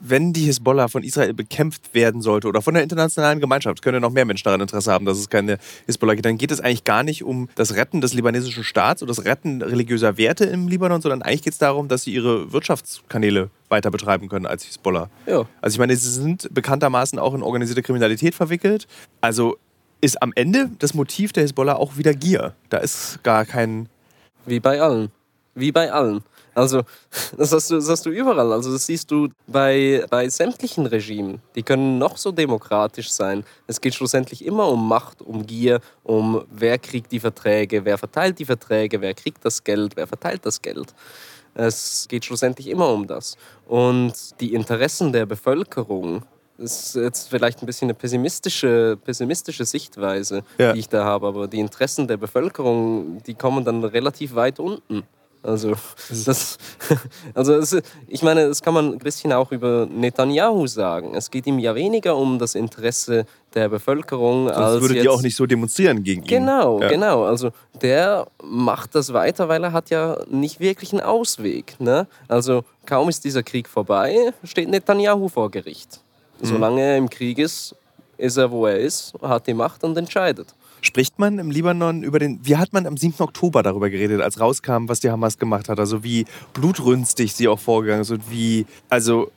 wenn 0.00 0.32
die 0.32 0.44
Hisbollah 0.44 0.88
von 0.88 1.04
Israel 1.04 1.34
bekämpft 1.34 1.94
werden 1.94 2.22
sollte 2.22 2.48
oder 2.48 2.62
von 2.62 2.74
der 2.74 2.82
internationalen 2.82 3.38
Gemeinschaft, 3.38 3.82
können 3.82 4.00
noch 4.00 4.10
mehr 4.10 4.24
Menschen 4.24 4.44
daran 4.44 4.60
Interesse 4.60 4.90
haben, 4.90 5.04
dass 5.04 5.18
es 5.18 5.28
keine 5.28 5.58
Hisbollah 5.86 6.14
gibt, 6.14 6.24
dann 6.24 6.38
geht 6.38 6.50
es 6.50 6.60
eigentlich 6.60 6.84
gar 6.84 7.02
nicht 7.02 7.22
um 7.22 7.48
das 7.54 7.76
Retten 7.76 8.00
des 8.00 8.14
libanesischen 8.14 8.64
Staats 8.64 9.02
oder 9.02 9.10
das 9.14 9.24
Retten 9.24 9.62
religiöser 9.62 10.16
Werte 10.16 10.46
im 10.46 10.68
Libanon, 10.68 11.02
sondern 11.02 11.22
eigentlich 11.22 11.42
geht 11.42 11.52
es 11.52 11.58
darum, 11.58 11.88
dass 11.88 12.04
sie 12.04 12.14
ihre 12.14 12.52
Wirtschaftskanäle 12.52 13.50
weiter 13.68 13.90
betreiben 13.90 14.28
können 14.28 14.46
als 14.46 14.64
Hisbollah. 14.64 15.10
Ja. 15.26 15.46
Also 15.60 15.74
ich 15.74 15.78
meine, 15.78 15.94
sie 15.94 16.10
sind 16.10 16.52
bekanntermaßen 16.52 17.18
auch 17.18 17.34
in 17.34 17.42
organisierte 17.42 17.82
Kriminalität 17.82 18.34
verwickelt. 18.34 18.88
Also 19.20 19.58
ist 20.00 20.22
am 20.22 20.32
Ende 20.34 20.70
das 20.78 20.94
Motiv 20.94 21.32
der 21.32 21.42
Hisbollah 21.42 21.74
auch 21.74 21.98
wieder 21.98 22.14
Gier. 22.14 22.54
Da 22.70 22.78
ist 22.78 23.22
gar 23.22 23.44
kein... 23.44 23.88
Wie 24.46 24.60
bei 24.60 24.80
allen. 24.80 25.10
Wie 25.54 25.72
bei 25.72 25.92
allen. 25.92 26.22
Also, 26.60 26.82
das 27.36 27.52
hast, 27.52 27.70
du, 27.70 27.76
das 27.76 27.88
hast 27.88 28.06
du 28.06 28.10
überall. 28.10 28.52
Also, 28.52 28.72
das 28.72 28.86
siehst 28.86 29.10
du 29.10 29.28
bei, 29.46 30.04
bei 30.10 30.28
sämtlichen 30.28 30.86
Regimen. 30.86 31.40
Die 31.54 31.62
können 31.62 31.98
noch 31.98 32.16
so 32.16 32.32
demokratisch 32.32 33.10
sein. 33.10 33.44
Es 33.66 33.80
geht 33.80 33.94
schlussendlich 33.94 34.44
immer 34.44 34.68
um 34.68 34.86
Macht, 34.86 35.22
um 35.22 35.46
Gier, 35.46 35.80
um 36.04 36.44
wer 36.50 36.78
kriegt 36.78 37.10
die 37.12 37.20
Verträge, 37.20 37.84
wer 37.84 37.98
verteilt 37.98 38.38
die 38.38 38.44
Verträge, 38.44 39.00
wer 39.00 39.14
kriegt 39.14 39.44
das 39.44 39.64
Geld, 39.64 39.96
wer 39.96 40.06
verteilt 40.06 40.44
das 40.44 40.60
Geld. 40.60 40.94
Es 41.54 42.06
geht 42.08 42.24
schlussendlich 42.24 42.68
immer 42.68 42.90
um 42.90 43.06
das. 43.06 43.36
Und 43.66 44.14
die 44.40 44.54
Interessen 44.54 45.12
der 45.12 45.26
Bevölkerung, 45.26 46.22
das 46.58 46.94
ist 46.94 46.94
jetzt 46.94 47.28
vielleicht 47.28 47.62
ein 47.62 47.66
bisschen 47.66 47.86
eine 47.86 47.94
pessimistische, 47.94 48.98
pessimistische 49.02 49.64
Sichtweise, 49.64 50.42
ja. 50.58 50.72
die 50.72 50.80
ich 50.80 50.88
da 50.88 51.04
habe, 51.04 51.26
aber 51.26 51.48
die 51.48 51.58
Interessen 51.58 52.06
der 52.06 52.18
Bevölkerung, 52.18 53.22
die 53.26 53.34
kommen 53.34 53.64
dann 53.64 53.82
relativ 53.82 54.34
weit 54.34 54.60
unten. 54.60 55.04
Also, 55.42 55.74
das, 56.24 56.58
also 57.34 57.54
es, 57.54 57.76
ich 58.08 58.22
meine, 58.22 58.48
das 58.48 58.62
kann 58.62 58.74
man 58.74 58.92
ein 58.92 58.98
bisschen 58.98 59.32
auch 59.32 59.52
über 59.52 59.86
Netanyahu 59.90 60.66
sagen. 60.66 61.14
Es 61.14 61.30
geht 61.30 61.46
ihm 61.46 61.58
ja 61.58 61.74
weniger 61.74 62.16
um 62.16 62.38
das 62.38 62.54
Interesse 62.54 63.24
der 63.54 63.68
Bevölkerung. 63.68 64.46
Sonst 64.46 64.58
als 64.58 64.80
würde 64.80 65.00
die 65.00 65.08
auch 65.08 65.22
nicht 65.22 65.36
so 65.36 65.46
demonstrieren 65.46 66.02
gegen 66.04 66.22
ihn. 66.22 66.28
Genau, 66.28 66.80
ja. 66.80 66.88
genau. 66.88 67.24
Also 67.24 67.50
der 67.80 68.26
macht 68.42 68.94
das 68.94 69.12
weiter, 69.12 69.48
weil 69.48 69.64
er 69.64 69.72
hat 69.72 69.90
ja 69.90 70.18
nicht 70.28 70.60
wirklich 70.60 70.92
einen 70.92 71.02
Ausweg. 71.02 71.80
Ne? 71.80 72.06
Also 72.28 72.64
kaum 72.86 73.08
ist 73.08 73.24
dieser 73.24 73.42
Krieg 73.42 73.68
vorbei, 73.68 74.32
steht 74.44 74.68
Netanyahu 74.68 75.28
vor 75.28 75.50
Gericht. 75.50 76.00
Mhm. 76.40 76.46
Solange 76.46 76.82
er 76.82 76.96
im 76.96 77.08
Krieg 77.08 77.38
ist, 77.38 77.74
ist 78.18 78.36
er, 78.36 78.50
wo 78.50 78.66
er 78.66 78.78
ist, 78.78 79.14
hat 79.22 79.46
die 79.46 79.54
Macht 79.54 79.82
und 79.84 79.96
entscheidet. 79.96 80.54
Spricht 80.82 81.18
man 81.18 81.38
im 81.38 81.50
Libanon 81.50 82.02
über 82.02 82.18
den. 82.18 82.40
Wie 82.42 82.56
hat 82.56 82.72
man 82.72 82.86
am 82.86 82.96
7. 82.96 83.14
Oktober 83.18 83.62
darüber 83.62 83.90
geredet, 83.90 84.20
als 84.20 84.40
rauskam, 84.40 84.88
was 84.88 85.00
die 85.00 85.10
Hamas 85.10 85.38
gemacht 85.38 85.68
hat? 85.68 85.78
Also 85.78 86.02
wie 86.04 86.24
blutrünstig 86.54 87.32
sie 87.34 87.48
auch 87.48 87.58
vorgegangen 87.58 88.02
ist 88.02 88.10
und 88.10 88.30
wie. 88.30 88.66
Also 88.88 89.30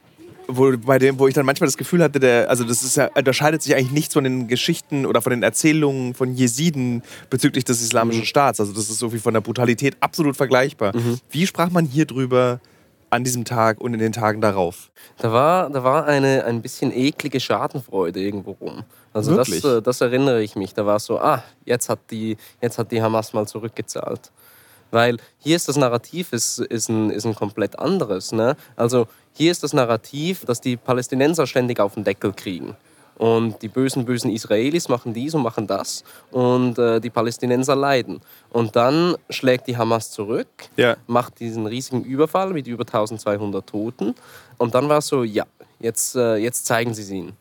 wo, 0.47 0.77
bei 0.77 0.99
dem, 0.99 1.19
wo 1.19 1.27
ich 1.27 1.34
dann 1.34 1.45
manchmal 1.45 1.67
das 1.67 1.77
Gefühl 1.77 2.03
hatte, 2.03 2.19
der, 2.19 2.49
also 2.49 2.63
das 2.63 2.84
ist 2.84 2.97
ja, 2.97 3.10
unterscheidet 3.15 3.62
sich 3.62 3.75
eigentlich 3.75 3.91
nichts 3.91 4.13
von 4.13 4.23
den 4.23 4.47
Geschichten 4.47 5.06
oder 5.06 5.21
von 5.21 5.32
den 5.32 5.43
Erzählungen 5.43 6.13
von 6.13 6.36
Jesiden 6.36 7.01
bezüglich 7.29 7.63
des 7.63 7.82
Islamischen 7.82 8.21
mhm. 8.21 8.25
Staats. 8.25 8.60
Also 8.60 8.73
das 8.73 8.89
ist 8.89 8.99
so 8.99 9.13
wie 9.13 9.19
von 9.19 9.34
der 9.34 9.41
Brutalität 9.41 9.95
absolut 9.99 10.36
vergleichbar. 10.36 10.95
Mhm. 10.95 11.19
Wie 11.32 11.47
sprach 11.47 11.69
man 11.69 11.86
hier 11.86 12.06
drüber 12.06 12.60
an 13.13 13.23
diesem 13.23 13.45
Tag 13.45 13.80
und 13.80 13.93
in 13.93 13.99
den 13.99 14.12
Tagen 14.12 14.41
darauf? 14.41 14.91
Da 15.19 15.32
war, 15.32 15.69
da 15.69 15.84
war 15.84 16.06
eine 16.06 16.43
ein 16.45 16.62
bisschen 16.62 16.91
eklige 16.91 17.39
Schadenfreude 17.39 18.19
irgendwo 18.19 18.52
rum. 18.52 18.84
Also 19.13 19.36
das, 19.36 19.49
äh, 19.63 19.82
das, 19.82 20.02
erinnere 20.02 20.41
ich 20.41 20.56
mich. 20.56 20.73
Da 20.73 20.86
war 20.86 20.99
so, 20.99 21.19
ah, 21.19 21.43
jetzt 21.65 21.89
hat 21.89 21.99
die, 22.10 22.38
jetzt 22.62 22.78
hat 22.78 22.91
die 22.91 23.02
Hamas 23.02 23.34
mal 23.34 23.47
zurückgezahlt. 23.47 24.32
Weil 24.89 25.17
hier 25.38 25.56
ist 25.56 25.67
das 25.67 25.78
Narrativ 25.78 26.34
ist, 26.34 26.60
ist, 26.60 26.89
ein, 26.89 27.10
ist 27.10 27.26
ein 27.26 27.36
komplett 27.36 27.78
anderes. 27.80 28.32
Ne? 28.32 28.56
Also 28.76 29.08
hier 29.34 29.52
ist 29.52 29.63
das 29.63 29.73
Narrativ, 29.73 30.45
dass 30.45 30.62
die 30.62 30.78
Palästinenser 30.78 31.47
ständig 31.47 31.80
auf 31.80 31.93
den 31.93 32.04
Deckel 32.04 32.34
kriegen. 32.34 32.76
Und 33.23 33.62
die 33.62 33.69
bösen, 33.69 34.03
bösen 34.03 34.29
Israelis 34.31 34.89
machen 34.89 35.13
dies 35.13 35.33
und 35.33 35.43
machen 35.43 35.65
das. 35.65 36.03
Und 36.31 36.77
äh, 36.77 36.99
die 36.99 37.09
Palästinenser 37.09 37.73
leiden. 37.73 38.19
Und 38.49 38.75
dann 38.75 39.15
schlägt 39.29 39.65
die 39.67 39.77
Hamas 39.77 40.12
zurück, 40.12 40.49
ja. 40.75 40.97
macht 41.07 41.39
diesen 41.39 41.65
riesigen 41.65 42.03
Überfall 42.03 42.51
mit 42.51 42.67
über 42.67 42.81
1200 42.81 43.65
Toten. 43.65 44.13
Und 44.57 44.75
dann 44.75 44.89
war 44.89 44.97
es 44.97 45.07
so, 45.07 45.23
ja, 45.23 45.45
jetzt, 45.79 46.17
äh, 46.17 46.36
jetzt 46.36 46.65
zeigen 46.65 46.93
sie 46.93 47.03
es 47.03 47.12
ihnen. 47.12 47.31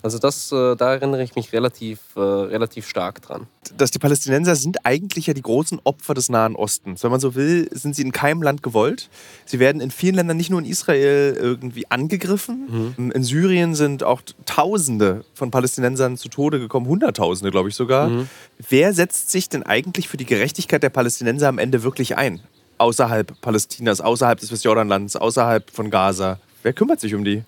Also 0.00 0.18
das, 0.18 0.52
äh, 0.52 0.76
da 0.76 0.92
erinnere 0.92 1.24
ich 1.24 1.34
mich 1.34 1.52
relativ, 1.52 1.98
äh, 2.14 2.20
relativ 2.20 2.88
stark 2.88 3.20
dran. 3.20 3.48
Dass 3.76 3.90
die 3.90 3.98
Palästinenser 3.98 4.54
sind 4.54 4.86
eigentlich 4.86 5.26
ja 5.26 5.34
die 5.34 5.42
großen 5.42 5.80
Opfer 5.82 6.14
des 6.14 6.28
Nahen 6.28 6.54
Ostens. 6.54 7.02
Wenn 7.02 7.10
man 7.10 7.18
so 7.18 7.34
will, 7.34 7.68
sind 7.72 7.96
sie 7.96 8.02
in 8.02 8.12
keinem 8.12 8.40
Land 8.42 8.62
gewollt. 8.62 9.10
Sie 9.44 9.58
werden 9.58 9.80
in 9.80 9.90
vielen 9.90 10.14
Ländern, 10.14 10.36
nicht 10.36 10.50
nur 10.50 10.60
in 10.60 10.66
Israel, 10.66 11.36
irgendwie 11.36 11.90
angegriffen. 11.90 12.94
Mhm. 12.96 13.10
In 13.10 13.24
Syrien 13.24 13.74
sind 13.74 14.04
auch 14.04 14.22
Tausende 14.46 15.24
von 15.34 15.50
Palästinensern 15.50 16.16
zu 16.16 16.28
Tode 16.28 16.60
gekommen, 16.60 16.86
Hunderttausende, 16.86 17.50
glaube 17.50 17.68
ich 17.68 17.74
sogar. 17.74 18.08
Mhm. 18.08 18.28
Wer 18.68 18.94
setzt 18.94 19.30
sich 19.30 19.48
denn 19.48 19.64
eigentlich 19.64 20.08
für 20.08 20.16
die 20.16 20.26
Gerechtigkeit 20.26 20.82
der 20.82 20.90
Palästinenser 20.90 21.48
am 21.48 21.58
Ende 21.58 21.82
wirklich 21.82 22.16
ein? 22.16 22.40
Außerhalb 22.78 23.40
Palästinas, 23.40 24.00
außerhalb 24.00 24.38
des 24.38 24.52
Westjordanlands, 24.52 25.16
außerhalb 25.16 25.68
von 25.70 25.90
Gaza. 25.90 26.38
Wer 26.62 26.72
kümmert 26.72 27.00
sich 27.00 27.16
um 27.16 27.24
die? 27.24 27.42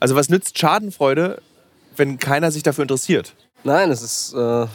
Also 0.00 0.16
was 0.16 0.28
nützt 0.28 0.58
Schadenfreude, 0.58 1.40
wenn 1.96 2.18
keiner 2.18 2.50
sich 2.50 2.62
dafür 2.62 2.82
interessiert? 2.82 3.34
Nein, 3.64 3.90
es 3.90 4.02
ist 4.02 4.34
äh, 4.34 4.66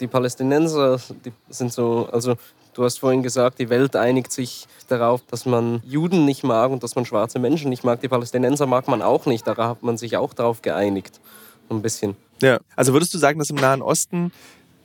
die 0.00 0.08
Palästinenser, 0.08 1.00
die 1.24 1.32
sind 1.48 1.72
so, 1.72 2.08
also 2.10 2.34
du 2.74 2.84
hast 2.84 2.98
vorhin 2.98 3.22
gesagt, 3.22 3.60
die 3.60 3.68
Welt 3.68 3.94
einigt 3.94 4.32
sich 4.32 4.66
darauf, 4.88 5.22
dass 5.30 5.46
man 5.46 5.80
Juden 5.84 6.24
nicht 6.24 6.42
mag 6.42 6.70
und 6.70 6.82
dass 6.82 6.96
man 6.96 7.04
schwarze 7.04 7.38
Menschen 7.38 7.68
nicht 7.68 7.84
mag. 7.84 8.00
Die 8.00 8.08
Palästinenser 8.08 8.66
mag 8.66 8.88
man 8.88 9.00
auch 9.00 9.26
nicht, 9.26 9.46
da 9.46 9.56
hat 9.56 9.82
man 9.82 9.96
sich 9.96 10.16
auch 10.16 10.34
darauf 10.34 10.60
geeinigt, 10.62 11.20
ein 11.70 11.82
bisschen. 11.82 12.16
Ja, 12.40 12.58
also 12.74 12.92
würdest 12.92 13.14
du 13.14 13.18
sagen, 13.18 13.38
dass 13.38 13.50
im 13.50 13.56
Nahen 13.56 13.82
Osten 13.82 14.32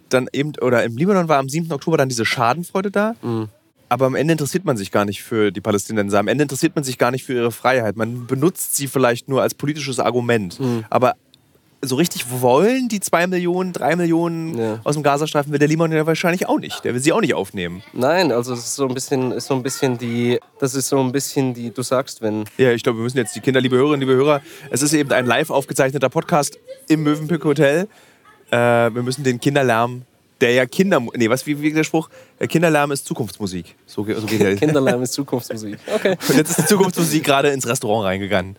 dann 0.09 0.27
eben 0.31 0.53
oder 0.61 0.83
im 0.83 0.95
Libanon 0.95 1.27
war 1.27 1.39
am 1.39 1.49
7. 1.49 1.71
Oktober 1.71 1.97
dann 1.97 2.09
diese 2.09 2.25
Schadenfreude 2.25 2.91
da? 2.91 3.15
Mhm. 3.21 3.49
Aber 3.89 4.05
am 4.05 4.15
Ende 4.15 4.33
interessiert 4.33 4.65
man 4.65 4.75
sich 4.75 4.91
gar 4.91 5.05
nicht 5.05 5.23
für 5.23 5.51
die 5.51 5.61
Palästinenser. 5.61 6.19
Am 6.19 6.27
Ende 6.27 6.43
interessiert 6.43 6.75
man 6.75 6.83
sich 6.83 6.97
gar 6.97 7.11
nicht 7.11 7.23
für 7.23 7.33
ihre 7.33 7.51
Freiheit. 7.51 7.95
Man 7.95 8.27
benutzt 8.27 8.75
sie 8.75 8.87
vielleicht 8.87 9.29
nur 9.29 9.41
als 9.41 9.53
politisches 9.53 9.99
Argument. 9.99 10.59
Mhm. 10.59 10.83
Aber 10.89 11.15
so 11.81 11.95
richtig 11.95 12.25
wollen 12.41 12.87
die 12.89 12.99
zwei 12.99 13.27
Millionen, 13.27 13.71
drei 13.71 13.95
Millionen 13.95 14.57
Ja. 14.57 14.79
aus 14.83 14.95
dem 14.95 15.03
Gazastreifen, 15.03 15.51
will 15.51 15.59
der 15.59 15.67
Libanon 15.67 15.95
ja 15.95 16.07
wahrscheinlich 16.07 16.47
auch 16.47 16.59
nicht. 16.59 16.83
Der 16.83 16.93
will 16.93 17.01
sie 17.01 17.13
auch 17.13 17.21
nicht 17.21 17.35
aufnehmen. 17.35 17.83
Nein, 17.93 18.31
also 18.31 18.53
es 18.53 18.59
ist 18.59 18.75
so 18.75 18.87
ein 18.87 18.93
bisschen, 18.93 19.31
ist 19.31 19.47
so 19.47 19.53
ein 19.53 19.61
bisschen 19.63 19.97
die, 19.97 20.39
das 20.59 20.73
ist 20.73 20.89
so 20.89 20.99
ein 20.99 21.11
bisschen 21.11 21.53
die, 21.53 21.71
du 21.71 21.83
sagst, 21.83 22.21
wenn, 22.21 22.45
Ja, 22.57 22.71
ich 22.71 22.81
glaube, 22.83 22.97
wir 22.99 23.03
müssen 23.03 23.17
jetzt 23.17 23.35
die 23.35 23.41
Kinder, 23.41 23.61
liebe 23.61 23.75
Hörerinnen, 23.77 23.99
liebe 24.07 24.13
Hörer, 24.15 24.41
es 24.71 24.81
ist 24.81 24.93
eben 24.93 25.11
ein 25.11 25.25
live 25.27 25.49
aufgezeichneter 25.51 26.09
Podcast 26.09 26.57
im 26.87 27.03
Mövenpick 27.03 27.43
Hotel. 27.43 27.87
Äh, 28.49 28.55
wir 28.57 29.03
müssen 29.03 29.23
den 29.23 29.39
Kinderlärm, 29.39 30.01
der 30.41 30.51
ja 30.53 30.65
Kinder, 30.65 30.99
nee, 31.15 31.29
was 31.29 31.45
wie, 31.45 31.61
wie 31.61 31.71
der 31.73 31.83
Spruch, 31.83 32.09
Kinderlärm 32.39 32.91
ist 32.91 33.05
Zukunftsmusik. 33.05 33.75
So, 33.85 34.03
so 34.03 34.25
geht 34.25 34.41
der. 34.41 34.55
Kinderlärm 34.57 35.01
ist 35.03 35.13
Zukunftsmusik. 35.13 35.77
Okay. 35.93 36.15
Und 36.27 36.37
jetzt 36.37 36.49
ist 36.51 36.59
die 36.59 36.65
Zukunftsmusik 36.65 37.23
gerade 37.23 37.49
ins 37.49 37.67
Restaurant 37.67 38.05
reingegangen. 38.05 38.55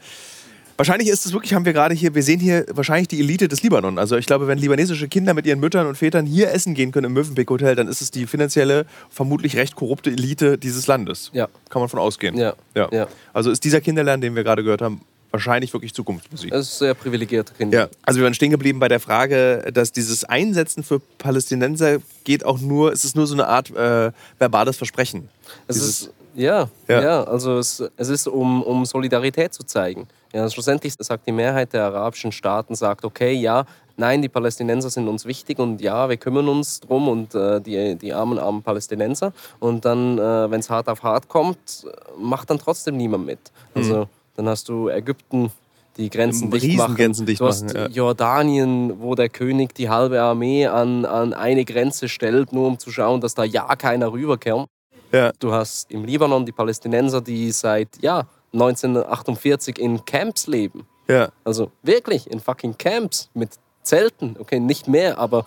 Wahrscheinlich 0.79 1.09
ist 1.09 1.26
es 1.26 1.33
wirklich, 1.33 1.55
haben 1.55 1.64
wir 1.64 1.72
gerade 1.72 1.93
hier, 1.93 2.14
wir 2.14 2.22
sehen 2.22 2.39
hier 2.39 2.64
wahrscheinlich 2.72 3.09
die 3.09 3.18
Elite 3.18 3.49
des 3.49 3.64
Libanon. 3.64 3.99
Also 3.99 4.16
ich 4.16 4.26
glaube, 4.26 4.47
wenn 4.47 4.59
libanesische 4.59 5.09
Kinder 5.09 5.35
mit 5.35 5.45
ihren 5.45 5.59
Müttern 5.59 5.89
und 5.89 5.97
Vätern 5.97 6.24
hier 6.24 6.53
essen 6.53 6.74
gehen 6.74 6.93
können 6.93 7.07
im 7.07 7.12
Mövenpick 7.14 7.51
Hotel, 7.51 7.74
dann 7.74 7.89
ist 7.89 8.01
es 8.01 8.12
die 8.12 8.26
finanzielle, 8.29 8.87
vermutlich 9.11 9.57
recht 9.57 9.74
korrupte 9.74 10.11
Elite 10.11 10.57
dieses 10.57 10.87
Landes. 10.87 11.31
Ja. 11.35 11.49
Kann 11.68 11.83
man 11.83 11.89
von 11.89 11.99
ausgehen. 11.99 12.39
Ja. 12.39 12.55
ja. 12.76 12.89
Ja. 12.93 13.09
Also 13.33 13.51
ist 13.51 13.64
dieser 13.64 13.81
Kinderlärm, 13.81 14.20
den 14.20 14.37
wir 14.37 14.45
gerade 14.45 14.62
gehört 14.62 14.81
haben, 14.81 15.01
wahrscheinlich 15.33 15.72
wirklich 15.72 15.93
Zukunftsmusik. 15.93 16.51
Das 16.53 16.68
ist 16.68 16.79
sehr 16.79 16.95
privilegierte 16.95 17.55
Kinder. 17.55 17.76
Ja, 17.76 17.89
also 18.03 18.20
wir 18.20 18.24
waren 18.24 18.35
stehen 18.35 18.53
geblieben 18.53 18.79
bei 18.79 18.87
der 18.89 19.01
Frage, 19.01 19.68
dass 19.74 19.91
dieses 19.91 20.22
Einsetzen 20.22 20.85
für 20.85 21.01
Palästinenser 21.18 21.99
geht 22.22 22.47
auch 22.47 22.61
nur, 22.61 22.93
es 22.93 23.05
ist 23.05 23.16
nur 23.16 23.26
so 23.26 23.35
eine 23.35 23.49
Art 23.49 23.70
äh, 23.74 24.12
verbales 24.39 24.76
Versprechen. 24.76 25.29
Es 25.66 25.74
Dieses- 25.76 26.01
ist, 26.03 26.11
ja, 26.37 26.70
Ja. 26.87 27.03
ja. 27.03 27.24
also 27.24 27.59
es, 27.59 27.83
es 27.97 28.09
ist, 28.09 28.29
um, 28.29 28.62
um 28.62 28.85
Solidarität 28.87 29.53
zu 29.53 29.64
zeigen. 29.64 30.07
Ja, 30.33 30.49
schlussendlich 30.51 30.95
sagt 30.99 31.26
die 31.26 31.33
Mehrheit 31.33 31.72
der 31.72 31.85
arabischen 31.85 32.33
Staaten, 32.33 32.74
sagt, 32.74 33.05
okay, 33.05 33.33
ja, 33.33 33.64
nein, 33.97 34.20
die 34.20 34.29
Palästinenser 34.29 34.91
sind 34.91 35.09
uns 35.09 35.24
wichtig 35.24 35.59
und 35.59 35.81
ja, 35.81 36.09
wir 36.09 36.16
kümmern 36.16 36.49
uns 36.49 36.81
drum 36.81 37.09
und 37.09 37.35
äh, 37.35 37.61
die, 37.61 37.97
die 37.97 38.12
armen, 38.12 38.39
armen 38.39 38.62
Palästinenser. 38.62 39.33
Und 39.59 39.85
dann, 39.85 40.18
äh, 40.18 40.51
wenn 40.51 40.61
es 40.61 40.68
hart 40.68 40.89
auf 40.89 41.03
hart 41.03 41.29
kommt, 41.29 41.87
macht 42.18 42.51
dann 42.51 42.59
trotzdem 42.59 42.97
niemand 42.97 43.26
mit. 43.26 43.39
Also 43.74 44.09
dann 44.37 44.49
hast 44.49 44.68
du 44.68 44.89
Ägypten, 44.89 45.51
die 45.97 46.11
Grenzen 46.11 46.51
dicht 46.51 46.76
machen. 46.76 46.93
Riesengrenzen 46.93 47.26
dicht 47.26 47.41
du 47.41 47.47
hast 47.47 47.64
machen, 47.64 47.76
ja. 47.76 47.89
Jordanien, 47.89 49.01
wo 49.01 49.14
der 49.14 49.29
König 49.29 49.74
die 49.74 49.89
halbe 49.89 50.20
Armee 50.20 50.66
an, 50.66 51.05
an 51.05 51.33
eine 51.33 51.64
Grenze 51.64 52.09
stellt, 52.09 52.53
nur 52.53 52.68
um 52.68 52.79
zu 52.79 52.91
schauen, 52.91 53.20
dass 53.20 53.35
da 53.35 53.45
ja 53.45 53.74
keiner 53.76 54.12
rüberkommt. 54.12 54.68
Ja. 55.11 55.33
Du 55.39 55.53
hast 55.53 55.91
im 55.91 56.05
Libanon 56.05 56.45
die 56.45 56.53
Palästinenser, 56.53 57.20
die 57.20 57.51
seit 57.51 57.89
ja, 58.01 58.26
1948 58.53 59.78
in 59.78 60.05
Camps 60.05 60.46
leben. 60.46 60.86
Ja. 61.09 61.30
Also 61.44 61.70
wirklich 61.82 62.30
in 62.30 62.40
fucking 62.40 62.76
Camps 62.76 63.30
mit 63.34 63.51
Zelten. 63.82 64.36
Okay, 64.38 64.61
nicht 64.61 64.88
mehr, 64.88 65.18
aber 65.18 65.46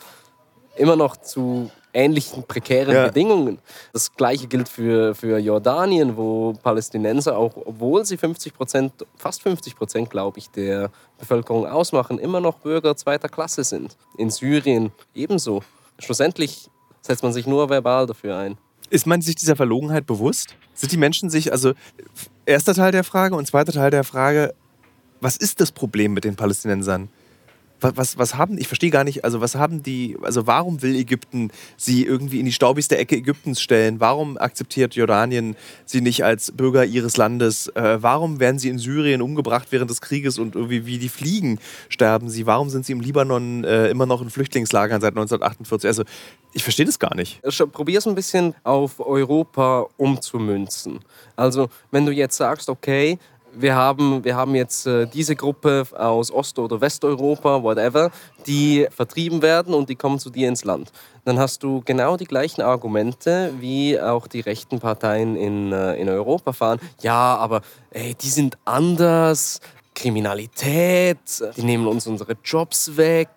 immer 0.76 0.95
noch 0.95 1.18
zu 1.18 1.70
ähnlichen 1.93 2.43
prekären 2.43 2.93
Ja. 2.95 3.08
Bedingungen. 3.08 3.60
Das 3.93 4.14
gleiche 4.16 4.47
gilt 4.47 4.70
für, 4.70 5.14
für 5.14 5.38
Jordanien, 5.38 6.16
wo 6.16 6.54
Palästinenser 6.54 7.38
auch, 7.38 7.52
obwohl 7.58 8.06
sie 8.06 8.18
50 8.18 8.54
Prozent, 8.54 8.93
fast 9.18 9.41
50 9.41 9.76
Prozent, 9.76 10.10
glaube 10.10 10.39
ich, 10.39 10.49
der 10.49 10.89
Bevölkerung 11.20 11.68
ausmachen, 11.68 12.18
immer 12.18 12.39
noch 12.39 12.56
Bürger 12.60 12.95
zweiter 12.95 13.30
Klasse 13.30 13.64
sind. 13.64 13.97
In 14.18 14.30
Syrien 14.30 14.91
ebenso. 15.14 15.64
Schlussendlich 15.99 16.70
setzt 17.02 17.24
man 17.24 17.34
sich 17.34 17.45
nur 17.45 17.70
verbal 17.70 18.06
dafür 18.08 18.38
ein. 18.38 18.58
Ist 18.92 19.08
man 19.08 19.22
sich 19.22 19.36
dieser 19.36 19.56
Verlogenheit 19.56 20.06
bewusst? 20.06 20.56
Sind 20.74 20.92
die 20.92 20.98
Menschen 20.98 21.30
sich, 21.30 21.54
also 21.54 21.74
erster 22.46 22.74
Teil 22.76 22.92
der 22.92 23.06
Frage 23.06 23.36
und 23.36 23.48
zweiter 23.48 23.72
Teil 23.72 23.89
der 23.89 24.04
Frage, 24.04 24.54
was 25.22 25.38
ist 25.38 25.62
das 25.62 25.72
Problem 25.72 26.14
mit 26.14 26.26
den 26.26 26.36
Palästinensern? 26.36 27.08
Was, 27.82 27.98
was, 27.98 28.18
was 28.18 28.36
haben, 28.36 28.58
ich 28.58 28.68
verstehe 28.68 28.92
gar 28.92 29.04
nicht, 29.04 29.26
also 29.26 29.42
was 29.42 29.56
haben 29.56 29.84
die, 29.84 30.18
also 30.22 30.48
warum 30.48 30.82
will 30.82 30.96
Ägypten 30.96 31.52
sie 31.78 32.06
irgendwie 32.06 32.40
in 32.40 32.46
die 32.46 32.52
staubigste 32.52 32.98
Ecke 32.98 33.16
Ägyptens 33.18 33.60
stellen? 33.60 34.00
Warum 34.00 34.38
akzeptiert 34.38 34.96
Jordanien 34.96 35.56
sie 35.86 36.02
nicht 36.02 36.24
als 36.24 36.52
Bürger 36.52 36.86
ihres 36.86 37.18
Landes? 37.18 37.68
Äh, 37.70 38.02
warum 38.02 38.40
werden 38.40 38.60
sie 38.60 38.70
in 38.70 38.78
Syrien 38.78 39.22
umgebracht 39.22 39.68
während 39.72 39.90
des 39.90 40.00
Krieges 40.00 40.40
und 40.40 40.56
irgendwie 40.56 40.86
wie 40.86 41.00
die 41.00 41.10
Fliegen 41.10 41.60
sterben 41.90 42.30
sie? 42.30 42.46
Warum 42.46 42.70
sind 42.70 42.86
sie 42.86 42.94
im 42.94 43.02
Libanon 43.02 43.64
äh, 43.64 43.90
immer 43.90 44.06
noch 44.06 44.22
in 44.22 44.30
Flüchtlingslagern 44.30 45.02
seit 45.02 45.12
1948? 45.12 45.88
Also 45.88 46.04
ich 46.54 46.64
verstehe 46.64 46.86
das 46.86 47.00
gar 47.00 47.16
nicht. 47.16 47.42
Probier 47.72 47.98
es 48.00 48.08
ein 48.08 48.16
bisschen 48.16 48.54
auf 48.64 49.00
Europa 49.00 49.88
umzumünzen. 49.98 51.00
Also, 51.36 51.70
wenn 51.92 52.06
du 52.06 52.12
jetzt 52.12 52.38
sagst, 52.38 52.70
okay, 52.70 53.18
wir 53.54 53.76
haben, 53.76 54.24
wir 54.24 54.36
haben 54.36 54.56
jetzt 54.56 54.88
äh, 54.88 55.08
diese 55.08 55.36
Gruppe 55.36 55.86
aus 55.97 56.32
Ost- 56.32 56.60
oder 56.60 56.82
Westeuropa, 56.82 57.64
whatever, 57.64 58.12
die 58.47 58.88
vertrieben 58.89 59.41
werden 59.41 59.74
und 59.74 59.89
die 59.89 59.95
kommen 59.95 60.20
zu 60.20 60.30
dir 60.30 60.47
ins 60.47 60.64
Land. 60.64 60.91
Dann 61.26 61.39
hast 61.39 61.64
du 61.64 61.82
genau 61.86 62.18
die 62.18 62.26
gleichen 62.26 62.62
Argumente, 62.62 63.54
wie 63.60 63.99
auch 63.99 64.28
die 64.28 64.39
rechten 64.39 64.80
Parteien 64.80 65.36
in, 65.36 65.72
äh, 65.72 65.95
in 65.95 66.10
Europa 66.10 66.54
fahren. 66.54 66.80
Ja, 67.02 67.36
aber 67.38 67.62
ey, 67.91 68.16
die 68.16 68.30
sind 68.30 68.58
anders, 68.66 69.60
Kriminalität, 69.93 71.20
die 71.58 71.64
nehmen 71.64 71.86
uns 71.86 72.08
unsere 72.08 72.36
Jobs 72.43 72.95
weg. 72.97 73.30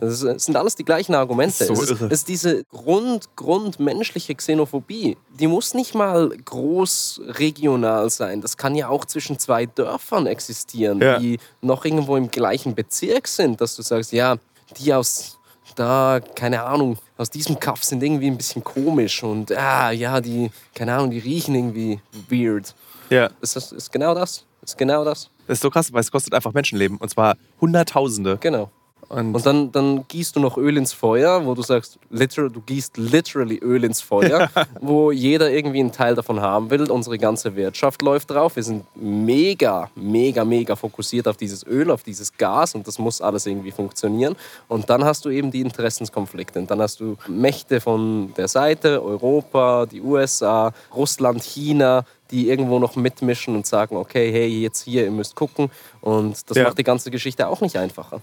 Das 0.00 0.20
sind 0.20 0.56
alles 0.56 0.74
die 0.76 0.84
gleichen 0.84 1.14
Argumente. 1.14 1.66
Das 1.66 1.70
ist 1.70 1.76
so 1.76 1.82
es, 1.82 1.90
ist, 1.90 2.00
es 2.02 2.12
ist 2.12 2.28
diese 2.28 2.64
Grund, 2.64 3.28
grundmenschliche 3.36 4.34
Xenophobie. 4.34 5.16
Die 5.38 5.46
muss 5.46 5.74
nicht 5.74 5.94
mal 5.94 6.30
groß 6.44 7.20
regional 7.26 8.08
sein. 8.10 8.40
Das 8.40 8.56
kann 8.56 8.74
ja 8.74 8.88
auch 8.88 9.04
zwischen 9.04 9.38
zwei 9.38 9.66
Dörfern 9.66 10.26
existieren, 10.26 11.00
Ja. 11.00 11.18
die 11.18 11.38
noch 11.60 11.84
irgendwo 11.84 12.16
im 12.16 12.30
gleichen 12.30 12.74
Bezirk 12.74 13.28
sind, 13.28 13.60
dass 13.60 13.76
du 13.76 13.82
sagst, 13.82 14.12
ja, 14.12 14.36
die 14.78 14.94
aus 14.94 15.36
da, 15.76 16.20
keine 16.34 16.64
Ahnung, 16.64 16.98
aus 17.16 17.30
diesem 17.30 17.60
Kaff 17.60 17.84
sind 17.84 18.02
irgendwie 18.02 18.26
ein 18.26 18.36
bisschen 18.36 18.64
komisch 18.64 19.22
und 19.22 19.56
ah, 19.56 19.90
ja, 19.90 20.20
die, 20.20 20.50
keine 20.74 20.94
Ahnung, 20.94 21.10
die 21.10 21.18
riechen 21.18 21.54
irgendwie 21.54 22.00
weird. 22.28 22.74
Ja. 23.08 23.30
Ist 23.40 23.56
das 23.56 23.72
ist 23.72 23.92
genau 23.92 24.14
das? 24.14 24.44
Ist 24.62 24.76
genau 24.76 25.04
das? 25.04 25.30
Das 25.46 25.58
ist 25.58 25.62
so 25.62 25.70
krass, 25.70 25.92
weil 25.92 26.00
es 26.00 26.10
kostet 26.10 26.34
einfach 26.34 26.52
Menschenleben. 26.52 26.96
Und 26.98 27.08
zwar 27.10 27.36
Hunderttausende. 27.60 28.38
Genau. 28.40 28.70
Und, 29.10 29.34
Und 29.34 29.44
dann, 29.44 29.72
dann 29.72 30.06
gießt 30.06 30.36
du 30.36 30.40
noch 30.40 30.56
Öl 30.56 30.76
ins 30.76 30.92
Feuer, 30.92 31.44
wo 31.44 31.54
du 31.54 31.62
sagst, 31.62 31.98
literal, 32.10 32.48
du 32.48 32.60
gießt 32.60 32.96
literally 32.96 33.58
Öl 33.58 33.82
ins 33.82 34.00
Feuer, 34.00 34.48
wo 34.80 35.10
jeder 35.10 35.50
irgendwie 35.50 35.80
einen 35.80 35.90
Teil 35.90 36.14
davon 36.14 36.40
haben 36.40 36.70
will. 36.70 36.88
Unsere 36.88 37.18
ganze 37.18 37.56
Wirtschaft 37.56 38.02
läuft 38.02 38.30
drauf. 38.30 38.54
Wir 38.54 38.62
sind 38.62 38.84
mega, 38.94 39.90
mega, 39.96 40.44
mega 40.44 40.76
fokussiert 40.76 41.26
auf 41.26 41.36
dieses 41.36 41.66
Öl, 41.66 41.90
auf 41.90 42.04
dieses 42.04 42.36
Gas 42.36 42.76
und 42.76 42.86
das 42.86 43.00
muss 43.00 43.20
alles 43.20 43.46
irgendwie 43.46 43.72
funktionieren. 43.72 44.36
Und 44.68 44.88
dann 44.88 45.02
hast 45.04 45.24
du 45.24 45.30
eben 45.30 45.50
die 45.50 45.62
Interessenskonflikte. 45.62 46.60
Und 46.60 46.70
dann 46.70 46.80
hast 46.80 47.00
du 47.00 47.16
Mächte 47.26 47.80
von 47.80 48.32
der 48.36 48.46
Seite, 48.46 49.02
Europa, 49.02 49.86
die 49.86 50.02
USA, 50.02 50.72
Russland, 50.94 51.42
China, 51.42 52.04
die 52.30 52.48
irgendwo 52.48 52.78
noch 52.78 52.94
mitmischen 52.94 53.56
und 53.56 53.66
sagen, 53.66 53.96
okay, 53.96 54.30
hey, 54.30 54.46
jetzt 54.62 54.82
hier, 54.82 55.02
ihr 55.02 55.10
müsst 55.10 55.34
gucken. 55.34 55.68
Und 56.00 56.48
das 56.48 56.56
Ja. 56.56 56.62
macht 56.62 56.78
die 56.78 56.84
ganze 56.84 57.10
Geschichte 57.10 57.48
auch 57.48 57.60
nicht 57.60 57.76
einfacher. 57.76 58.22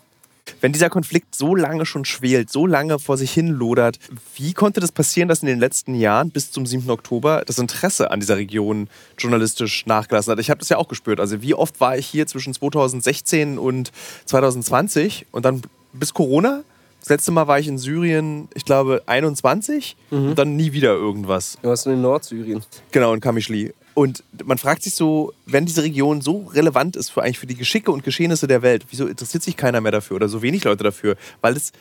Wenn 0.62 0.74
dieser 0.74 0.90
Konflikt 0.90 1.36
so 1.36 1.56
lange 1.56 1.86
schon 1.86 2.06
schwelt, 2.06 2.50
so 2.52 2.66
lange 2.66 3.00
vor 3.00 3.18
sich 3.18 3.32
hin 3.32 3.48
lodert, 3.50 4.00
wie 4.36 4.54
konnte 4.54 4.80
das 4.80 4.92
passieren, 4.92 5.30
dass 5.30 5.42
in 5.42 5.48
den 5.48 5.60
letzten 5.60 5.96
Jahren 5.96 6.32
bis 6.32 6.52
zum 6.52 6.66
7. 6.66 6.90
Oktober 6.90 7.44
das 7.46 7.58
Interesse 7.58 8.12
an 8.12 8.20
dieser 8.20 8.38
Region 8.38 8.90
journalistisch 9.18 9.86
nachgelassen 9.86 10.32
hat? 10.32 10.40
Ich 10.40 10.50
habe 10.50 10.60
das 10.60 10.70
ja 10.70 10.78
auch 10.78 10.88
gespürt. 10.88 11.20
Also 11.20 11.42
wie 11.42 11.54
oft 11.54 11.80
war 11.80 11.98
ich 11.98 12.08
hier 12.08 12.28
zwischen 12.28 12.54
2016 12.54 13.58
und 13.58 13.92
2020 14.26 15.28
und 15.32 15.46
dann 15.46 15.62
bis 15.94 16.14
Corona? 16.14 16.64
Das 17.00 17.10
letzte 17.10 17.32
Mal 17.32 17.48
war 17.48 17.58
ich 17.60 17.68
in 17.68 17.78
Syrien, 17.78 18.50
ich 18.54 18.66
glaube, 18.66 19.02
21 19.06 19.96
und 20.10 20.36
dann 20.36 20.58
nie 20.58 20.74
wieder 20.74 20.92
irgendwas. 20.94 21.58
Du 21.62 21.70
hast 21.70 21.86
in 21.86 22.02
Nordsyrien. 22.02 22.62
Genau, 22.92 23.14
in 23.14 23.22
Kamischli. 23.22 23.74
Und 23.98 24.24
man 24.46 24.60
fragt 24.60 24.84
sich 24.84 24.94
so, 24.94 25.34
wenn 25.48 25.66
diese 25.66 25.82
Region 25.82 26.22
so 26.22 26.46
relevant 26.54 26.96
ist 26.96 27.10
für 27.10 27.24
eigentlich 27.24 27.40
für 27.40 27.48
die 27.48 27.56
Geschicke 27.56 27.92
und 27.92 28.04
Geschehnisse 28.04 28.46
der 28.46 28.62
Welt, 28.62 28.86
wieso 28.92 29.08
interessiert 29.08 29.42
sich 29.42 29.58
keiner 29.58 29.82
mehr 29.82 29.92
dafür 29.92 30.18
oder 30.18 30.30
so 30.30 30.44
wenig 30.44 30.64
Leute 30.66 30.84
dafür? 30.84 31.16
Weil 31.42 31.58
es 31.58 31.72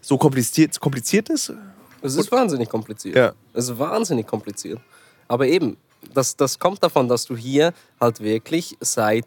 so 0.00 0.16
kompliziert, 0.16 0.78
kompliziert 0.78 1.30
ist? 1.30 1.52
Es 2.00 2.14
ist 2.14 2.30
wahnsinnig 2.30 2.68
kompliziert. 2.68 3.16
Ja. 3.16 3.32
Es 3.54 3.70
ist 3.70 3.76
wahnsinnig 3.76 4.24
kompliziert. 4.24 4.78
Aber 5.26 5.48
eben, 5.48 5.76
das, 6.12 6.36
das 6.36 6.60
kommt 6.60 6.80
davon, 6.80 7.08
dass 7.08 7.24
du 7.24 7.36
hier 7.36 7.74
halt 8.00 8.20
wirklich 8.20 8.76
seit, 8.78 9.26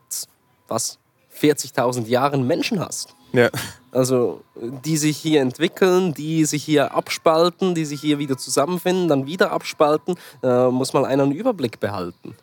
was, 0.70 1.00
40.000 1.38 2.06
Jahren 2.06 2.48
Menschen 2.48 2.80
hast. 2.80 3.17
Ja. 3.34 3.50
Also, 3.92 4.42
die 4.56 4.98
sich 4.98 5.18
hier 5.18 5.42
entwickeln, 5.42 6.14
die 6.14 6.46
sich 6.46 6.64
hier 6.64 6.94
abspalten, 6.94 7.74
die 7.76 7.86
sich 7.86 8.00
hier 8.02 8.20
wieder 8.20 8.38
zusammenfinden, 8.38 9.08
dann 9.08 9.26
wieder 9.26 9.52
abspalten, 9.52 10.16
äh, 10.44 10.68
muss 10.68 10.94
mal 10.94 11.06
einer 11.06 11.24
einen 11.24 11.32
Überblick 11.32 11.80
behalten. 11.80 12.36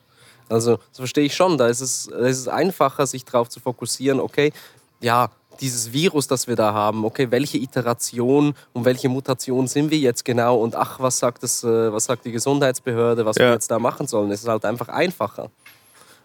Also, 0.49 0.77
das 0.77 0.97
verstehe 0.99 1.25
ich 1.25 1.35
schon. 1.35 1.57
Da 1.59 1.69
ist 1.69 1.81
es, 1.81 2.09
da 2.11 2.27
ist 2.27 2.39
es 2.39 2.49
einfacher, 2.49 3.07
sich 3.07 3.25
darauf 3.25 3.49
zu 3.49 3.61
fokussieren, 3.61 4.21
okay, 4.21 4.53
ja, 5.01 5.31
dieses 5.61 5.93
Virus, 5.93 6.27
das 6.27 6.49
wir 6.49 6.57
da 6.57 6.73
haben, 6.75 7.05
okay, 7.05 7.31
welche 7.31 7.59
Iteration 7.59 8.55
und 8.73 8.85
welche 8.85 9.09
Mutation 9.09 9.69
sind 9.69 9.91
wir 9.91 9.99
jetzt 9.99 10.25
genau 10.25 10.59
und 10.59 10.75
ach, 10.75 10.99
was 10.99 11.19
sagt, 11.19 11.45
das, 11.45 11.63
äh, 11.63 11.93
was 11.93 12.07
sagt 12.07 12.25
die 12.25 12.33
Gesundheitsbehörde, 12.33 13.25
was 13.25 13.37
Ja. 13.37 13.47
wir 13.47 13.53
jetzt 13.53 13.71
da 13.71 13.79
machen 13.79 14.07
sollen. 14.09 14.33
Es 14.33 14.43
ist 14.43 14.49
halt 14.49 14.65
einfach 14.65 14.89
einfacher. 14.89 15.51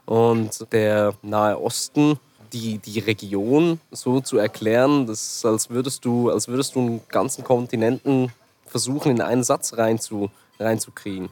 Und 0.06 0.66
der 0.72 1.14
Nahe 1.22 1.62
Osten, 1.62 2.20
die, 2.54 2.80
die 2.80 3.00
Region 3.00 3.80
so 3.92 4.22
zu 4.22 4.38
erklären, 4.38 5.06
dass, 5.08 5.44
als, 5.46 5.70
würdest 5.70 6.06
du, 6.06 6.30
als 6.30 6.48
würdest 6.48 6.76
du 6.76 6.80
einen 6.80 7.02
ganzen 7.10 7.44
Kontinenten 7.44 8.32
versuchen, 8.66 9.12
in 9.12 9.22
einen 9.22 9.44
Satz 9.44 9.78
reinzu, 9.78 10.30
reinzukriegen. 10.60 11.30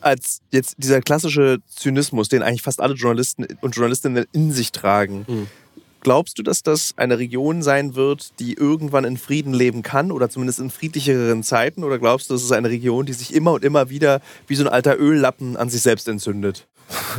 Als 0.00 0.40
jetzt 0.50 0.74
dieser 0.78 1.00
klassische 1.00 1.58
Zynismus, 1.68 2.28
den 2.28 2.42
eigentlich 2.42 2.62
fast 2.62 2.80
alle 2.80 2.94
Journalisten 2.94 3.46
und 3.60 3.74
Journalistinnen 3.74 4.26
in 4.32 4.52
sich 4.52 4.72
tragen, 4.72 5.24
Hm. 5.26 5.46
glaubst 6.00 6.38
du, 6.38 6.42
dass 6.42 6.62
das 6.62 6.94
eine 6.96 7.18
Region 7.18 7.62
sein 7.62 7.94
wird, 7.94 8.38
die 8.38 8.54
irgendwann 8.54 9.04
in 9.04 9.16
Frieden 9.16 9.54
leben 9.54 9.82
kann 9.82 10.12
oder 10.12 10.28
zumindest 10.28 10.60
in 10.60 10.70
friedlicheren 10.70 11.42
Zeiten? 11.42 11.82
Oder 11.82 11.98
glaubst 11.98 12.28
du, 12.30 12.34
das 12.34 12.42
ist 12.42 12.52
eine 12.52 12.68
Region, 12.68 13.06
die 13.06 13.14
sich 13.14 13.34
immer 13.34 13.52
und 13.52 13.64
immer 13.64 13.88
wieder 13.88 14.20
wie 14.46 14.54
so 14.54 14.64
ein 14.64 14.72
alter 14.72 14.98
Öllappen 15.00 15.56
an 15.56 15.70
sich 15.70 15.82
selbst 15.82 16.06
entzündet? 16.08 16.66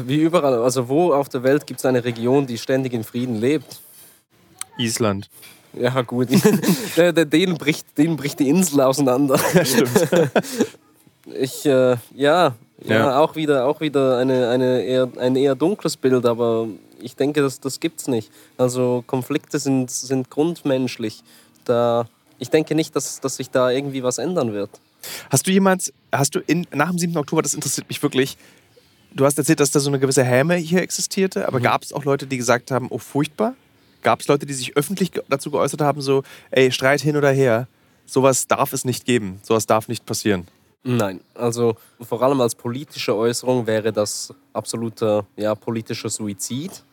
Wie 0.05 0.21
überall, 0.21 0.55
also 0.61 0.87
wo 0.87 1.13
auf 1.13 1.29
der 1.29 1.43
Welt 1.43 1.67
gibt 1.67 1.79
es 1.79 1.85
eine 1.85 2.03
Region, 2.03 2.47
die 2.47 2.57
ständig 2.57 2.93
in 2.93 3.03
Frieden 3.03 3.35
lebt? 3.35 3.79
Island. 4.77 5.29
Ja, 5.73 6.01
gut. 6.01 6.29
Der- 6.97 7.13
der- 7.13 7.25
denen, 7.25 7.57
bricht, 7.57 7.97
denen 7.97 8.15
bricht 8.17 8.39
die 8.39 8.49
Insel 8.49 8.81
auseinander. 8.81 9.39
Ja, 9.53 9.65
stimmt. 9.65 10.09
Ich, 11.37 11.65
äh, 11.65 11.69
ja, 11.69 11.97
ja, 12.15 12.55
Ja. 12.85 13.19
auch 13.19 13.35
wieder, 13.35 13.65
auch 13.65 13.81
wieder 13.81 14.17
eine, 14.17 14.47
eine 14.47 14.81
eher, 14.83 15.09
ein 15.19 15.35
eher 15.35 15.55
dunkles 15.55 15.97
Bild, 15.97 16.25
aber 16.25 16.67
ich 17.01 17.17
denke, 17.17 17.41
das, 17.41 17.59
das 17.59 17.81
gibt 17.81 17.99
es 17.99 18.07
nicht. 18.07 18.31
Also 18.57 19.03
Konflikte 19.05 19.59
sind, 19.59 19.91
sind 19.91 20.29
grundmenschlich. 20.29 21.21
Da, 21.65 22.07
ich 22.39 22.49
denke 22.49 22.75
nicht, 22.75 22.95
dass, 22.95 23.19
dass 23.19 23.35
sich 23.35 23.49
da 23.49 23.69
irgendwie 23.71 24.03
was 24.03 24.19
ändern 24.19 24.53
wird. 24.53 24.69
Hast 25.29 25.45
du 25.47 25.51
jemals, 25.51 25.91
hast 26.13 26.33
du 26.33 26.39
in, 26.39 26.65
nach 26.73 26.89
dem 26.91 26.97
7. 26.97 27.17
Oktober, 27.17 27.41
das 27.41 27.53
interessiert 27.53 27.89
mich 27.89 28.01
wirklich, 28.01 28.37
du 29.13 29.25
hast 29.25 29.37
erzählt, 29.37 29.59
dass 29.59 29.71
da 29.71 29.79
so 29.79 29.89
eine 29.89 29.99
gewisse 29.99 30.23
Häme 30.23 30.55
hier 30.55 30.81
existierte, 30.81 31.47
aber 31.47 31.59
gab 31.59 31.83
es 31.83 31.93
auch 31.93 32.05
Leute, 32.05 32.27
die 32.27 32.37
gesagt 32.37 32.71
haben, 32.71 32.87
oh 32.89 32.97
furchtbar? 32.97 33.55
Gab 34.03 34.21
es 34.21 34.27
Leute, 34.27 34.45
die 34.45 34.53
sich 34.53 34.77
öffentlich 34.77 35.11
dazu 35.29 35.51
geäußert 35.51 35.81
haben, 35.81 36.01
so, 36.01 36.23
ey, 36.51 36.71
Streit 36.71 37.01
hin 37.01 37.17
oder 37.17 37.31
her, 37.31 37.67
sowas 38.05 38.47
darf 38.47 38.73
es 38.73 38.85
nicht 38.85 39.05
geben, 39.05 39.39
sowas 39.43 39.65
darf 39.65 39.87
nicht 39.87 40.05
passieren? 40.05 40.47
Nein, 40.83 41.19
also 41.33 41.75
vor 41.99 42.21
allem 42.21 42.39
als 42.39 42.55
politische 42.55 43.13
Äußerung 43.15 43.67
wäre 43.67 43.91
das 43.91 44.33
absoluter 44.53 45.25
ja, 45.35 45.53
politischer 45.55 46.09
Suizid, 46.09 46.83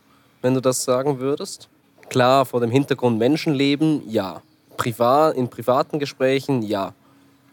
wenn 0.43 0.55
du 0.55 0.61
das 0.61 0.83
sagen 0.83 1.21
würdest. 1.21 1.69
Klar, 2.09 2.45
vor 2.45 2.61
dem 2.61 2.71
Hintergrund 2.71 3.19
Menschenleben, 3.19 4.03
ja. 4.09 4.43
Privat, 4.77 5.37
in 5.37 5.49
privaten 5.49 6.01
Gesprächen, 6.01 6.63
ja. 6.63 6.93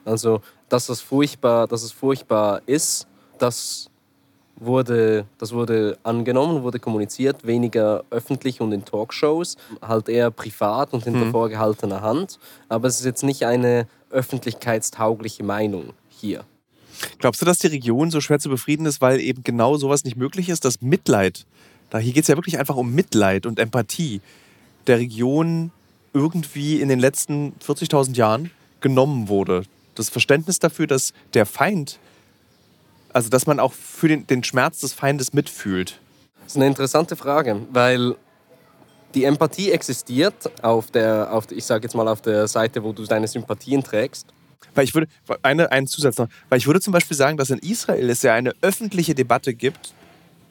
Also, 0.03 0.41
dass 0.70 0.89
es 0.89 1.01
furchtbar, 1.01 1.68
dass 1.68 1.84
es 1.84 1.91
furchtbar 1.91 2.62
ist, 2.66 3.05
das 3.38 3.89
wurde, 4.62 5.26
das 5.39 5.51
wurde 5.51 5.97
angenommen, 6.03 6.64
wurde 6.64 6.80
kommuniziert, 6.80 7.45
weniger 7.45 8.03
öffentlich 8.12 8.62
und 8.62 8.72
in 8.72 8.86
Talkshows, 8.86 9.57
halt 9.82 10.07
eher 10.07 10.32
privat 10.32 10.93
und 10.93 11.03
hinter 11.03 11.32
vorgehaltener 11.32 12.01
Hand. 12.01 12.39
Aber 12.70 12.88
es 12.88 12.99
ist 12.99 13.05
jetzt 13.05 13.24
nicht 13.24 13.45
eine 13.45 13.88
öffentlichkeitstaugliche 14.12 15.43
Meinung 15.43 15.93
hier. 16.09 16.45
Glaubst 17.18 17.41
du, 17.41 17.45
dass 17.45 17.59
die 17.59 17.68
Region 17.68 18.12
so 18.12 18.22
schwer 18.22 18.39
zu 18.39 18.49
befrieden 18.49 18.86
ist, 18.86 19.01
weil 19.01 19.20
eben 19.20 19.43
genau 19.43 19.78
sowas 19.78 20.03
nicht 20.03 20.18
möglich 20.18 20.49
ist, 20.49 20.64
dass 20.66 20.82
Mitleid, 20.82 21.45
da 21.89 21.97
hier 21.97 22.14
geht 22.14 22.24
es 22.24 22.28
ja 22.28 22.38
wirklich 22.38 22.59
einfach 22.59 22.76
um 22.76 22.93
Mitleid 22.93 23.45
und 23.45 23.59
Empathie, 23.59 24.22
der 24.88 24.99
Region 24.99 25.72
irgendwie 26.14 26.80
in 26.80 26.89
den 26.89 26.99
letzten 26.99 27.53
40.000 27.66 28.16
Jahren 28.16 28.51
genommen 28.82 29.28
wurde? 29.28 29.64
Das 29.95 30.09
Verständnis 30.09 30.59
dafür, 30.59 30.88
dass 30.88 31.14
der 31.34 31.45
Feind, 31.45 31.99
also 33.14 33.30
dass 33.30 33.47
man 33.47 33.59
auch 33.59 33.74
für 33.74 34.07
den, 34.07 34.28
den 34.28 34.43
Schmerz 34.43 34.80
des 34.80 34.93
Feindes 34.93 35.34
mitfühlt. 35.34 35.99
Das 36.43 36.53
ist 36.53 36.57
eine 36.57 36.68
interessante 36.68 37.16
Frage, 37.16 37.62
weil 37.72 38.16
die 39.14 39.26
Empathie 39.26 39.72
existiert 39.72 40.51
auf 40.64 40.91
der, 40.91 41.34
auf, 41.34 41.51
ich 41.51 41.66
sage 41.66 41.84
jetzt 41.84 41.93
mal 41.93 42.07
auf 42.07 42.22
der 42.22 42.47
Seite, 42.47 42.84
wo 42.84 42.93
du 42.93 43.05
deine 43.05 43.28
Sympathien 43.28 43.84
trägst. 43.84 44.28
Weil 44.74 44.86
ich 44.86 44.93
würde, 44.93 45.07
eine, 45.41 45.72
einen 45.72 45.88
Zusatz 45.88 46.18
noch, 46.18 46.28
weil 46.49 46.57
ich 46.57 46.68
würde 46.68 46.80
zum 46.80 46.93
Beispiel 46.93 47.18
sagen, 47.18 47.38
dass 47.38 47.49
in 47.49 47.59
Israel 47.59 48.09
es 48.09 48.22
ja 48.22 48.34
eine 48.34 48.53
öffentliche 48.62 49.16
Debatte 49.16 49.53
gibt 49.53 49.93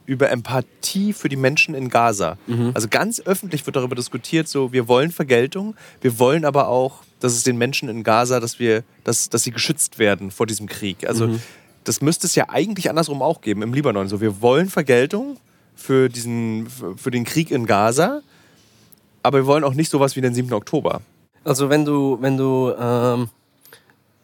über 0.05 0.31
Empathie 0.31 1.13
für 1.13 1.29
die 1.29 1.37
Menschen 1.37 1.75
in 1.75 1.89
Gaza. 1.89 2.37
Also 2.75 2.89
ganz 2.89 3.21
öffentlich 3.21 3.65
wird 3.67 3.77
darüber 3.77 3.95
diskutiert, 3.95 4.49
so 4.49 4.73
wir 4.73 4.89
wollen 4.89 5.13
Vergeltung, 5.13 5.77
wir 6.01 6.19
wollen 6.19 6.45
aber 6.45 6.69
auch, 6.69 7.03
dass 7.21 7.33
es 7.33 7.45
den 7.45 7.57
Menschen 7.57 7.89
in 7.89 8.03
Gaza, 8.03 8.41
dass 8.41 8.59
wir, 8.59 8.83
dass, 9.05 9.29
dass 9.29 9.45
sie 9.45 9.53
geschützt 9.53 9.99
werden 9.99 10.31
vor 10.31 10.47
diesem 10.47 10.67
Krieg. 10.67 11.07
Also 11.07 11.39
das 11.91 12.01
müsste 12.01 12.29
es 12.29 12.37
ja 12.37 12.49
eigentlich 12.49 12.89
andersrum 12.89 13.21
auch 13.21 13.41
geben 13.41 13.63
im 13.63 13.75
Libanon. 13.75 14.07
So 14.07 14.21
wir 14.21 14.41
wollen 14.41 14.69
Vergeltung 14.69 15.39
für 15.75 16.09
diesen, 16.09 16.69
für 16.71 17.11
den 17.11 17.25
Krieg 17.25 17.51
in 17.51 17.67
Gaza, 17.67 18.21
aber 19.25 19.39
wir 19.39 19.47
wollen 19.47 19.65
auch 19.65 19.75
nicht 19.75 19.91
sowas 19.91 20.15
wie 20.15 20.21
den 20.21 20.33
7. 20.33 20.53
Oktober. 20.53 21.01
Also 21.43 21.69
wenn 21.69 21.85
du, 21.85 22.17
wenn 22.21 22.37
du, 22.37 22.73
ähm, 22.79 23.29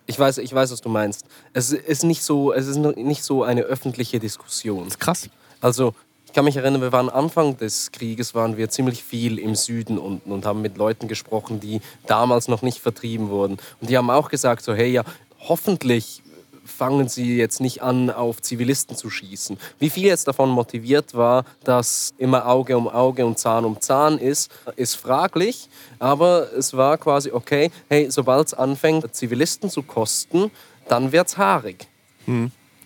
ich 0.06 0.16
weiß, 0.16 0.38
ich 0.38 0.54
weiß, 0.54 0.70
was 0.70 0.80
du 0.80 0.88
meinst. 0.88 1.26
Es 1.54 1.72
ist 1.72 2.04
nicht 2.04 2.22
so, 2.22 2.52
es 2.52 2.68
ist 2.68 2.76
nicht 2.76 3.24
so 3.24 3.42
eine 3.42 3.62
öffentliche 3.62 4.20
Diskussion. 4.20 4.88
Krass. 5.00 5.28
Also 5.60 5.92
ich 6.24 6.32
kann 6.32 6.44
mich 6.44 6.56
erinnern, 6.56 6.82
wir 6.82 6.92
waren 6.92 7.08
Anfang 7.08 7.56
des 7.56 7.90
Krieges, 7.90 8.32
waren 8.36 8.56
wir 8.56 8.70
ziemlich 8.70 9.02
viel 9.02 9.40
im 9.40 9.56
Süden 9.56 9.98
unten 9.98 10.30
und 10.30 10.46
haben 10.46 10.62
mit 10.62 10.76
Leuten 10.76 11.08
gesprochen, 11.08 11.58
die 11.58 11.80
damals 12.06 12.46
noch 12.46 12.62
nicht 12.62 12.78
vertrieben 12.78 13.28
wurden. 13.28 13.56
Und 13.80 13.90
die 13.90 13.98
haben 13.98 14.08
auch 14.08 14.28
gesagt, 14.28 14.62
so 14.62 14.72
hey, 14.72 14.92
ja, 14.92 15.02
hoffentlich 15.40 16.22
fangen 16.66 17.08
sie 17.08 17.36
jetzt 17.36 17.60
nicht 17.60 17.82
an, 17.82 18.10
auf 18.10 18.42
Zivilisten 18.42 18.96
zu 18.96 19.10
schießen. 19.10 19.56
Wie 19.78 19.90
viel 19.90 20.04
jetzt 20.04 20.28
davon 20.28 20.50
motiviert 20.50 21.14
war, 21.14 21.44
dass 21.64 22.12
immer 22.18 22.46
Auge 22.46 22.76
um 22.76 22.88
Auge 22.88 23.24
und 23.24 23.38
Zahn 23.38 23.64
um 23.64 23.80
Zahn 23.80 24.18
ist, 24.18 24.50
ist 24.76 24.96
fraglich. 24.96 25.68
Aber 25.98 26.52
es 26.52 26.76
war 26.76 26.98
quasi, 26.98 27.30
okay, 27.30 27.70
hey, 27.88 28.10
sobald 28.10 28.48
es 28.48 28.54
anfängt, 28.54 29.14
Zivilisten 29.14 29.70
zu 29.70 29.82
kosten, 29.82 30.50
dann 30.88 31.12
wird's 31.12 31.38
haarig. 31.38 31.88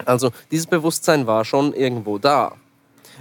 Also 0.04 0.30
dieses 0.50 0.66
Bewusstsein 0.66 1.26
war 1.26 1.44
schon 1.44 1.74
irgendwo 1.74 2.18
da. 2.18 2.54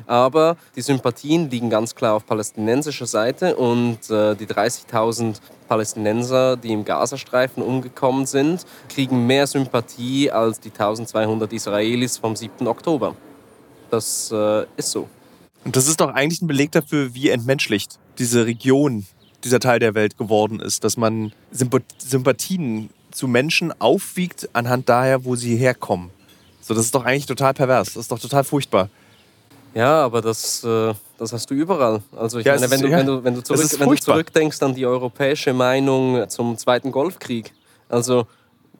Aber 0.08 0.58
die 0.76 0.82
Sympathien 0.82 1.50
liegen 1.50 1.70
ganz 1.70 1.95
klar 1.95 2.16
auf 2.16 2.26
palästinensischer 2.26 3.06
Seite 3.06 3.56
und 3.56 4.10
äh, 4.10 4.36
die 4.36 4.47
30.000 4.47 5.38
Palästinenser, 5.68 6.58
die 6.58 6.74
im 6.74 6.86
Gazastreifen 6.86 7.64
umgekommen 7.64 8.26
sind, 8.26 8.66
kriegen 8.89 9.28
mehr 9.28 9.47
Sympathie 9.47 10.32
als 10.32 10.60
die 10.60 10.72
1200 10.72 11.54
Israelis 11.54 12.18
vom 12.18 12.36
7. 12.36 12.68
Oktober. 12.68 13.16
Das 13.89 14.32
äh, 14.32 14.66
ist 14.78 14.91
so. 14.91 15.08
Und 15.66 15.76
das 15.76 15.88
ist 15.88 16.00
doch 16.00 16.10
eigentlich 16.10 16.41
ein 16.41 16.47
Beleg 16.47 16.72
dafür, 16.72 17.14
wie 17.14 17.30
entmenschlicht 17.30 18.00
diese 18.18 18.45
Region, 18.45 19.06
dieser 19.43 19.60
Teil 19.60 19.80
der 19.80 19.93
Welt 19.93 20.18
geworden 20.18 20.60
ist, 20.60 20.84
dass 20.84 20.97
man 20.97 21.34
Sympa- 21.54 21.82
Sympathien 21.97 22.89
zu 23.12 23.28
Menschen 23.28 23.74
aufwiegt 23.80 24.50
anhand 24.54 24.89
daher, 24.89 25.26
wo 25.26 25.36
sie 25.36 25.56
herkommen. 25.56 26.12
So, 26.62 26.74
das 26.74 26.86
ist 26.86 26.95
doch 26.95 27.06
eigentlich 27.06 27.26
total 27.26 27.54
pervers. 27.54 27.93
Das 27.93 28.04
ist 28.04 28.12
doch 28.12 28.20
total 28.20 28.43
furchtbar. 28.43 28.89
Ja, 29.74 30.03
aber 30.03 30.22
das, 30.22 30.63
äh, 30.63 30.93
das 31.17 31.32
hast 31.34 31.49
du 31.49 31.53
überall. 31.53 32.01
Also 32.15 32.39
ich 32.39 32.45
Ja, 32.45 32.55
meine, 32.55 32.70
wenn 32.72 32.80
ist- 32.80 32.84
du, 32.84 32.88
ja, 32.89 32.97
wenn 32.97 33.05
du, 33.05 33.24
wenn 33.24 33.36
du, 33.36 33.41
zurück, 33.43 33.80
wenn 33.80 33.89
du 33.89 33.95
zurückdenkst 33.95 34.61
an 34.63 34.74
die 34.74 34.86
europäische 34.86 35.53
Meinung 35.53 36.28
zum 36.30 36.57
Zweiten 36.57 36.91
Golfkrieg. 36.91 37.53
Also 37.88 38.26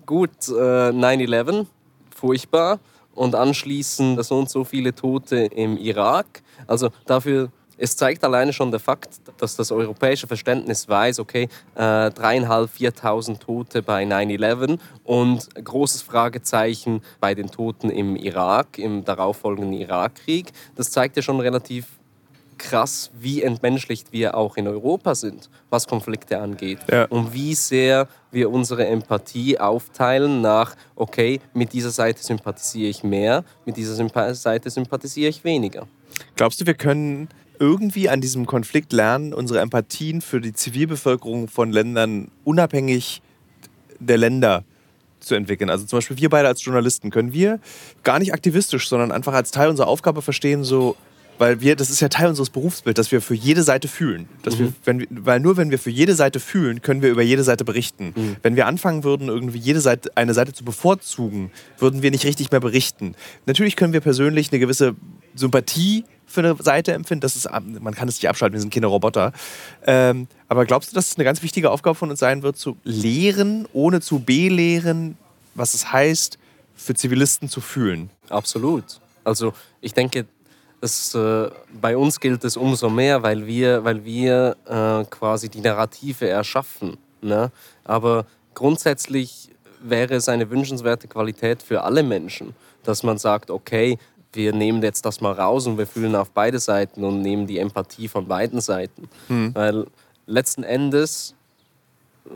gut, 0.05 0.29
äh, 0.49 0.91
9-11, 0.91 1.65
furchtbar. 2.15 2.79
Und 3.15 3.35
anschließend 3.35 4.23
so 4.23 4.37
und 4.39 4.49
so 4.49 4.63
viele 4.63 4.95
Tote 4.95 5.37
im 5.37 5.77
Irak. 5.77 6.41
Also 6.67 6.89
dafür, 7.05 7.49
es 7.80 7.95
zeigt 7.95 8.23
alleine 8.23 8.53
schon 8.53 8.71
der 8.71 8.80
Fakt, 8.80 9.09
dass 9.38 9.55
das 9.55 9.71
europäische 9.71 10.27
Verständnis 10.27 10.88
weiß, 10.88 11.19
okay, 11.19 11.49
äh, 11.75 12.11
dreieinhalb, 12.11 12.69
4.000 12.71 13.39
Tote 13.39 13.82
bei 13.82 14.03
9-11 14.03 14.80
und 15.03 15.47
großes 15.55 16.01
Fragezeichen 16.01 17.01
bei 17.19 17.34
den 17.34 17.49
Toten 17.49 17.89
im 17.89 18.15
Irak, 18.15 18.77
im 18.77 19.05
darauffolgenden 19.05 19.73
Irakkrieg. 19.73 20.51
Das 20.75 20.91
zeigt 20.91 21.15
ja 21.15 21.21
schon 21.21 21.39
relativ 21.39 21.86
krass, 22.59 23.09
wie 23.17 23.41
entmenschlicht 23.41 24.11
wir 24.11 24.36
auch 24.36 24.57
in 24.57 24.67
Europa 24.67 25.15
sind, 25.15 25.49
was 25.69 25.88
Konflikte 25.88 26.39
angeht. 26.39 26.80
Ja. 26.91 27.05
Und 27.05 27.34
wie 27.34 27.55
sehr 27.55 28.07
wir 28.32 28.51
unsere 28.51 28.86
Empathie 28.86 29.57
aufteilen 29.57 30.41
nach, 30.41 30.75
okay, 30.95 31.39
mit 31.53 31.73
dieser 31.73 31.89
Seite 31.89 32.21
sympathisiere 32.21 32.89
ich 32.89 33.03
mehr, 33.03 33.45
mit 33.65 33.77
dieser 33.77 34.36
Seite 34.36 34.69
sympathisiere 34.69 35.30
ich 35.30 35.43
weniger. 35.43 35.88
Glaubst 36.36 36.59
du, 36.59 36.65
wir 36.65 36.73
können 36.73 37.30
irgendwie 37.60 38.10
an 38.10 38.22
diesem 38.22 38.45
Konflikt 38.45 38.93
lernen, 38.93 39.34
unsere 39.34 39.60
Empathien 39.60 40.22
für 40.22 40.41
die 40.41 40.53
Zivilbevölkerung 40.53 41.47
von 41.47 41.72
Ländern 41.72 42.30
unabhängig 42.43 43.22
der 43.99 44.18
Länder 44.18 44.64
zu 45.20 45.36
entwickeln? 45.36 45.70
Also 45.70 45.86
zum 45.86 45.97
Beispiel 45.97 46.18
wir 46.18 46.30
beide 46.30 46.47
als 46.47 46.64
Journalisten, 46.64 47.12
können 47.12 47.34
wir 47.34 47.60
gar 48.03 48.20
nicht 48.20 48.34
aktivistisch, 48.34 48.88
sondern 48.88 49.12
einfach 49.12 49.34
als 49.34 49.51
Teil 49.51 49.70
unserer 49.70 49.88
Aufgabe 49.88 50.22
verstehen, 50.22 50.64
so 50.64 50.95
weil 51.39 51.62
wir, 51.62 51.78
das 51.78 51.89
ist 51.89 52.01
ja 52.01 52.10
Teil 52.10 52.28
unseres 52.28 52.49
Berufsbilds, 52.49 52.97
dass 52.97 53.12
wir 53.14 53.22
für 53.22 53.34
jede 53.34 53.64
Seite 53.64 53.88
fühlen. 53.88 54.28
Dass 54.43 54.60
wir, 54.60 54.74
wenn 54.84 54.99
wir, 54.99 55.07
weil 55.10 55.39
nur 55.39 55.55
wenn 55.55 55.72
wir 55.72 55.80
für 55.80 55.89
jede 55.89 56.14
Seite 56.14 56.41
fühlen, 56.41 56.82
können 56.82 57.01
wir 57.01 57.10
über 57.10 57.22
jede 57.22 57.43
Seite 57.43 57.64
berichten. 57.64 58.14
Wenn 58.43 58.57
wir 58.57 58.68
anfangen 58.68 59.05
würden, 59.05 59.30
irgendwie 59.30 59.57
jede 59.57 59.80
Seite, 59.80 60.12
eine 60.16 60.34
Seite 60.34 60.51
zu 60.51 60.66
bevorzugen, 60.66 61.49
würden 61.78 62.01
wir 62.01 62.12
nicht 62.12 62.26
richtig 62.26 62.51
mehr 62.51 62.60
berichten. 62.60 63.16
Natürlich 63.45 63.78
können 63.78 63.93
wir 63.93 64.01
persönlich 64.01 64.51
eine 64.51 64.60
gewisse 64.60 64.95
Sympathie 65.34 66.03
für 66.30 66.41
eine 66.41 66.55
Seite 66.55 66.93
empfinden. 66.93 67.21
Das 67.21 67.36
ist, 67.36 67.49
man 67.51 67.93
kann 67.93 68.07
es 68.07 68.15
nicht 68.15 68.30
abschalten, 68.30 68.53
wir 68.53 68.61
sind 68.61 68.73
keine 68.73 68.88
Roboter. 68.88 69.34
Ähm, 69.86 70.27
aber 70.47 70.65
glaubst 70.65 70.91
du, 70.91 70.95
dass 70.95 71.09
es 71.09 71.17
eine 71.17 71.25
ganz 71.25 71.41
wichtige 71.41 71.71
Aufgabe 71.71 71.95
von 71.95 72.09
uns 72.09 72.19
sein 72.19 72.43
wird, 72.43 72.57
zu 72.57 72.77
lehren, 72.84 73.67
ohne 73.73 74.01
zu 74.01 74.19
belehren, 74.19 75.17
was 75.55 75.73
es 75.73 75.91
heißt, 75.91 76.38
für 76.75 76.93
Zivilisten 76.93 77.49
zu 77.49 77.61
fühlen? 77.61 78.09
Absolut. 78.30 79.01
Also 79.23 79.53
ich 79.82 79.93
denke, 79.93 80.25
das, 80.82 81.13
äh, 81.13 81.49
bei 81.82 81.97
uns 81.97 82.19
gilt 82.19 82.43
es 82.43 82.55
umso 82.55 82.89
mehr, 82.89 83.21
weil 83.21 83.45
wir, 83.45 83.84
weil 83.84 84.05
wir 84.05 84.55
äh, 84.65 85.03
quasi 85.09 85.49
die 85.49 85.59
Narrative 85.59 86.27
erschaffen. 86.27 86.97
Ne? 87.21 87.51
Aber 87.84 88.25
grundsätzlich 88.53 89.49
wäre 89.82 90.15
es 90.15 90.30
eine 90.30 90.49
wünschenswerte 90.49 91.07
Qualität 91.07 91.61
für 91.61 91.84
alle 91.84 92.03
Menschen, 92.03 92.53
dass 92.84 93.03
man 93.03 93.17
sagt, 93.17 93.51
okay, 93.51 93.97
wir 94.34 94.53
nehmen 94.53 94.82
jetzt 94.84 95.05
das 95.05 95.21
mal 95.21 95.34
raus 95.34 95.67
und 95.67 95.77
wir 95.77 95.88
fühlen 95.88 96.15
auf 96.15 96.30
beide 96.32 96.59
Seiten 96.59 97.03
und 97.03 97.21
nehmen 97.21 97.47
die 97.47 97.57
Empathie 97.57 98.07
von 98.07 98.27
beiden 98.27 98.61
Seiten. 98.61 99.09
Mhm. 99.27 99.55
Weil 99.55 99.88
letzten 100.27 100.63
Endes 100.63 101.34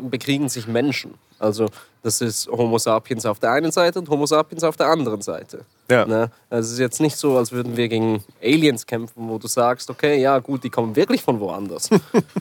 bekriegen 0.10 0.50
sich 0.50 0.68
Menschen. 0.68 1.14
Also 1.40 1.68
das 2.02 2.22
ist 2.22 2.48
Homo 2.48 2.78
sapiens 2.78 3.26
auf 3.26 3.40
der 3.40 3.52
einen 3.52 3.72
Seite 3.72 4.00
und 4.00 4.10
Homo 4.10 4.26
sapiens 4.26 4.64
auf 4.64 4.76
der 4.76 4.88
anderen 4.88 5.22
Seite. 5.22 5.66
Ja. 5.90 6.06
Ne? 6.06 6.32
Also 6.50 6.68
es 6.68 6.74
ist 6.74 6.80
jetzt 6.80 7.02
nicht 7.02 7.18
so, 7.18 7.38
als 7.38 7.52
würden 7.52 7.78
wir 7.78 7.88
gegen 7.88 8.24
Aliens 8.42 8.86
kämpfen, 8.86 9.30
wo 9.30 9.38
du 9.38 9.48
sagst, 9.48 9.90
okay, 9.90 10.20
ja 10.20 10.40
gut, 10.40 10.64
die 10.64 10.70
kommen 10.70 10.96
wirklich 10.96 11.22
von 11.22 11.40
woanders. 11.40 11.90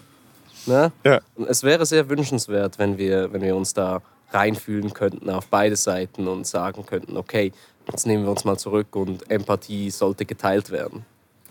ne? 0.67 0.93
ja. 1.05 1.21
Es 1.47 1.63
wäre 1.63 1.85
sehr 1.85 2.09
wünschenswert, 2.09 2.79
wenn 2.79 2.97
wir, 2.97 3.33
wenn 3.33 3.43
wir 3.43 3.55
uns 3.55 3.75
da 3.75 4.01
reinfühlen 4.33 4.95
könnten 4.95 5.29
auf 5.31 5.47
beide 5.49 5.77
Seiten 5.77 6.27
und 6.27 6.47
sagen 6.47 6.87
könnten, 6.87 7.17
okay, 7.17 7.53
jetzt 7.91 8.07
nehmen 8.07 8.25
wir 8.25 8.31
uns 8.31 8.45
mal 8.45 8.59
zurück 8.59 8.95
und 8.97 9.31
Empathie 9.31 9.91
sollte 9.91 10.25
geteilt 10.25 10.71
werden. 10.71 11.05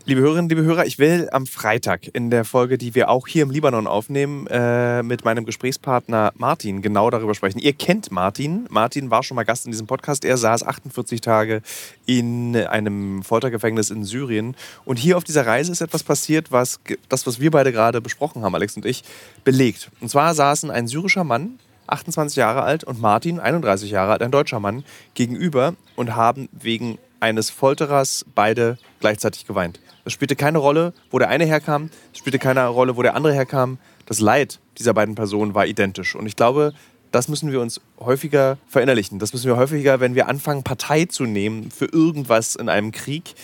Liebe 0.06 0.22
Hörerinnen, 0.22 0.50
liebe 0.50 0.64
Hörer, 0.64 0.88
ich 0.88 0.98
will 0.98 1.30
am 1.32 1.46
Freitag 1.46 2.10
in 2.14 2.32
der 2.32 2.44
Folge, 2.44 2.80
die 2.80 2.96
wir 2.96 3.08
auch 3.10 3.28
hier 3.28 3.44
im 3.44 3.52
Libanon 3.52 3.86
aufnehmen, 3.86 4.48
äh, 4.48 5.04
mit 5.04 5.26
meinem 5.26 5.46
Gesprächspartner 5.46 6.32
Martin 6.36 6.82
genau 6.82 7.12
darüber 7.12 7.36
sprechen. 7.36 7.60
Ihr 7.60 7.74
kennt 7.74 8.12
Martin. 8.12 8.66
Martin 8.72 9.12
war 9.12 9.22
schon 9.22 9.36
mal 9.36 9.44
Gast 9.44 9.66
in 9.66 9.72
diesem 9.72 9.86
Podcast. 9.86 10.26
Er 10.26 10.38
saß 10.38 10.64
48 10.64 11.22
Tage 11.22 11.62
in 12.08 12.56
einem 12.56 13.22
Foltergefängnis 13.22 13.92
in 13.92 14.04
Syrien. 14.04 14.56
Und 14.86 14.98
hier 14.98 15.18
auf 15.18 15.24
dieser 15.24 15.46
Reise 15.46 15.72
ist 15.72 15.82
etwas 15.82 16.02
passiert, 16.02 16.52
was 16.52 16.80
das, 17.08 17.28
was 17.28 17.40
wir 17.40 17.52
beide 17.52 17.72
gerade 17.72 18.02
besprochen 18.02 18.42
haben, 18.42 18.56
Alex 18.56 18.76
und 18.76 18.88
ich, 18.88 19.04
belegt. 19.44 19.92
Und 20.00 20.10
zwar 20.10 20.34
saßen 20.34 20.72
ein 20.72 20.88
syrischer 20.88 21.24
Mann 21.24 21.60
28 21.88 22.36
Jahre 22.36 22.64
alt, 22.64 22.84
und 22.84 23.02
Martin, 23.02 23.40
31 23.40 23.92
Jahre 23.92 24.14
alt, 24.14 24.22
ein 24.22 24.32
deutscher 24.32 24.60
Mann, 24.60 24.84
gegenüber 25.14 25.76
und 25.96 26.16
haben 26.16 26.50
wegen 26.52 26.98
eines 27.20 27.50
Folterers 27.50 28.26
beide 28.34 28.78
gleichzeitig 29.00 29.46
geweint. 29.46 29.80
Es 30.06 30.14
spielte 30.14 30.36
keine 30.36 30.58
Rolle, 30.58 30.94
wo 31.12 31.20
der 31.20 31.30
eine 31.30 31.46
herkam, 31.46 31.90
es 32.12 32.20
spielte 32.20 32.40
keine 32.40 32.66
Rolle, 32.68 32.98
wo 32.98 33.04
der 33.04 33.16
andere 33.16 33.34
herkam. 33.34 33.78
Das 34.08 34.20
Leid 34.20 34.60
dieser 34.80 34.94
beiden 34.94 35.16
Personen 35.16 35.54
war 35.54 35.68
identisch. 35.68 36.16
Und 36.16 36.26
ich 36.26 36.36
glaube, 36.36 36.74
das 37.12 37.28
müssen 37.28 37.52
wir 37.52 37.62
uns 37.62 37.82
häufiger 38.00 38.58
verinnerlichen. 38.68 39.20
Das 39.20 39.34
müssen 39.34 39.48
wir 39.48 39.58
häufiger, 39.58 40.00
wenn 40.00 40.16
wir 40.16 40.28
anfangen, 40.28 40.64
Partei 40.64 41.06
zu 41.06 41.26
nehmen 41.26 41.70
für 41.70 41.86
irgendwas 41.86 42.56
in 42.56 42.70
einem 42.70 42.92
Krieg, 42.92 43.36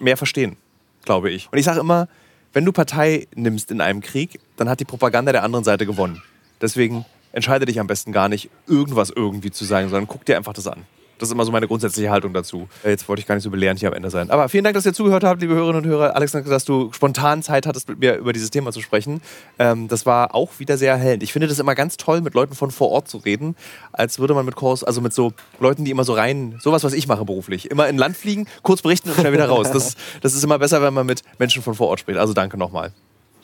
mehr 0.00 0.16
verstehen, 0.16 0.56
glaube 1.04 1.30
ich. 1.30 1.48
Und 1.50 1.58
ich 1.58 1.64
sage 1.64 1.80
immer, 1.80 2.08
wenn 2.52 2.64
du 2.64 2.72
Partei 2.72 3.26
nimmst 3.34 3.70
in 3.70 3.80
einem 3.80 4.00
Krieg, 4.00 4.40
dann 4.56 4.68
hat 4.68 4.80
die 4.80 4.84
Propaganda 4.84 5.32
der 5.32 5.42
anderen 5.42 5.64
Seite 5.64 5.84
gewonnen. 5.84 6.22
Deswegen 6.60 7.04
entscheide 7.38 7.66
dich 7.66 7.80
am 7.80 7.86
besten 7.86 8.12
gar 8.12 8.28
nicht, 8.28 8.50
irgendwas 8.66 9.10
irgendwie 9.10 9.50
zu 9.50 9.64
sagen, 9.64 9.88
sondern 9.88 10.06
guck 10.06 10.24
dir 10.24 10.36
einfach 10.36 10.52
das 10.52 10.66
an. 10.66 10.84
Das 11.18 11.28
ist 11.28 11.32
immer 11.32 11.44
so 11.44 11.52
meine 11.52 11.66
grundsätzliche 11.66 12.10
Haltung 12.10 12.32
dazu. 12.32 12.68
Äh, 12.84 12.90
jetzt 12.90 13.08
wollte 13.08 13.20
ich 13.20 13.26
gar 13.26 13.34
nicht 13.34 13.44
so 13.44 13.50
belehrend 13.50 13.80
hier 13.80 13.88
am 13.88 13.94
Ende 13.94 14.10
sein. 14.10 14.30
Aber 14.30 14.48
vielen 14.48 14.64
Dank, 14.64 14.74
dass 14.74 14.86
ihr 14.86 14.92
zugehört 14.92 15.24
habt, 15.24 15.40
liebe 15.40 15.54
Hörerinnen 15.54 15.82
und 15.82 15.88
Hörer. 15.88 16.14
Alex, 16.14 16.32
dass 16.32 16.64
du 16.64 16.92
spontan 16.92 17.42
Zeit 17.42 17.66
hattest, 17.66 17.88
mit 17.88 17.98
mir 17.98 18.16
über 18.16 18.32
dieses 18.32 18.50
Thema 18.50 18.70
zu 18.72 18.80
sprechen. 18.80 19.20
Ähm, 19.58 19.88
das 19.88 20.06
war 20.06 20.34
auch 20.34 20.58
wieder 20.58 20.78
sehr 20.78 20.92
erhellend. 20.92 21.22
Ich 21.22 21.32
finde 21.32 21.48
das 21.48 21.58
immer 21.58 21.74
ganz 21.74 21.96
toll, 21.96 22.20
mit 22.20 22.34
Leuten 22.34 22.54
von 22.54 22.70
vor 22.70 22.90
Ort 22.90 23.08
zu 23.08 23.18
reden, 23.18 23.56
als 23.92 24.18
würde 24.18 24.34
man 24.34 24.44
mit 24.44 24.54
Kurs, 24.54 24.84
also 24.84 25.00
mit 25.00 25.12
so 25.12 25.32
Leuten, 25.58 25.84
die 25.84 25.90
immer 25.90 26.04
so 26.04 26.12
rein, 26.12 26.58
sowas, 26.62 26.84
was 26.84 26.92
ich 26.92 27.08
mache 27.08 27.24
beruflich, 27.24 27.70
immer 27.70 27.88
in 27.88 27.98
Land 27.98 28.16
fliegen, 28.16 28.46
kurz 28.62 28.82
berichten 28.82 29.10
und 29.10 29.18
schnell 29.18 29.32
wieder 29.32 29.48
raus. 29.48 29.70
Das, 29.72 29.96
das 30.20 30.34
ist 30.34 30.44
immer 30.44 30.58
besser, 30.58 30.82
wenn 30.82 30.94
man 30.94 31.06
mit 31.06 31.22
Menschen 31.38 31.62
von 31.62 31.74
vor 31.74 31.88
Ort 31.88 32.00
spricht. 32.00 32.18
Also 32.18 32.32
danke 32.32 32.56
nochmal. 32.56 32.92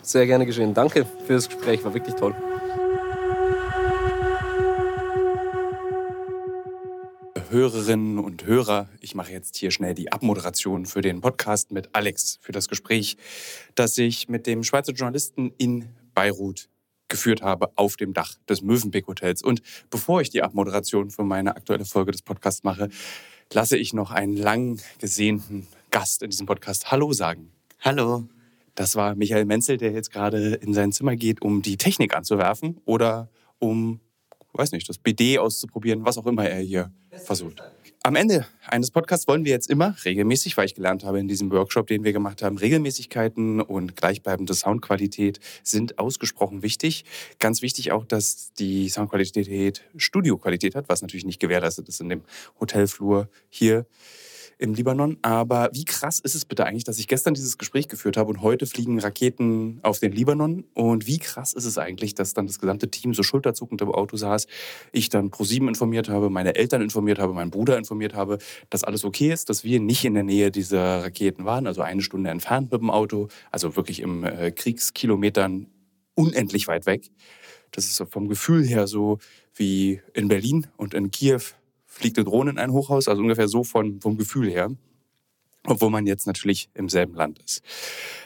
Sehr 0.02 0.26
gerne 0.26 0.46
geschehen. 0.46 0.74
Danke 0.74 1.06
für 1.26 1.32
das 1.32 1.48
Gespräch, 1.48 1.84
war 1.84 1.94
wirklich 1.94 2.14
toll. 2.14 2.34
Hörerinnen 7.54 8.18
und 8.18 8.46
Hörer, 8.46 8.88
ich 9.00 9.14
mache 9.14 9.30
jetzt 9.30 9.54
hier 9.54 9.70
schnell 9.70 9.94
die 9.94 10.10
Abmoderation 10.10 10.86
für 10.86 11.02
den 11.02 11.20
Podcast 11.20 11.70
mit 11.70 11.88
Alex, 11.92 12.40
für 12.42 12.50
das 12.50 12.66
Gespräch, 12.66 13.16
das 13.76 13.96
ich 13.96 14.28
mit 14.28 14.48
dem 14.48 14.64
Schweizer 14.64 14.92
Journalisten 14.92 15.52
in 15.56 15.88
Beirut 16.16 16.68
geführt 17.06 17.42
habe 17.42 17.70
auf 17.76 17.94
dem 17.94 18.12
Dach 18.12 18.34
des 18.48 18.62
Mövenpick 18.62 19.06
Hotels. 19.06 19.40
Und 19.40 19.62
bevor 19.88 20.20
ich 20.20 20.30
die 20.30 20.42
Abmoderation 20.42 21.10
für 21.10 21.22
meine 21.22 21.54
aktuelle 21.54 21.84
Folge 21.84 22.10
des 22.10 22.22
Podcasts 22.22 22.64
mache, 22.64 22.88
lasse 23.52 23.76
ich 23.76 23.92
noch 23.92 24.10
einen 24.10 24.36
lang 24.36 24.80
gesehnten 24.98 25.68
Gast 25.92 26.24
in 26.24 26.30
diesem 26.30 26.46
Podcast 26.46 26.90
Hallo 26.90 27.12
sagen. 27.12 27.52
Hallo. 27.78 28.24
Das 28.74 28.96
war 28.96 29.14
Michael 29.14 29.44
Menzel, 29.44 29.76
der 29.76 29.92
jetzt 29.92 30.10
gerade 30.10 30.54
in 30.54 30.74
sein 30.74 30.90
Zimmer 30.90 31.14
geht, 31.14 31.40
um 31.40 31.62
die 31.62 31.76
Technik 31.76 32.16
anzuwerfen 32.16 32.80
oder 32.84 33.28
um 33.60 34.00
weiß 34.54 34.72
nicht, 34.72 34.88
das 34.88 34.98
BD 34.98 35.38
auszuprobieren, 35.38 36.04
was 36.04 36.16
auch 36.16 36.26
immer 36.26 36.48
er 36.48 36.60
hier 36.60 36.92
versucht. 37.24 37.62
Am 38.06 38.16
Ende 38.16 38.46
eines 38.66 38.90
Podcasts 38.90 39.26
wollen 39.26 39.46
wir 39.46 39.52
jetzt 39.52 39.70
immer 39.70 39.96
regelmäßig, 40.04 40.58
weil 40.58 40.66
ich 40.66 40.74
gelernt 40.74 41.04
habe 41.04 41.20
in 41.20 41.26
diesem 41.26 41.50
Workshop, 41.50 41.86
den 41.86 42.04
wir 42.04 42.12
gemacht 42.12 42.42
haben, 42.42 42.58
Regelmäßigkeiten 42.58 43.62
und 43.62 43.96
gleichbleibende 43.96 44.52
Soundqualität 44.52 45.40
sind 45.62 45.98
ausgesprochen 45.98 46.62
wichtig. 46.62 47.06
Ganz 47.38 47.62
wichtig 47.62 47.92
auch, 47.92 48.04
dass 48.04 48.52
die 48.58 48.90
Soundqualität 48.90 49.82
Studioqualität 49.96 50.74
hat, 50.74 50.90
was 50.90 51.00
natürlich 51.00 51.24
nicht 51.24 51.40
gewährleistet 51.40 51.88
ist 51.88 52.02
in 52.02 52.10
dem 52.10 52.22
Hotelflur 52.60 53.30
hier 53.48 53.86
im 54.58 54.74
Libanon. 54.74 55.18
Aber 55.22 55.70
wie 55.72 55.84
krass 55.84 56.20
ist 56.20 56.34
es 56.34 56.44
bitte 56.44 56.64
eigentlich, 56.64 56.84
dass 56.84 56.98
ich 56.98 57.08
gestern 57.08 57.34
dieses 57.34 57.58
Gespräch 57.58 57.88
geführt 57.88 58.16
habe 58.16 58.30
und 58.30 58.42
heute 58.42 58.66
fliegen 58.66 58.98
Raketen 58.98 59.80
auf 59.82 59.98
den 59.98 60.12
Libanon? 60.12 60.64
Und 60.74 61.06
wie 61.06 61.18
krass 61.18 61.52
ist 61.52 61.64
es 61.64 61.78
eigentlich, 61.78 62.14
dass 62.14 62.34
dann 62.34 62.46
das 62.46 62.58
gesamte 62.58 62.90
Team 62.90 63.14
so 63.14 63.22
schulterzuckend 63.22 63.80
im 63.82 63.90
Auto 63.90 64.16
saß, 64.16 64.46
ich 64.92 65.08
dann 65.08 65.30
ProSieben 65.30 65.68
informiert 65.68 66.08
habe, 66.08 66.30
meine 66.30 66.54
Eltern 66.54 66.82
informiert 66.82 67.18
habe, 67.18 67.32
meinen 67.32 67.50
Bruder 67.50 67.78
informiert 67.78 68.14
habe, 68.14 68.38
dass 68.70 68.84
alles 68.84 69.04
okay 69.04 69.32
ist, 69.32 69.48
dass 69.50 69.64
wir 69.64 69.80
nicht 69.80 70.04
in 70.04 70.14
der 70.14 70.22
Nähe 70.22 70.50
dieser 70.50 71.04
Raketen 71.04 71.44
waren, 71.44 71.66
also 71.66 71.82
eine 71.82 72.02
Stunde 72.02 72.30
entfernt 72.30 72.72
mit 72.72 72.80
dem 72.80 72.90
Auto, 72.90 73.28
also 73.50 73.76
wirklich 73.76 74.00
im 74.00 74.24
äh, 74.24 74.50
Kriegskilometern 74.50 75.66
unendlich 76.14 76.68
weit 76.68 76.86
weg. 76.86 77.10
Das 77.70 77.86
ist 77.86 78.02
vom 78.10 78.28
Gefühl 78.28 78.64
her 78.64 78.86
so 78.86 79.18
wie 79.54 80.00
in 80.14 80.28
Berlin 80.28 80.68
und 80.76 80.94
in 80.94 81.10
Kiew 81.10 81.40
fliegt 81.94 82.18
eine 82.18 82.24
Drohne 82.24 82.50
in 82.50 82.58
ein 82.58 82.72
Hochhaus, 82.72 83.08
also 83.08 83.22
ungefähr 83.22 83.48
so 83.48 83.64
von, 83.64 84.00
vom 84.00 84.16
Gefühl 84.16 84.50
her. 84.50 84.70
Obwohl 85.66 85.90
man 85.90 86.06
jetzt 86.06 86.26
natürlich 86.26 86.68
im 86.74 86.88
selben 86.88 87.14
Land 87.14 87.38
ist. 87.38 87.62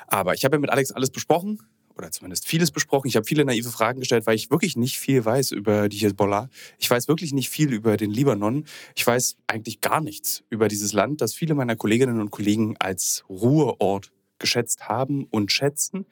Aber 0.09 0.35
ich 0.35 0.45
habe 0.45 0.57
ja 0.57 0.61
mit 0.61 0.71
Alex 0.71 0.91
alles 0.91 1.11
besprochen, 1.11 1.61
oder 1.99 2.11
zumindest 2.11 2.47
vieles 2.47 2.71
besprochen. 2.71 3.09
Ich 3.09 3.17
habe 3.17 3.27
viele 3.27 3.45
naive 3.45 3.71
Fragen 3.71 4.01
gestellt, 4.01 4.27
weil 4.27 4.37
ich 4.37 4.51
wirklich 4.51 4.77
nicht 4.77 4.99
viel 4.99 5.25
weiß 5.25 5.51
über 5.51 5.89
die 5.89 5.99
Hezbollah. 5.99 6.49
Ich 6.79 6.89
weiß 6.89 7.09
wirklich 7.09 7.33
nicht 7.33 7.51
viel 7.51 7.73
über 7.73 7.97
den 7.97 8.11
Libanon. 8.11 8.65
Ich 8.95 9.07
weiß 9.07 9.37
eigentlich 9.49 9.81
gar 9.81 10.01
nichts 10.01 10.45
über 10.49 10.69
dieses 10.69 10.93
Land, 10.93 11.21
das 11.21 11.35
viele 11.35 11.55
meiner 11.55 11.77
Kolleginnen 11.77 12.21
und 12.21 12.31
Kollegen 12.31 12.77
als 12.79 13.25
Ruheort 13.29 14.13
geschätzt 14.39 14.89
haben 14.89 15.25
und 15.25 15.51
schätzen 15.51 16.07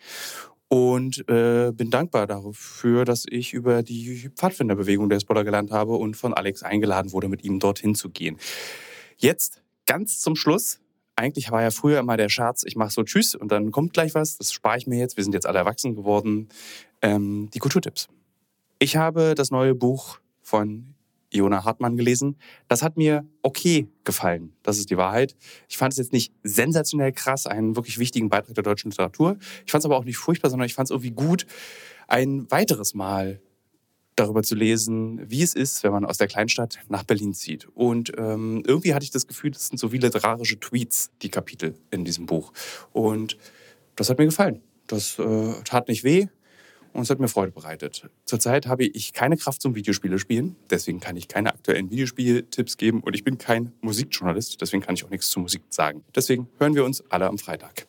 und 0.68 1.28
äh, 1.28 1.72
bin 1.72 1.90
dankbar 1.90 2.26
dafür, 2.26 3.04
dass 3.04 3.24
ich 3.28 3.52
über 3.52 3.82
die 3.82 4.30
Pfadfinderbewegung 4.34 5.08
der 5.08 5.16
Hezbollah 5.16 5.42
gelernt 5.42 5.70
habe 5.70 5.94
und 5.96 6.16
von 6.16 6.34
Alex 6.34 6.62
eingeladen 6.62 7.12
wurde, 7.12 7.28
mit 7.28 7.44
ihm 7.44 7.60
dorthin 7.60 7.94
zu 7.94 8.10
gehen. 8.10 8.36
Jetzt 9.16 9.62
ganz 9.86 10.20
zum 10.20 10.34
Schluss. 10.34 10.80
Eigentlich 11.14 11.50
war 11.50 11.62
ja 11.62 11.70
früher 11.70 12.00
immer 12.00 12.16
der 12.16 12.28
Scherz, 12.28 12.62
ich 12.66 12.76
mache 12.76 12.90
so 12.90 13.02
Tschüss 13.02 13.34
und 13.34 13.50
dann 13.50 13.70
kommt 13.70 13.94
gleich 13.94 14.14
was. 14.14 14.36
Das 14.36 14.52
spare 14.52 14.76
ich 14.76 14.86
mir 14.86 14.98
jetzt. 14.98 15.16
Wir 15.16 15.24
sind 15.24 15.32
jetzt 15.32 15.46
alle 15.46 15.58
erwachsen 15.58 15.94
geworden. 15.94 16.48
Ähm, 17.00 17.48
die 17.54 17.58
Kulturtipps. 17.58 18.08
Ich 18.78 18.96
habe 18.96 19.34
das 19.34 19.50
neue 19.50 19.74
Buch 19.74 20.18
von 20.42 20.95
Iona 21.36 21.64
Hartmann 21.64 21.96
gelesen. 21.96 22.36
Das 22.68 22.82
hat 22.82 22.96
mir 22.96 23.26
okay 23.42 23.88
gefallen. 24.04 24.52
Das 24.62 24.78
ist 24.78 24.90
die 24.90 24.96
Wahrheit. 24.96 25.36
Ich 25.68 25.76
fand 25.76 25.92
es 25.92 25.98
jetzt 25.98 26.12
nicht 26.12 26.32
sensationell 26.42 27.12
krass, 27.12 27.46
einen 27.46 27.76
wirklich 27.76 27.98
wichtigen 27.98 28.28
Beitrag 28.28 28.54
der 28.54 28.64
deutschen 28.64 28.90
Literatur. 28.90 29.36
Ich 29.64 29.72
fand 29.72 29.82
es 29.82 29.86
aber 29.86 29.96
auch 29.96 30.04
nicht 30.04 30.16
furchtbar, 30.16 30.50
sondern 30.50 30.66
ich 30.66 30.74
fand 30.74 30.86
es 30.86 30.90
irgendwie 30.90 31.12
gut, 31.12 31.46
ein 32.08 32.50
weiteres 32.50 32.94
Mal 32.94 33.40
darüber 34.16 34.42
zu 34.42 34.54
lesen, 34.54 35.20
wie 35.30 35.42
es 35.42 35.54
ist, 35.54 35.82
wenn 35.84 35.92
man 35.92 36.04
aus 36.04 36.16
der 36.16 36.26
Kleinstadt 36.26 36.78
nach 36.88 37.04
Berlin 37.04 37.34
zieht. 37.34 37.68
Und 37.74 38.12
ähm, 38.16 38.62
irgendwie 38.66 38.94
hatte 38.94 39.04
ich 39.04 39.10
das 39.10 39.26
Gefühl, 39.26 39.50
das 39.50 39.68
sind 39.68 39.78
so 39.78 39.92
wie 39.92 39.98
literarische 39.98 40.58
Tweets, 40.58 41.10
die 41.22 41.28
Kapitel 41.28 41.74
in 41.90 42.04
diesem 42.04 42.26
Buch. 42.26 42.52
Und 42.92 43.36
das 43.94 44.08
hat 44.08 44.18
mir 44.18 44.24
gefallen. 44.24 44.62
Das 44.86 45.18
äh, 45.18 45.52
tat 45.64 45.88
nicht 45.88 46.02
weh 46.02 46.28
und 46.96 47.02
es 47.02 47.10
hat 47.10 47.20
mir 47.20 47.28
Freude 47.28 47.52
bereitet. 47.52 48.08
Zurzeit 48.24 48.66
habe 48.66 48.84
ich 48.84 49.12
keine 49.12 49.36
Kraft 49.36 49.62
zum 49.62 49.74
Videospiele 49.74 50.18
spielen, 50.18 50.56
deswegen 50.70 51.00
kann 51.00 51.16
ich 51.16 51.28
keine 51.28 51.52
aktuellen 51.52 51.90
Videospieltipps 51.90 52.76
geben 52.76 53.00
und 53.00 53.14
ich 53.14 53.24
bin 53.24 53.38
kein 53.38 53.72
Musikjournalist, 53.82 54.60
deswegen 54.60 54.82
kann 54.82 54.94
ich 54.94 55.04
auch 55.04 55.10
nichts 55.10 55.30
zur 55.30 55.42
Musik 55.42 55.62
sagen. 55.68 56.04
Deswegen 56.14 56.48
hören 56.58 56.74
wir 56.74 56.84
uns 56.84 57.04
alle 57.10 57.26
am 57.26 57.38
Freitag. 57.38 57.86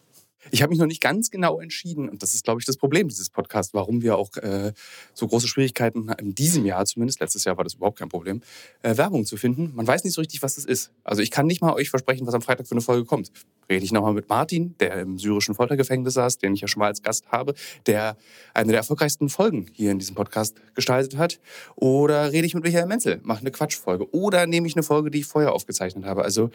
Ich 0.51 0.61
habe 0.61 0.69
mich 0.69 0.79
noch 0.79 0.87
nicht 0.87 1.01
ganz 1.01 1.29
genau 1.29 1.59
entschieden, 1.59 2.09
und 2.09 2.23
das 2.23 2.33
ist, 2.33 2.43
glaube 2.43 2.59
ich, 2.59 2.65
das 2.65 2.77
Problem 2.77 3.07
dieses 3.07 3.29
Podcasts, 3.29 3.73
warum 3.73 4.01
wir 4.01 4.17
auch 4.17 4.35
äh, 4.37 4.73
so 5.13 5.27
große 5.27 5.47
Schwierigkeiten 5.47 6.09
in 6.19 6.35
diesem 6.35 6.65
Jahr, 6.65 6.85
zumindest 6.85 7.19
letztes 7.19 7.43
Jahr 7.43 7.57
war 7.57 7.63
das 7.63 7.75
überhaupt 7.75 7.99
kein 7.99 8.09
Problem, 8.09 8.41
äh, 8.81 8.97
Werbung 8.97 9.25
zu 9.25 9.37
finden. 9.37 9.71
Man 9.75 9.87
weiß 9.87 10.03
nicht 10.03 10.13
so 10.13 10.21
richtig, 10.21 10.41
was 10.41 10.55
das 10.55 10.65
ist. 10.65 10.91
Also 11.03 11.21
ich 11.21 11.31
kann 11.31 11.47
nicht 11.47 11.61
mal 11.61 11.73
euch 11.73 11.89
versprechen, 11.89 12.25
was 12.27 12.33
am 12.33 12.41
Freitag 12.41 12.67
für 12.67 12.73
eine 12.73 12.81
Folge 12.81 13.05
kommt. 13.05 13.31
Rede 13.69 13.83
ich 13.83 13.91
nochmal 13.91 14.13
mit 14.13 14.29
Martin, 14.29 14.75
der 14.79 15.01
im 15.01 15.19
syrischen 15.19 15.53
Foltergefängnis 15.53 16.13
saß, 16.13 16.37
den 16.37 16.53
ich 16.53 16.61
ja 16.61 16.67
schon 16.67 16.79
mal 16.79 16.87
als 16.87 17.01
Gast 17.01 17.27
habe, 17.31 17.53
der 17.85 18.17
eine 18.53 18.71
der 18.71 18.77
erfolgreichsten 18.77 19.29
Folgen 19.29 19.67
hier 19.73 19.91
in 19.91 19.99
diesem 19.99 20.15
Podcast 20.15 20.55
gestaltet 20.73 21.17
hat. 21.17 21.39
Oder 21.75 22.31
rede 22.31 22.47
ich 22.47 22.53
mit 22.53 22.63
Michael 22.63 22.85
Menzel, 22.85 23.19
mache 23.23 23.41
eine 23.41 23.51
Quatschfolge. 23.51 24.09
Oder 24.13 24.47
nehme 24.47 24.67
ich 24.67 24.75
eine 24.75 24.83
Folge, 24.83 25.11
die 25.11 25.19
ich 25.19 25.25
vorher 25.25 25.53
aufgezeichnet 25.53 26.05
habe. 26.05 26.23
Also... 26.23 26.49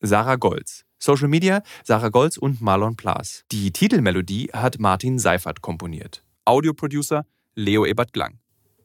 Sarah 0.00 0.34
Golz. 0.34 0.84
Social 0.98 1.28
Media 1.28 1.62
Sarah 1.84 2.08
Golz 2.08 2.36
und 2.36 2.60
Marlon 2.60 2.96
Plas. 2.96 3.44
Die 3.52 3.70
Titelmelodie 3.70 4.50
hat 4.52 4.80
Martin 4.80 5.20
Seifert 5.20 5.62
komponiert. 5.62 6.24
Audioproducer 6.44 7.24
Leo 7.54 7.86
Ebert 7.86 8.12
Glang. 8.12 8.40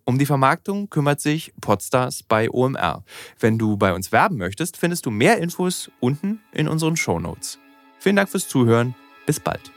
Um 0.06 0.20
die 0.20 0.28
Vermarktung 0.28 0.92
kümmert 0.92 1.20
sich 1.20 1.52
Podstars 1.62 2.22
bei 2.22 2.48
OMR. 2.52 3.04
Wenn 3.40 3.58
du 3.58 3.76
bei 3.76 3.94
uns 3.94 4.12
werben 4.12 4.38
möchtest, 4.38 4.78
findest 4.78 5.08
du 5.08 5.10
mehr 5.10 5.40
Infos 5.40 5.90
unten 6.00 6.42
in 6.52 6.68
unseren 6.68 6.96
Shownotes. 6.96 7.58
Vielen 7.98 8.18
Dank 8.18 8.30
fürs 8.30 8.48
Zuhören. 8.48 8.94
Bis 9.26 9.40
bald. 9.40 9.75